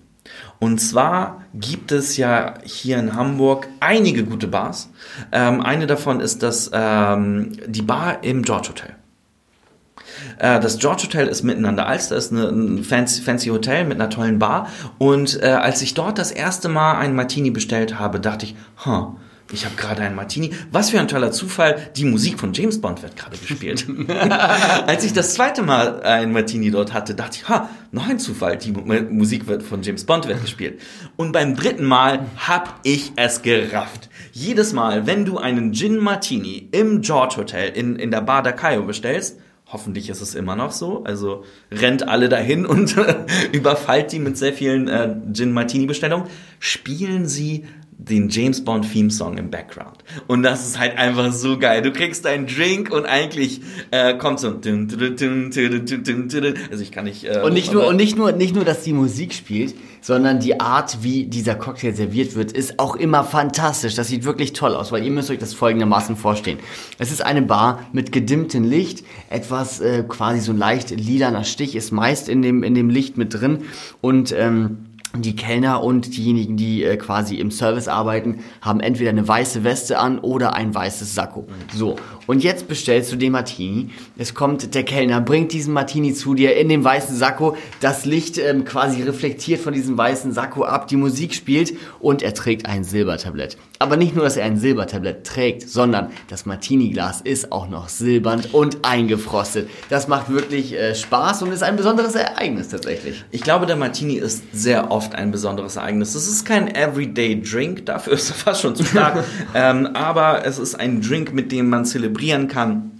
Und 0.59 0.79
zwar 0.79 1.43
gibt 1.55 1.93
es 1.93 2.17
ja 2.17 2.55
hier 2.65 2.99
in 2.99 3.15
Hamburg 3.15 3.69
einige 3.81 4.25
gute 4.25 4.49
Bars. 4.49 4.91
Ähm, 5.33 5.61
eine 5.61 5.87
davon 5.87 6.21
ist 6.21 6.43
das, 6.43 6.71
ähm, 6.73 7.53
die 7.67 7.83
Bar 7.83 8.25
im 8.25 8.43
George 8.43 8.69
Hotel. 8.71 8.97
Äh, 10.39 10.61
das 10.61 10.79
George 10.79 11.05
Hotel 11.05 11.27
ist 11.27 11.43
miteinander 11.43 11.87
als, 11.87 12.09
das 12.09 12.27
ist 12.27 12.33
ein 12.33 12.83
fancy, 12.85 13.23
fancy 13.23 13.49
Hotel 13.49 13.85
mit 13.85 14.01
einer 14.01 14.11
tollen 14.11 14.39
Bar. 14.39 14.69
Und 14.99 15.43
äh, 15.43 15.47
als 15.47 15.83
ich 15.83 15.95
dort 15.95 16.19
das 16.19 16.31
erste 16.31 16.69
Mal 16.69 16.99
einen 16.99 17.15
Martini 17.15 17.51
bestellt 17.51 17.99
habe, 17.99 18.21
dachte 18.21 18.47
ich, 18.47 18.57
huh, 18.85 19.17
ich 19.53 19.65
habe 19.65 19.77
gerade 19.77 20.03
einen 20.03 20.17
Martini. 20.17 20.51
Was 20.73 20.91
für 20.91 20.99
ein 20.99 21.07
toller 21.09 21.31
Zufall. 21.31 21.91
Die 21.97 22.05
Musik 22.05 22.41
von 22.41 22.53
James 22.53 22.81
Bond 22.81 23.03
wird 23.03 23.17
gerade 23.17 23.37
gespielt. 23.37 23.87
Als 24.87 25.05
ich 25.05 25.13
das 25.13 25.35
zweite 25.35 25.63
Mal 25.63 26.03
einen 26.03 26.33
Martini 26.33 26.71
dort 26.71 26.93
hatte, 26.93 27.15
dachte 27.15 27.39
ich, 27.41 27.49
ha, 27.49 27.69
noch 27.93 28.09
ein 28.09 28.19
Zufall. 28.19 28.57
Die 28.57 28.73
Musik 28.73 29.47
wird 29.47 29.63
von 29.63 29.83
James 29.83 30.05
Bond 30.05 30.27
wird 30.27 30.41
gespielt. 30.41 30.81
Und 31.17 31.33
beim 31.33 31.55
dritten 31.55 31.85
Mal 31.85 32.27
hab 32.37 32.81
ich 32.83 33.13
es 33.17 33.43
gerafft. 33.43 34.09
Jedes 34.33 34.73
Mal, 34.73 35.07
wenn 35.07 35.25
du 35.25 35.39
einen 35.39 35.73
Gin 35.73 35.99
Martini 35.99 36.69
im 36.73 37.01
George 37.01 37.37
Hotel 37.37 37.71
in, 37.71 37.97
in 37.97 38.11
der 38.11 38.23
Bar 38.23 38.43
da 38.43 38.53
Cayo 38.53 38.83
bestellst, 38.83 39.39
Hoffentlich 39.69 40.09
ist 40.11 40.21
es 40.21 40.37
immer 40.37 40.55
noch 40.55 40.71
so. 40.71 41.03
Also 41.03 41.43
rennt 41.73 42.07
alle 42.07 42.29
dahin 42.29 42.67
und 42.67 42.95
überfallt 43.53 44.13
die 44.13 44.21
mit 44.21 44.39
sehr 44.39 44.53
vielen 44.53 44.87
äh, 44.87 45.17
Gin 45.33 45.53
Martini 45.53 45.87
Bestellungen. 45.87 46.29
Spielen 46.61 47.27
sie 47.27 47.65
den 47.99 48.29
James 48.29 48.63
Bond 48.63 48.91
Theme 48.93 49.11
Song 49.11 49.39
im 49.39 49.51
Background. 49.51 50.05
Und 50.27 50.43
das 50.43 50.67
ist 50.67 50.79
halt 50.79 50.99
einfach 50.99 51.33
so 51.33 51.59
geil. 51.59 51.81
Du 51.83 51.93
kriegst 51.93 52.25
deinen 52.25 52.47
Drink 52.47 52.91
und 52.93 53.07
eigentlich 53.07 53.63
äh, 53.91 54.15
kommt 54.15 54.39
so 54.41 54.49
also 56.71 56.83
ich 56.83 56.93
kann 56.93 57.05
nicht 57.05 57.25
äh, 57.25 57.41
und 57.43 57.55
nicht 57.55 57.73
nur 57.73 57.87
und 57.87 57.97
nicht 57.97 58.17
nur 58.17 58.33
nicht 58.33 58.55
nur 58.55 58.65
dass 58.65 58.83
die 58.83 58.93
Musik 58.93 59.33
spielt, 59.33 59.75
sondern 60.03 60.41
die 60.41 60.61
Art 60.61 60.99
wie 61.03 61.25
dieser 61.25 61.55
Cocktail 61.55 61.95
serviert 61.95 62.37
wird 62.37 62.53
ist 62.53 62.79
auch 62.79 62.97
immer 62.97 63.25
fantastisch. 63.25 63.95
Das 63.95 64.09
sieht 64.09 64.25
wirklich 64.25 64.53
toll 64.53 64.75
aus, 64.75 64.93
weil 64.93 65.03
ihr 65.03 65.11
müsst 65.11 65.31
euch 65.31 65.39
das 65.39 65.55
folgendermaßen 65.55 66.17
vorstellen. 66.17 66.59
Es 66.99 67.11
ist 67.11 67.25
eine 67.25 67.43
Bar 67.43 67.87
mit 67.93 68.13
gedimmtem 68.13 68.65
Licht, 68.65 69.05
etwas 69.31 69.81
äh, 69.81 70.05
quasi 70.07 70.41
so 70.41 70.53
leicht 70.53 70.91
lilaner 70.91 71.45
Stich 71.45 71.75
ist 71.75 71.93
meist 71.93 72.29
in 72.29 72.43
dem 72.43 72.63
in 72.63 72.75
dem 72.75 72.91
Licht 72.91 73.17
mit 73.17 73.33
drin 73.33 73.65
und 74.01 74.33
ähm, 74.37 74.86
die 75.23 75.37
Kellner 75.37 75.83
und 75.83 76.17
diejenigen, 76.17 76.57
die 76.57 76.85
äh, 76.85 76.97
quasi 76.97 77.37
im 77.37 77.51
Service 77.51 77.89
arbeiten, 77.89 78.41
haben 78.61 78.81
entweder 78.81 79.11
eine 79.11 79.27
weiße 79.27 79.65
Weste 79.65 79.99
an 79.99 80.19
oder 80.19 80.55
ein 80.55 80.75
weißes 80.75 81.15
Sakko. 81.15 81.47
So, 81.75 81.97
und 82.27 82.43
jetzt 82.43 82.69
bestellst 82.69 83.13
du 83.13 83.17
den 83.17 83.33
Martini. 83.33 83.91
Es 84.19 84.35
kommt 84.35 84.75
der 84.75 84.85
Kellner, 84.85 85.21
bringt 85.21 85.53
diesen 85.53 85.73
Martini 85.73 86.13
zu 86.15 86.35
dir 86.35 86.57
in 86.57 86.69
dem 86.69 86.83
weißen 86.83 87.17
Sakko. 87.17 87.57
Das 87.81 88.05
Licht 88.05 88.39
ähm, 88.39 88.65
quasi 88.65 89.03
reflektiert 89.03 89.61
von 89.61 89.73
diesem 89.73 89.97
weißen 89.97 90.33
Sakko 90.33 90.65
ab. 90.65 90.89
Die 90.89 90.97
Musik 90.97 91.35
spielt 91.35 91.75
und 92.01 92.23
er 92.23 92.35
trägt 92.35 92.67
ein 92.67 92.85
Silbertablett. 92.85 93.57
Aber 93.79 93.97
nicht 93.97 94.15
nur, 94.15 94.25
dass 94.25 94.37
er 94.37 94.47
ein 94.47 94.59
Silbertablett 94.59 95.25
trägt, 95.25 95.69
sondern 95.69 96.09
das 96.29 96.47
Martini-Glas 96.47 97.21
ist 97.21 97.53
auch 97.53 97.69
noch 97.69 97.89
silbern 97.89 98.43
und 98.53 98.85
eingefrostet. 98.85 99.69
Das 99.91 100.09
macht 100.09 100.31
wirklich 100.31 100.73
äh, 100.73 100.95
Spaß 100.95 101.43
und 101.43 101.53
ist 101.53 101.63
ein 101.63 101.77
besonderes 101.77 102.15
Ereignis 102.15 102.69
tatsächlich. 102.69 103.25
Ich 103.31 103.43
glaube, 103.43 103.67
der 103.67 103.77
Martini 103.77 104.15
ist 104.15 104.43
sehr 104.53 104.91
oft 104.91 105.15
ein 105.15 105.31
besonderes 105.31 105.77
Ereignis. 105.77 106.15
Es 106.15 106.27
ist 106.27 106.45
kein 106.45 106.75
Everyday 106.75 107.41
Drink, 107.41 107.87
dafür 107.87 108.15
ist 108.15 108.31
er 108.31 108.35
fast 108.35 108.63
schon 108.63 108.75
zu 108.75 108.85
stark. 108.85 109.25
ähm, 109.55 109.87
aber 109.95 110.45
es 110.47 110.59
ist 110.59 110.75
ein 110.75 111.03
Drink, 111.03 111.33
mit 111.35 111.53
dem 111.53 111.69
man 111.69 111.85
zelebriert 111.85 112.16
zelebrieren 112.17 112.49
kann 112.49 112.93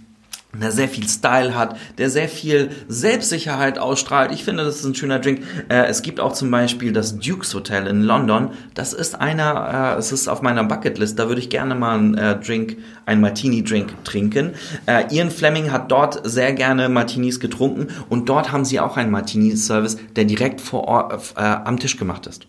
der 0.53 0.71
sehr 0.71 0.87
viel 0.87 1.07
Style 1.07 1.55
hat, 1.55 1.77
der 1.99 2.09
sehr 2.09 2.27
viel 2.27 2.71
Selbstsicherheit 2.87 3.77
ausstrahlt. 3.77 4.31
Ich 4.31 4.43
finde, 4.43 4.63
das 4.63 4.77
ist 4.77 4.85
ein 4.85 4.95
schöner 4.95 5.19
Drink. 5.19 5.43
Äh, 5.69 5.85
es 5.85 6.01
gibt 6.01 6.19
auch 6.19 6.33
zum 6.33 6.49
Beispiel 6.49 6.93
das 6.93 7.19
Duke's 7.19 7.53
Hotel 7.53 7.85
in 7.85 8.01
London. 8.01 8.51
Das 8.73 8.93
ist 8.93 9.13
einer, 9.21 9.95
äh, 9.95 9.99
es 9.99 10.11
ist 10.11 10.27
auf 10.27 10.41
meiner 10.41 10.63
Bucketlist. 10.63 11.19
Da 11.19 11.27
würde 11.27 11.41
ich 11.41 11.49
gerne 11.49 11.75
mal 11.75 11.99
einen 11.99 12.17
äh, 12.17 12.39
Drink, 12.39 12.77
einen 13.05 13.21
Martini-Drink 13.21 14.03
trinken. 14.03 14.53
Äh, 14.87 15.13
Ian 15.13 15.29
Fleming 15.29 15.71
hat 15.71 15.91
dort 15.91 16.21
sehr 16.23 16.53
gerne 16.53 16.89
Martinis 16.89 17.39
getrunken 17.39 17.87
und 18.09 18.27
dort 18.27 18.51
haben 18.51 18.65
sie 18.65 18.79
auch 18.79 18.97
einen 18.97 19.11
Martini-Service, 19.11 19.97
der 20.15 20.25
direkt 20.25 20.59
vor 20.59 20.87
Ort, 20.87 21.33
äh, 21.35 21.41
am 21.41 21.77
Tisch 21.77 21.97
gemacht 21.97 22.25
ist. 22.25 22.47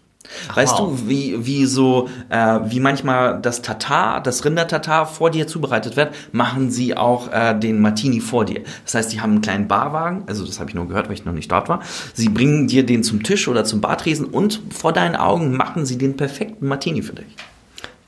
Weißt 0.54 0.78
wow. 0.78 0.98
du, 1.00 1.08
wie, 1.08 1.46
wie 1.46 1.66
so, 1.66 2.08
äh, 2.28 2.58
wie 2.64 2.80
manchmal 2.80 3.40
das 3.40 3.62
Tatar, 3.62 4.22
das 4.22 4.44
Rindertatar 4.44 5.06
vor 5.06 5.30
dir 5.30 5.46
zubereitet 5.46 5.96
wird, 5.96 6.14
machen 6.32 6.70
sie 6.70 6.96
auch 6.96 7.32
äh, 7.32 7.58
den 7.58 7.80
Martini 7.80 8.20
vor 8.20 8.44
dir. 8.44 8.62
Das 8.84 8.94
heißt, 8.94 9.12
die 9.12 9.20
haben 9.20 9.32
einen 9.32 9.40
kleinen 9.42 9.68
Barwagen, 9.68 10.24
also 10.26 10.44
das 10.44 10.60
habe 10.60 10.70
ich 10.70 10.74
nur 10.74 10.88
gehört, 10.88 11.08
weil 11.08 11.14
ich 11.14 11.24
noch 11.24 11.32
nicht 11.32 11.50
dort 11.50 11.68
war. 11.68 11.80
Sie 12.14 12.28
bringen 12.28 12.66
dir 12.66 12.84
den 12.84 13.02
zum 13.02 13.22
Tisch 13.22 13.48
oder 13.48 13.64
zum 13.64 13.80
Bartresen 13.80 14.26
und 14.26 14.60
vor 14.70 14.92
deinen 14.92 15.16
Augen 15.16 15.56
machen 15.56 15.86
sie 15.86 15.98
den 15.98 16.16
perfekten 16.16 16.66
Martini 16.66 17.02
für 17.02 17.14
dich. 17.14 17.36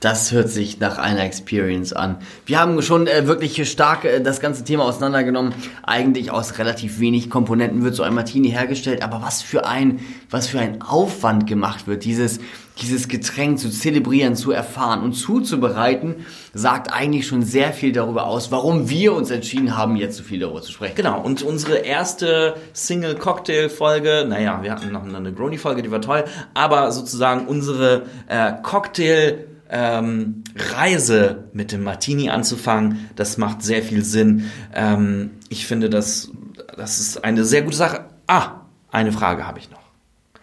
Das 0.00 0.32
hört 0.32 0.48
sich 0.48 0.80
nach 0.80 0.96
einer 0.96 1.22
Experience 1.24 1.92
an. 1.92 2.16
Wir 2.46 2.58
haben 2.58 2.80
schon 2.80 3.06
äh, 3.06 3.26
wirklich 3.26 3.70
stark 3.70 4.06
äh, 4.06 4.22
das 4.22 4.40
ganze 4.40 4.64
Thema 4.64 4.84
auseinandergenommen. 4.84 5.52
Eigentlich 5.82 6.30
aus 6.30 6.58
relativ 6.58 7.00
wenig 7.00 7.28
Komponenten 7.28 7.84
wird 7.84 7.94
so 7.94 8.02
ein 8.02 8.14
Martini 8.14 8.48
hergestellt, 8.48 9.02
aber 9.02 9.20
was 9.20 9.42
für 9.42 9.66
ein, 9.66 10.00
was 10.30 10.46
für 10.46 10.58
ein 10.58 10.80
Aufwand 10.80 11.46
gemacht 11.46 11.86
wird, 11.86 12.06
dieses, 12.06 12.40
dieses 12.80 13.08
Getränk 13.08 13.58
zu 13.58 13.68
zelebrieren, 13.68 14.36
zu 14.36 14.52
erfahren 14.52 15.02
und 15.02 15.12
zuzubereiten, 15.12 16.24
sagt 16.54 16.94
eigentlich 16.94 17.26
schon 17.26 17.42
sehr 17.42 17.74
viel 17.74 17.92
darüber 17.92 18.26
aus, 18.26 18.50
warum 18.50 18.88
wir 18.88 19.12
uns 19.12 19.30
entschieden 19.30 19.76
haben, 19.76 19.96
jetzt 19.96 20.16
so 20.16 20.22
viel 20.22 20.40
darüber 20.40 20.62
zu 20.62 20.72
sprechen. 20.72 20.94
Genau, 20.96 21.20
und 21.20 21.42
unsere 21.42 21.76
erste 21.76 22.54
Single-Cocktail-Folge, 22.72 24.24
naja, 24.26 24.60
wir 24.62 24.72
hatten 24.72 24.92
noch 24.92 25.04
eine 25.04 25.20
Negroni-Folge, 25.20 25.82
die 25.82 25.90
war 25.90 26.00
toll, 26.00 26.24
aber 26.54 26.90
sozusagen 26.90 27.46
unsere 27.46 28.04
äh, 28.28 28.52
Cocktail- 28.62 29.49
ähm, 29.70 30.42
Reise 30.56 31.44
mit 31.52 31.72
dem 31.72 31.82
Martini 31.84 32.28
anzufangen, 32.30 33.08
das 33.16 33.38
macht 33.38 33.62
sehr 33.62 33.82
viel 33.82 34.04
Sinn. 34.04 34.50
Ähm, 34.74 35.30
ich 35.48 35.66
finde, 35.66 35.88
das, 35.88 36.30
das 36.76 36.98
ist 37.00 37.24
eine 37.24 37.44
sehr 37.44 37.62
gute 37.62 37.76
Sache. 37.76 38.04
Ah, 38.26 38.62
eine 38.90 39.12
Frage 39.12 39.46
habe 39.46 39.58
ich 39.58 39.70
noch. 39.70 39.80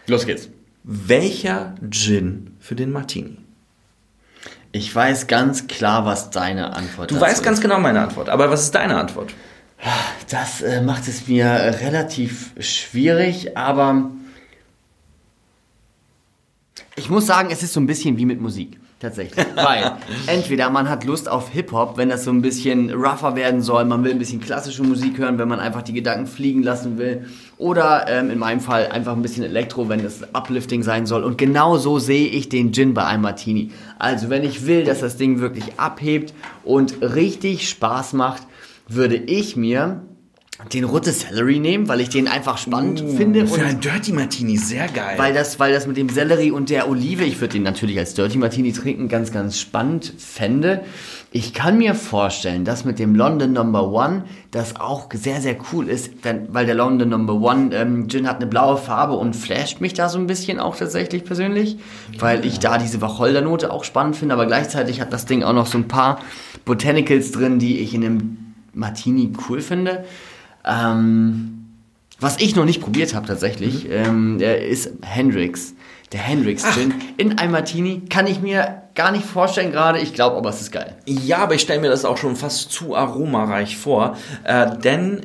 Los 0.08 0.26
geht's. 0.26 0.50
Welcher 0.84 1.76
Gin 1.90 2.52
für 2.60 2.76
den 2.76 2.92
Martini? 2.92 3.38
Ich 4.72 4.94
weiß 4.94 5.28
ganz 5.28 5.68
klar, 5.68 6.06
was 6.06 6.30
deine 6.30 6.74
Antwort 6.76 7.12
Du 7.12 7.16
dazu 7.16 7.26
weißt 7.26 7.44
ganz 7.44 7.58
ist. 7.58 7.64
genau 7.64 7.80
meine 7.80 8.02
Antwort, 8.02 8.30
aber 8.30 8.50
was 8.50 8.64
ist 8.64 8.76
deine 8.76 8.98
Antwort? 8.98 9.34
Das 10.30 10.62
äh, 10.62 10.82
macht 10.82 11.08
es 11.08 11.28
mir 11.28 11.46
äh, 11.46 11.70
relativ 11.86 12.52
schwierig, 12.60 13.58
aber 13.58 14.10
ich 16.96 17.10
muss 17.10 17.26
sagen, 17.28 17.50
es 17.52 17.64
ist 17.64 17.74
so 17.74 17.80
ein 17.80 17.88
bisschen 17.88 18.18
wie 18.18 18.26
mit 18.26 18.42
Musik. 18.42 18.80
Tatsächlich. 19.00 19.46
Weil 19.56 19.98
entweder 20.26 20.72
man 20.72 20.90
hat 20.90 21.04
Lust 21.04 21.30
auf 21.30 21.50
Hip-Hop, 21.50 21.98
wenn 21.98 22.10
das 22.10 22.24
so 22.24 22.32
ein 22.32 22.42
bisschen 22.42 22.92
rougher 22.92 23.36
werden 23.36 23.62
soll, 23.62 23.86
man 23.86 24.04
will 24.04 24.12
ein 24.12 24.18
bisschen 24.18 24.42
klassische 24.42 24.82
Musik 24.82 25.20
hören, 25.20 25.38
wenn 25.38 25.48
man 25.48 25.60
einfach 25.60 25.84
die 25.84 25.94
Gedanken 25.94 26.26
fliegen 26.26 26.64
lassen 26.64 26.98
will. 26.98 27.28
Oder 27.60 28.08
ähm, 28.08 28.32
in 28.32 28.40
meinem 28.40 28.60
Fall 28.60 28.88
einfach 28.88 29.14
ein 29.14 29.22
bisschen 29.22 29.44
Elektro, 29.44 29.88
wenn 29.88 30.00
es 30.00 30.24
uplifting 30.34 30.82
sein 30.82 31.06
soll. 31.06 31.24
Und 31.24 31.38
genau 31.38 31.78
so 31.78 32.00
sehe 32.00 32.28
ich 32.28 32.50
den 32.50 32.74
Gin 32.74 32.96
bei 32.96 33.06
einem 33.06 33.22
Martini. 33.22 33.72
Also 34.00 34.32
wenn 34.32 34.44
ich 34.44 34.66
will, 34.66 34.84
dass 34.84 35.02
das 35.02 35.16
Ding 35.16 35.42
wirklich 35.42 35.80
abhebt 35.80 36.34
und 36.64 37.00
richtig 37.02 37.70
Spaß 37.70 38.14
macht, 38.14 38.48
würde 38.88 39.16
ich 39.16 39.56
mir 39.56 40.02
den 40.74 40.86
Rote 40.86 41.14
Celery 41.14 41.60
nehmen, 41.60 41.88
weil 41.88 42.02
ich 42.02 42.10
den 42.10 42.28
einfach 42.28 42.58
spannend 42.58 43.00
finde. 43.00 43.46
Für 43.46 43.56
und 43.56 43.64
ein 43.64 43.80
Dirty 43.80 44.12
Martini, 44.12 44.58
sehr 44.58 44.88
geil. 44.88 45.16
weil 45.18 45.34
das, 45.34 45.60
weil 45.60 45.72
das 45.72 45.86
mit 45.86 45.98
dem 45.98 46.10
Sellerie 46.10 46.50
und 46.50 46.72
der 46.72 46.90
Olive, 46.90 47.24
ich 47.24 47.40
würde 47.40 47.54
den 47.54 47.64
natürlich 47.64 47.98
als 48.00 48.16
Dirty 48.16 48.40
Martini 48.40 48.74
trinken, 48.74 49.08
ganz, 49.08 49.32
ganz 49.32 49.60
spannend 49.60 50.14
fände. 50.18 50.84
Ich 51.32 51.54
kann 51.54 51.78
mir 51.78 51.94
vorstellen, 51.94 52.66
dass 52.66 52.86
mit 52.86 52.98
dem 52.98 53.14
London 53.14 53.54
Number 53.54 53.92
One 53.92 54.24
das 54.50 54.78
auch 54.78 55.10
sehr, 55.14 55.42
sehr 55.42 55.58
cool 55.72 55.90
ist, 55.90 56.26
denn, 56.26 56.48
weil 56.50 56.66
der 56.66 56.74
London 56.74 57.10
Number 57.10 57.36
One 57.36 57.76
ähm, 57.76 58.08
Gin 58.10 58.28
hat 58.28 58.38
eine 58.38 58.48
blaue 58.48 58.78
Farbe 58.78 59.14
und 59.14 59.36
flasht 59.36 59.80
mich 59.80 59.94
da 59.94 60.10
so 60.10 60.18
ein 60.18 60.26
bisschen 60.26 60.60
auch 60.60 60.76
tatsächlich 60.76 61.24
persönlich, 61.24 61.78
weil 62.18 62.46
ich 62.46 62.60
da 62.60 62.80
diese 62.80 63.02
Wacholdernote 63.02 63.72
auch 63.72 63.84
spannend 63.84 64.16
finde, 64.16 64.34
aber 64.34 64.48
gleichzeitig 64.48 65.02
hat 65.02 65.14
das 65.14 65.28
Ding 65.28 65.44
auch 65.44 65.54
noch 65.54 65.68
so 65.68 65.78
ein 65.78 65.88
paar 65.88 66.22
Botanicals 66.66 67.32
drin, 67.32 67.60
die 67.60 67.78
ich 67.80 67.94
in 67.94 68.04
einem 68.04 68.38
Martini 68.74 69.32
cool 69.48 69.62
finde. 69.62 70.06
Ähm, 70.68 71.58
was 72.20 72.40
ich 72.40 72.56
noch 72.56 72.66
nicht 72.66 72.82
probiert 72.82 73.14
habe 73.14 73.28
tatsächlich, 73.28 73.88
ähm, 73.90 74.40
der 74.40 74.66
ist 74.66 74.92
Hendrix. 75.04 75.76
Der 76.12 76.22
Hendrix 76.22 76.64
Gin 76.74 76.94
in 77.18 77.38
einem 77.38 77.52
Martini 77.52 78.04
kann 78.10 78.28
ich 78.28 78.42
mir 78.42 78.84
gar 78.96 79.12
nicht 79.12 79.26
vorstellen 79.26 79.72
gerade. 79.72 80.00
Ich 80.00 80.14
glaube 80.14 80.38
aber, 80.38 80.50
es 80.50 80.62
ist 80.62 80.72
geil. 80.72 80.96
Ja, 81.06 81.40
aber 81.40 81.56
ich 81.56 81.62
stelle 81.62 81.82
mir 81.82 81.90
das 81.90 82.06
auch 82.06 82.18
schon 82.18 82.36
fast 82.36 82.72
zu 82.72 82.96
aromareich 82.96 83.78
vor, 83.78 84.18
äh, 84.44 84.78
denn 84.78 85.22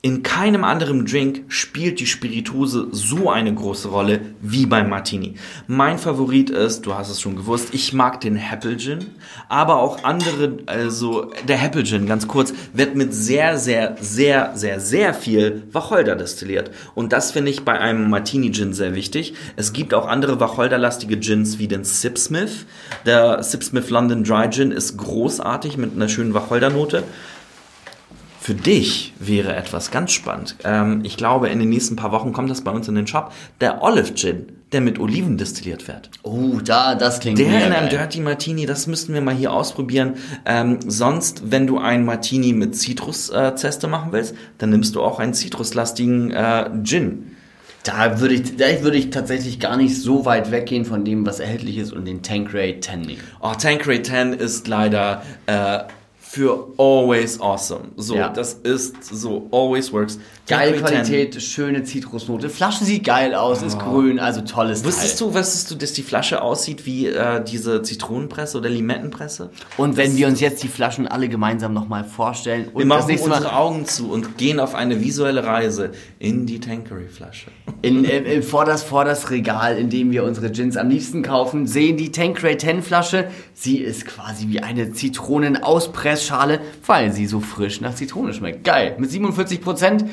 in 0.00 0.22
keinem 0.22 0.62
anderen 0.62 1.06
Drink 1.06 1.46
spielt 1.48 1.98
die 1.98 2.06
Spirituose 2.06 2.86
so 2.92 3.30
eine 3.30 3.52
große 3.52 3.88
Rolle 3.88 4.20
wie 4.40 4.64
beim 4.64 4.88
Martini. 4.88 5.34
Mein 5.66 5.98
Favorit 5.98 6.50
ist, 6.50 6.86
du 6.86 6.94
hast 6.94 7.10
es 7.10 7.20
schon 7.20 7.34
gewusst, 7.34 7.70
ich 7.72 7.92
mag 7.92 8.20
den 8.20 8.36
Apple 8.36 8.76
Gin, 8.76 9.06
aber 9.48 9.78
auch 9.78 10.04
andere, 10.04 10.58
also 10.66 11.32
der 11.48 11.60
Apple 11.60 11.82
Gin, 11.82 12.06
ganz 12.06 12.28
kurz, 12.28 12.54
wird 12.72 12.94
mit 12.94 13.12
sehr, 13.12 13.58
sehr, 13.58 13.96
sehr, 14.00 14.52
sehr, 14.54 14.78
sehr 14.78 15.14
viel 15.14 15.64
Wacholder 15.72 16.14
destilliert. 16.14 16.70
Und 16.94 17.12
das 17.12 17.32
finde 17.32 17.50
ich 17.50 17.64
bei 17.64 17.76
einem 17.76 18.08
Martini 18.08 18.52
Gin 18.52 18.74
sehr 18.74 18.94
wichtig. 18.94 19.34
Es 19.56 19.72
gibt 19.72 19.94
auch 19.94 20.06
andere 20.06 20.38
wacholderlastige 20.38 21.16
Gins 21.16 21.58
wie 21.58 21.66
den 21.66 21.82
Sipsmith. 21.82 22.66
Der 23.04 23.42
Sipsmith 23.42 23.90
London 23.90 24.22
Dry 24.22 24.48
Gin 24.48 24.70
ist 24.70 24.96
großartig 24.96 25.76
mit 25.76 25.96
einer 25.96 26.08
schönen 26.08 26.34
Wacholdernote. 26.34 27.02
Für 28.48 28.54
dich 28.54 29.12
wäre 29.18 29.54
etwas 29.54 29.90
ganz 29.90 30.10
spannend. 30.10 30.56
Ähm, 30.64 31.00
ich 31.04 31.18
glaube, 31.18 31.50
in 31.50 31.58
den 31.58 31.68
nächsten 31.68 31.96
paar 31.96 32.12
Wochen 32.12 32.32
kommt 32.32 32.48
das 32.48 32.62
bei 32.62 32.70
uns 32.70 32.88
in 32.88 32.94
den 32.94 33.06
Shop. 33.06 33.30
Der 33.60 33.82
Olive 33.82 34.14
Gin, 34.14 34.46
der 34.72 34.80
mit 34.80 34.98
Oliven 34.98 35.36
destilliert 35.36 35.86
wird. 35.86 36.08
Oh, 36.22 36.58
da, 36.64 36.94
das 36.94 37.20
klingt 37.20 37.38
Der 37.38 37.48
in 37.48 37.52
einem 37.52 37.72
geil. 37.72 37.88
Dirty 37.90 38.20
Martini, 38.20 38.64
das 38.64 38.86
müssten 38.86 39.12
wir 39.12 39.20
mal 39.20 39.34
hier 39.34 39.52
ausprobieren. 39.52 40.14
Ähm, 40.46 40.78
sonst, 40.86 41.50
wenn 41.50 41.66
du 41.66 41.76
einen 41.76 42.06
Martini 42.06 42.54
mit 42.54 42.74
Zitruszeste 42.74 43.86
machen 43.86 44.12
willst, 44.12 44.34
dann 44.56 44.70
nimmst 44.70 44.94
du 44.94 45.02
auch 45.02 45.18
einen 45.18 45.34
zitruslastigen 45.34 46.30
äh, 46.30 46.70
Gin. 46.84 47.36
Da 47.84 48.18
würde 48.18 48.34
ich, 48.34 48.56
da 48.56 48.64
würde 48.80 48.96
ich 48.96 49.10
tatsächlich 49.10 49.60
gar 49.60 49.76
nicht 49.76 49.94
so 50.00 50.24
weit 50.24 50.50
weggehen 50.50 50.86
von 50.86 51.04
dem, 51.04 51.26
was 51.26 51.38
erhältlich 51.38 51.76
ist 51.76 51.92
und 51.92 52.06
den 52.06 52.22
Tanqueray 52.22 52.80
10 52.80 53.02
nehmen. 53.02 53.20
Oh, 53.42 53.52
Tanqueray 53.52 54.02
10 54.02 54.32
ist 54.32 54.68
leider 54.68 55.22
äh, 55.44 55.80
für 56.30 56.68
always 56.76 57.40
awesome. 57.40 57.84
So, 57.96 58.14
Ja. 58.16 58.28
das 58.28 58.52
ist 58.52 59.02
so, 59.02 59.48
always 59.50 59.90
works. 59.94 60.18
Geile 60.46 60.72
Tanqueray 60.72 61.04
10. 61.04 61.04
Qualität, 61.04 61.42
schöne 61.42 61.82
Zitrusnote. 61.84 62.50
Flasche 62.50 62.84
sieht 62.84 63.04
geil 63.04 63.34
aus, 63.34 63.62
ist 63.62 63.78
grün, 63.78 64.18
also 64.18 64.42
tolles 64.42 64.84
Wusstest 64.84 65.18
Teil. 65.18 65.28
du, 65.28 65.34
wusstest 65.34 65.70
du, 65.70 65.74
dass 65.76 65.94
die 65.94 66.02
Flasche 66.02 66.42
aussieht 66.42 66.84
wie 66.84 67.06
äh, 67.06 67.42
diese 67.42 67.80
Zitronenpresse 67.80 68.58
oder 68.58 68.68
Limettenpresse? 68.68 69.50
Und 69.78 69.96
wenn 69.96 70.16
wir 70.18 70.26
uns 70.28 70.40
jetzt 70.40 70.62
die 70.62 70.68
Flaschen 70.68 71.08
alle 71.08 71.30
gemeinsam 71.30 71.72
nochmal 71.72 72.04
vorstellen 72.04 72.68
und 72.68 72.74
Wir 72.74 72.80
das 72.80 72.88
machen 72.88 73.06
nächste 73.10 73.28
unsere 73.30 73.44
Mal 73.44 73.58
Augen 73.58 73.86
zu 73.86 74.10
und 74.10 74.36
gehen 74.36 74.60
auf 74.60 74.74
eine 74.74 75.00
visuelle 75.00 75.44
Reise 75.44 75.92
in 76.18 76.44
die 76.44 76.60
Tanqueray-Flasche. 76.60 77.50
in, 77.80 78.04
in, 78.04 78.24
in, 78.26 78.42
vor, 78.42 78.66
das, 78.66 78.82
vor 78.82 79.06
das 79.06 79.30
Regal, 79.30 79.78
in 79.78 79.88
dem 79.88 80.10
wir 80.10 80.24
unsere 80.24 80.50
Gins 80.50 80.76
am 80.76 80.90
liebsten 80.90 81.22
kaufen, 81.22 81.66
sehen 81.66 81.96
die 81.96 82.12
Tanqueray 82.12 82.58
10 82.58 82.82
Flasche. 82.82 83.28
Sie 83.60 83.78
ist 83.78 84.06
quasi 84.06 84.50
wie 84.50 84.60
eine 84.60 84.92
Zitronenauspressschale, 84.92 86.60
weil 86.86 87.10
sie 87.10 87.26
so 87.26 87.40
frisch 87.40 87.80
nach 87.80 87.92
Zitrone 87.92 88.32
schmeckt. 88.32 88.62
Geil. 88.62 88.94
Mit 89.00 89.10
47 89.10 89.60
Prozent 89.60 90.04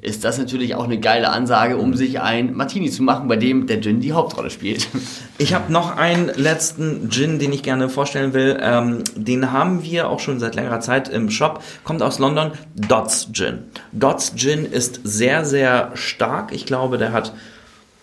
ist 0.00 0.24
das 0.24 0.38
natürlich 0.38 0.74
auch 0.74 0.84
eine 0.84 0.98
geile 0.98 1.28
Ansage, 1.28 1.76
um 1.76 1.92
sich 1.92 2.22
ein 2.22 2.54
Martini 2.54 2.90
zu 2.90 3.02
machen, 3.02 3.28
bei 3.28 3.36
dem 3.36 3.66
der 3.66 3.82
Gin 3.82 4.00
die 4.00 4.14
Hauptrolle 4.14 4.48
spielt. 4.48 4.88
Ich 5.36 5.52
habe 5.52 5.70
noch 5.70 5.96
einen 5.96 6.30
letzten 6.36 7.10
Gin, 7.10 7.38
den 7.38 7.52
ich 7.52 7.62
gerne 7.62 7.90
vorstellen 7.90 8.32
will. 8.32 8.56
Ähm, 8.62 9.02
den 9.16 9.52
haben 9.52 9.82
wir 9.82 10.08
auch 10.08 10.20
schon 10.20 10.40
seit 10.40 10.54
längerer 10.54 10.80
Zeit 10.80 11.10
im 11.10 11.28
Shop. 11.28 11.62
Kommt 11.82 12.02
aus 12.02 12.18
London. 12.18 12.52
Dots 12.74 13.30
Gin. 13.32 13.64
Dots 13.92 14.34
Gin 14.36 14.64
ist 14.64 15.00
sehr, 15.04 15.44
sehr 15.44 15.90
stark. 15.92 16.52
Ich 16.52 16.64
glaube, 16.64 16.96
der 16.96 17.12
hat, 17.12 17.34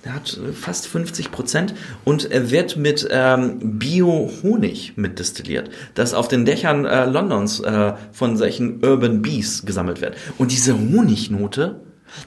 der 0.03 0.15
hat 0.15 0.39
fast 0.59 0.87
50 0.87 1.31
Prozent 1.31 1.73
und 2.03 2.31
er 2.31 2.49
wird 2.49 2.75
mit 2.75 3.07
ähm, 3.11 3.77
Bio-Honig 3.79 4.93
mitdestilliert, 4.95 5.69
das 5.93 6.13
auf 6.13 6.27
den 6.27 6.45
Dächern 6.45 6.85
äh, 6.85 7.05
Londons 7.05 7.59
äh, 7.59 7.93
von 8.11 8.35
solchen 8.35 8.83
Urban 8.83 9.21
Bees 9.21 9.65
gesammelt 9.65 10.01
wird. 10.01 10.15
Und 10.37 10.51
diese 10.51 10.73
Honignote, 10.73 11.81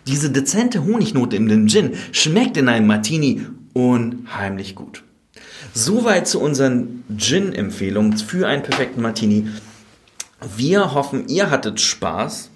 diese 0.07 0.31
dezente 0.31 0.85
Honignote 0.85 1.37
in 1.37 1.49
dem 1.49 1.67
Gin 1.67 1.95
schmeckt 2.13 2.57
in 2.57 2.69
einem 2.69 2.87
Martini 2.87 3.47
unheimlich 3.73 4.77
gut. 4.77 5.03
Soweit 5.73 6.29
zu 6.29 6.41
unseren 6.41 7.03
Gin-Empfehlungen 7.17 8.17
für 8.17 8.47
einen 8.47 8.63
perfekten 8.63 9.03
Martini. 9.03 9.49
Wir 10.57 10.95
hoffen, 10.95 11.27
ihr 11.29 11.51
hattet 11.51 11.81
Spaß. 11.81 12.51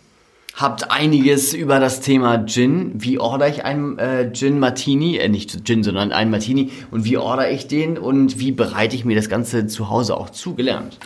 Habt 0.59 0.91
einiges 0.91 1.55
über 1.55 1.79
das 1.79 2.01
Thema 2.01 2.45
Gin. 2.45 2.93
Wie 2.97 3.21
order 3.21 3.49
ich 3.49 3.65
einen 3.65 3.97
äh, 3.99 4.33
Gin 4.33 4.59
Martini? 4.59 5.17
Äh, 5.17 5.29
nicht 5.29 5.65
Gin, 5.65 5.85
sondern 5.85 6.11
einen 6.11 6.33
Martini. 6.33 6.73
Und 6.91 7.05
wie 7.05 7.17
order 7.17 7.49
ich 7.49 7.69
den? 7.69 7.97
Und 7.97 8.41
wie 8.41 8.51
bereite 8.51 8.97
ich 8.97 9.05
mir 9.05 9.15
das 9.15 9.29
Ganze 9.29 9.69
zu 9.69 9.89
Hause 9.89 10.17
auch 10.17 10.31
zugelernt? 10.31 10.99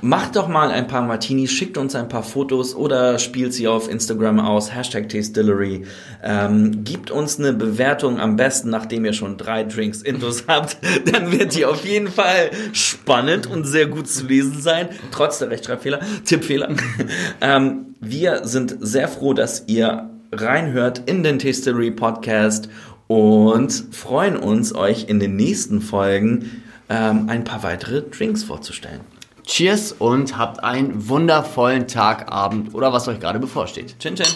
Macht 0.00 0.36
doch 0.36 0.48
mal 0.48 0.70
ein 0.70 0.86
paar 0.86 1.02
Martinis, 1.02 1.50
schickt 1.50 1.76
uns 1.76 1.94
ein 1.94 2.08
paar 2.08 2.22
Fotos 2.22 2.74
oder 2.74 3.18
spielt 3.18 3.52
sie 3.52 3.68
auf 3.68 3.90
Instagram 3.90 4.40
aus, 4.40 4.74
Hashtag 4.74 5.10
Tastillery. 5.10 5.84
Ähm, 6.22 6.82
gibt 6.84 7.10
uns 7.10 7.38
eine 7.38 7.52
Bewertung 7.52 8.18
am 8.18 8.36
besten, 8.36 8.70
nachdem 8.70 9.04
ihr 9.04 9.12
schon 9.12 9.36
drei 9.36 9.64
Drinks 9.64 10.00
intus 10.00 10.44
habt. 10.48 10.78
Dann 11.12 11.30
wird 11.30 11.54
die 11.54 11.66
auf 11.66 11.84
jeden 11.84 12.08
Fall 12.08 12.50
spannend 12.72 13.46
und 13.46 13.64
sehr 13.64 13.86
gut 13.86 14.08
zu 14.08 14.26
lesen 14.26 14.62
sein, 14.62 14.88
trotz 15.10 15.40
der 15.40 15.50
Rechtschreibfehler, 15.50 16.00
Tippfehler. 16.24 16.70
ähm, 17.42 17.93
wir 18.04 18.46
sind 18.46 18.76
sehr 18.80 19.08
froh, 19.08 19.34
dass 19.34 19.64
ihr 19.66 20.10
reinhört 20.32 21.02
in 21.06 21.22
den 21.22 21.38
Tastillery 21.38 21.90
Podcast 21.90 22.68
und 23.06 23.70
freuen 23.92 24.36
uns, 24.36 24.74
euch 24.74 25.08
in 25.08 25.20
den 25.20 25.36
nächsten 25.36 25.80
Folgen 25.80 26.62
ähm, 26.88 27.28
ein 27.28 27.44
paar 27.44 27.62
weitere 27.62 28.02
Drinks 28.02 28.44
vorzustellen. 28.44 29.00
Cheers 29.44 29.92
und 29.92 30.38
habt 30.38 30.64
einen 30.64 31.08
wundervollen 31.08 31.86
Tag, 31.86 32.32
Abend 32.32 32.74
oder 32.74 32.92
was 32.92 33.08
euch 33.08 33.20
gerade 33.20 33.38
bevorsteht. 33.38 33.98
Chin 33.98 34.16
Chin. 34.16 34.26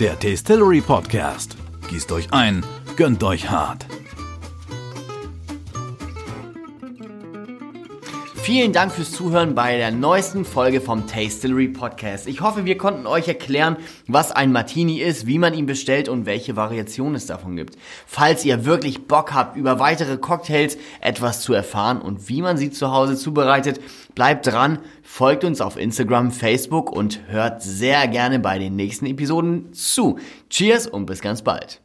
Der 0.00 0.18
Tastillery 0.18 0.80
Podcast. 0.80 1.56
Gießt 1.88 2.10
euch 2.12 2.32
ein, 2.32 2.64
gönnt 2.96 3.22
euch 3.22 3.50
hart. 3.50 3.86
Vielen 8.42 8.72
Dank 8.72 8.90
fürs 8.90 9.12
Zuhören 9.12 9.54
bei 9.54 9.76
der 9.76 9.90
neuesten 9.90 10.46
Folge 10.46 10.80
vom 10.80 11.06
Tastillery 11.06 11.68
Podcast. 11.68 12.26
Ich 12.26 12.40
hoffe, 12.40 12.64
wir 12.64 12.78
konnten 12.78 13.06
euch 13.06 13.28
erklären, 13.28 13.76
was 14.08 14.32
ein 14.32 14.50
Martini 14.50 15.00
ist, 15.00 15.26
wie 15.26 15.38
man 15.38 15.52
ihn 15.52 15.66
bestellt 15.66 16.08
und 16.08 16.24
welche 16.24 16.56
Variationen 16.56 17.14
es 17.16 17.26
davon 17.26 17.54
gibt. 17.56 17.76
Falls 18.06 18.44
ihr 18.46 18.64
wirklich 18.64 19.06
Bock 19.06 19.34
habt, 19.34 19.58
über 19.58 19.78
weitere 19.78 20.16
Cocktails 20.16 20.78
etwas 21.02 21.42
zu 21.42 21.52
erfahren 21.52 22.00
und 22.00 22.30
wie 22.30 22.40
man 22.40 22.56
sie 22.56 22.70
zu 22.70 22.90
Hause 22.90 23.14
zubereitet, 23.14 23.78
bleibt 24.14 24.46
dran, 24.46 24.78
folgt 25.02 25.44
uns 25.44 25.60
auf 25.60 25.76
Instagram, 25.76 26.32
Facebook 26.32 26.90
und 26.90 27.20
hört 27.28 27.62
sehr 27.62 28.08
gerne 28.08 28.38
bei 28.38 28.58
den 28.58 28.74
nächsten 28.74 29.04
Episoden 29.04 29.72
zu. 29.74 30.18
Cheers 30.48 30.86
und 30.86 31.04
bis 31.04 31.20
ganz 31.20 31.42
bald. 31.42 31.82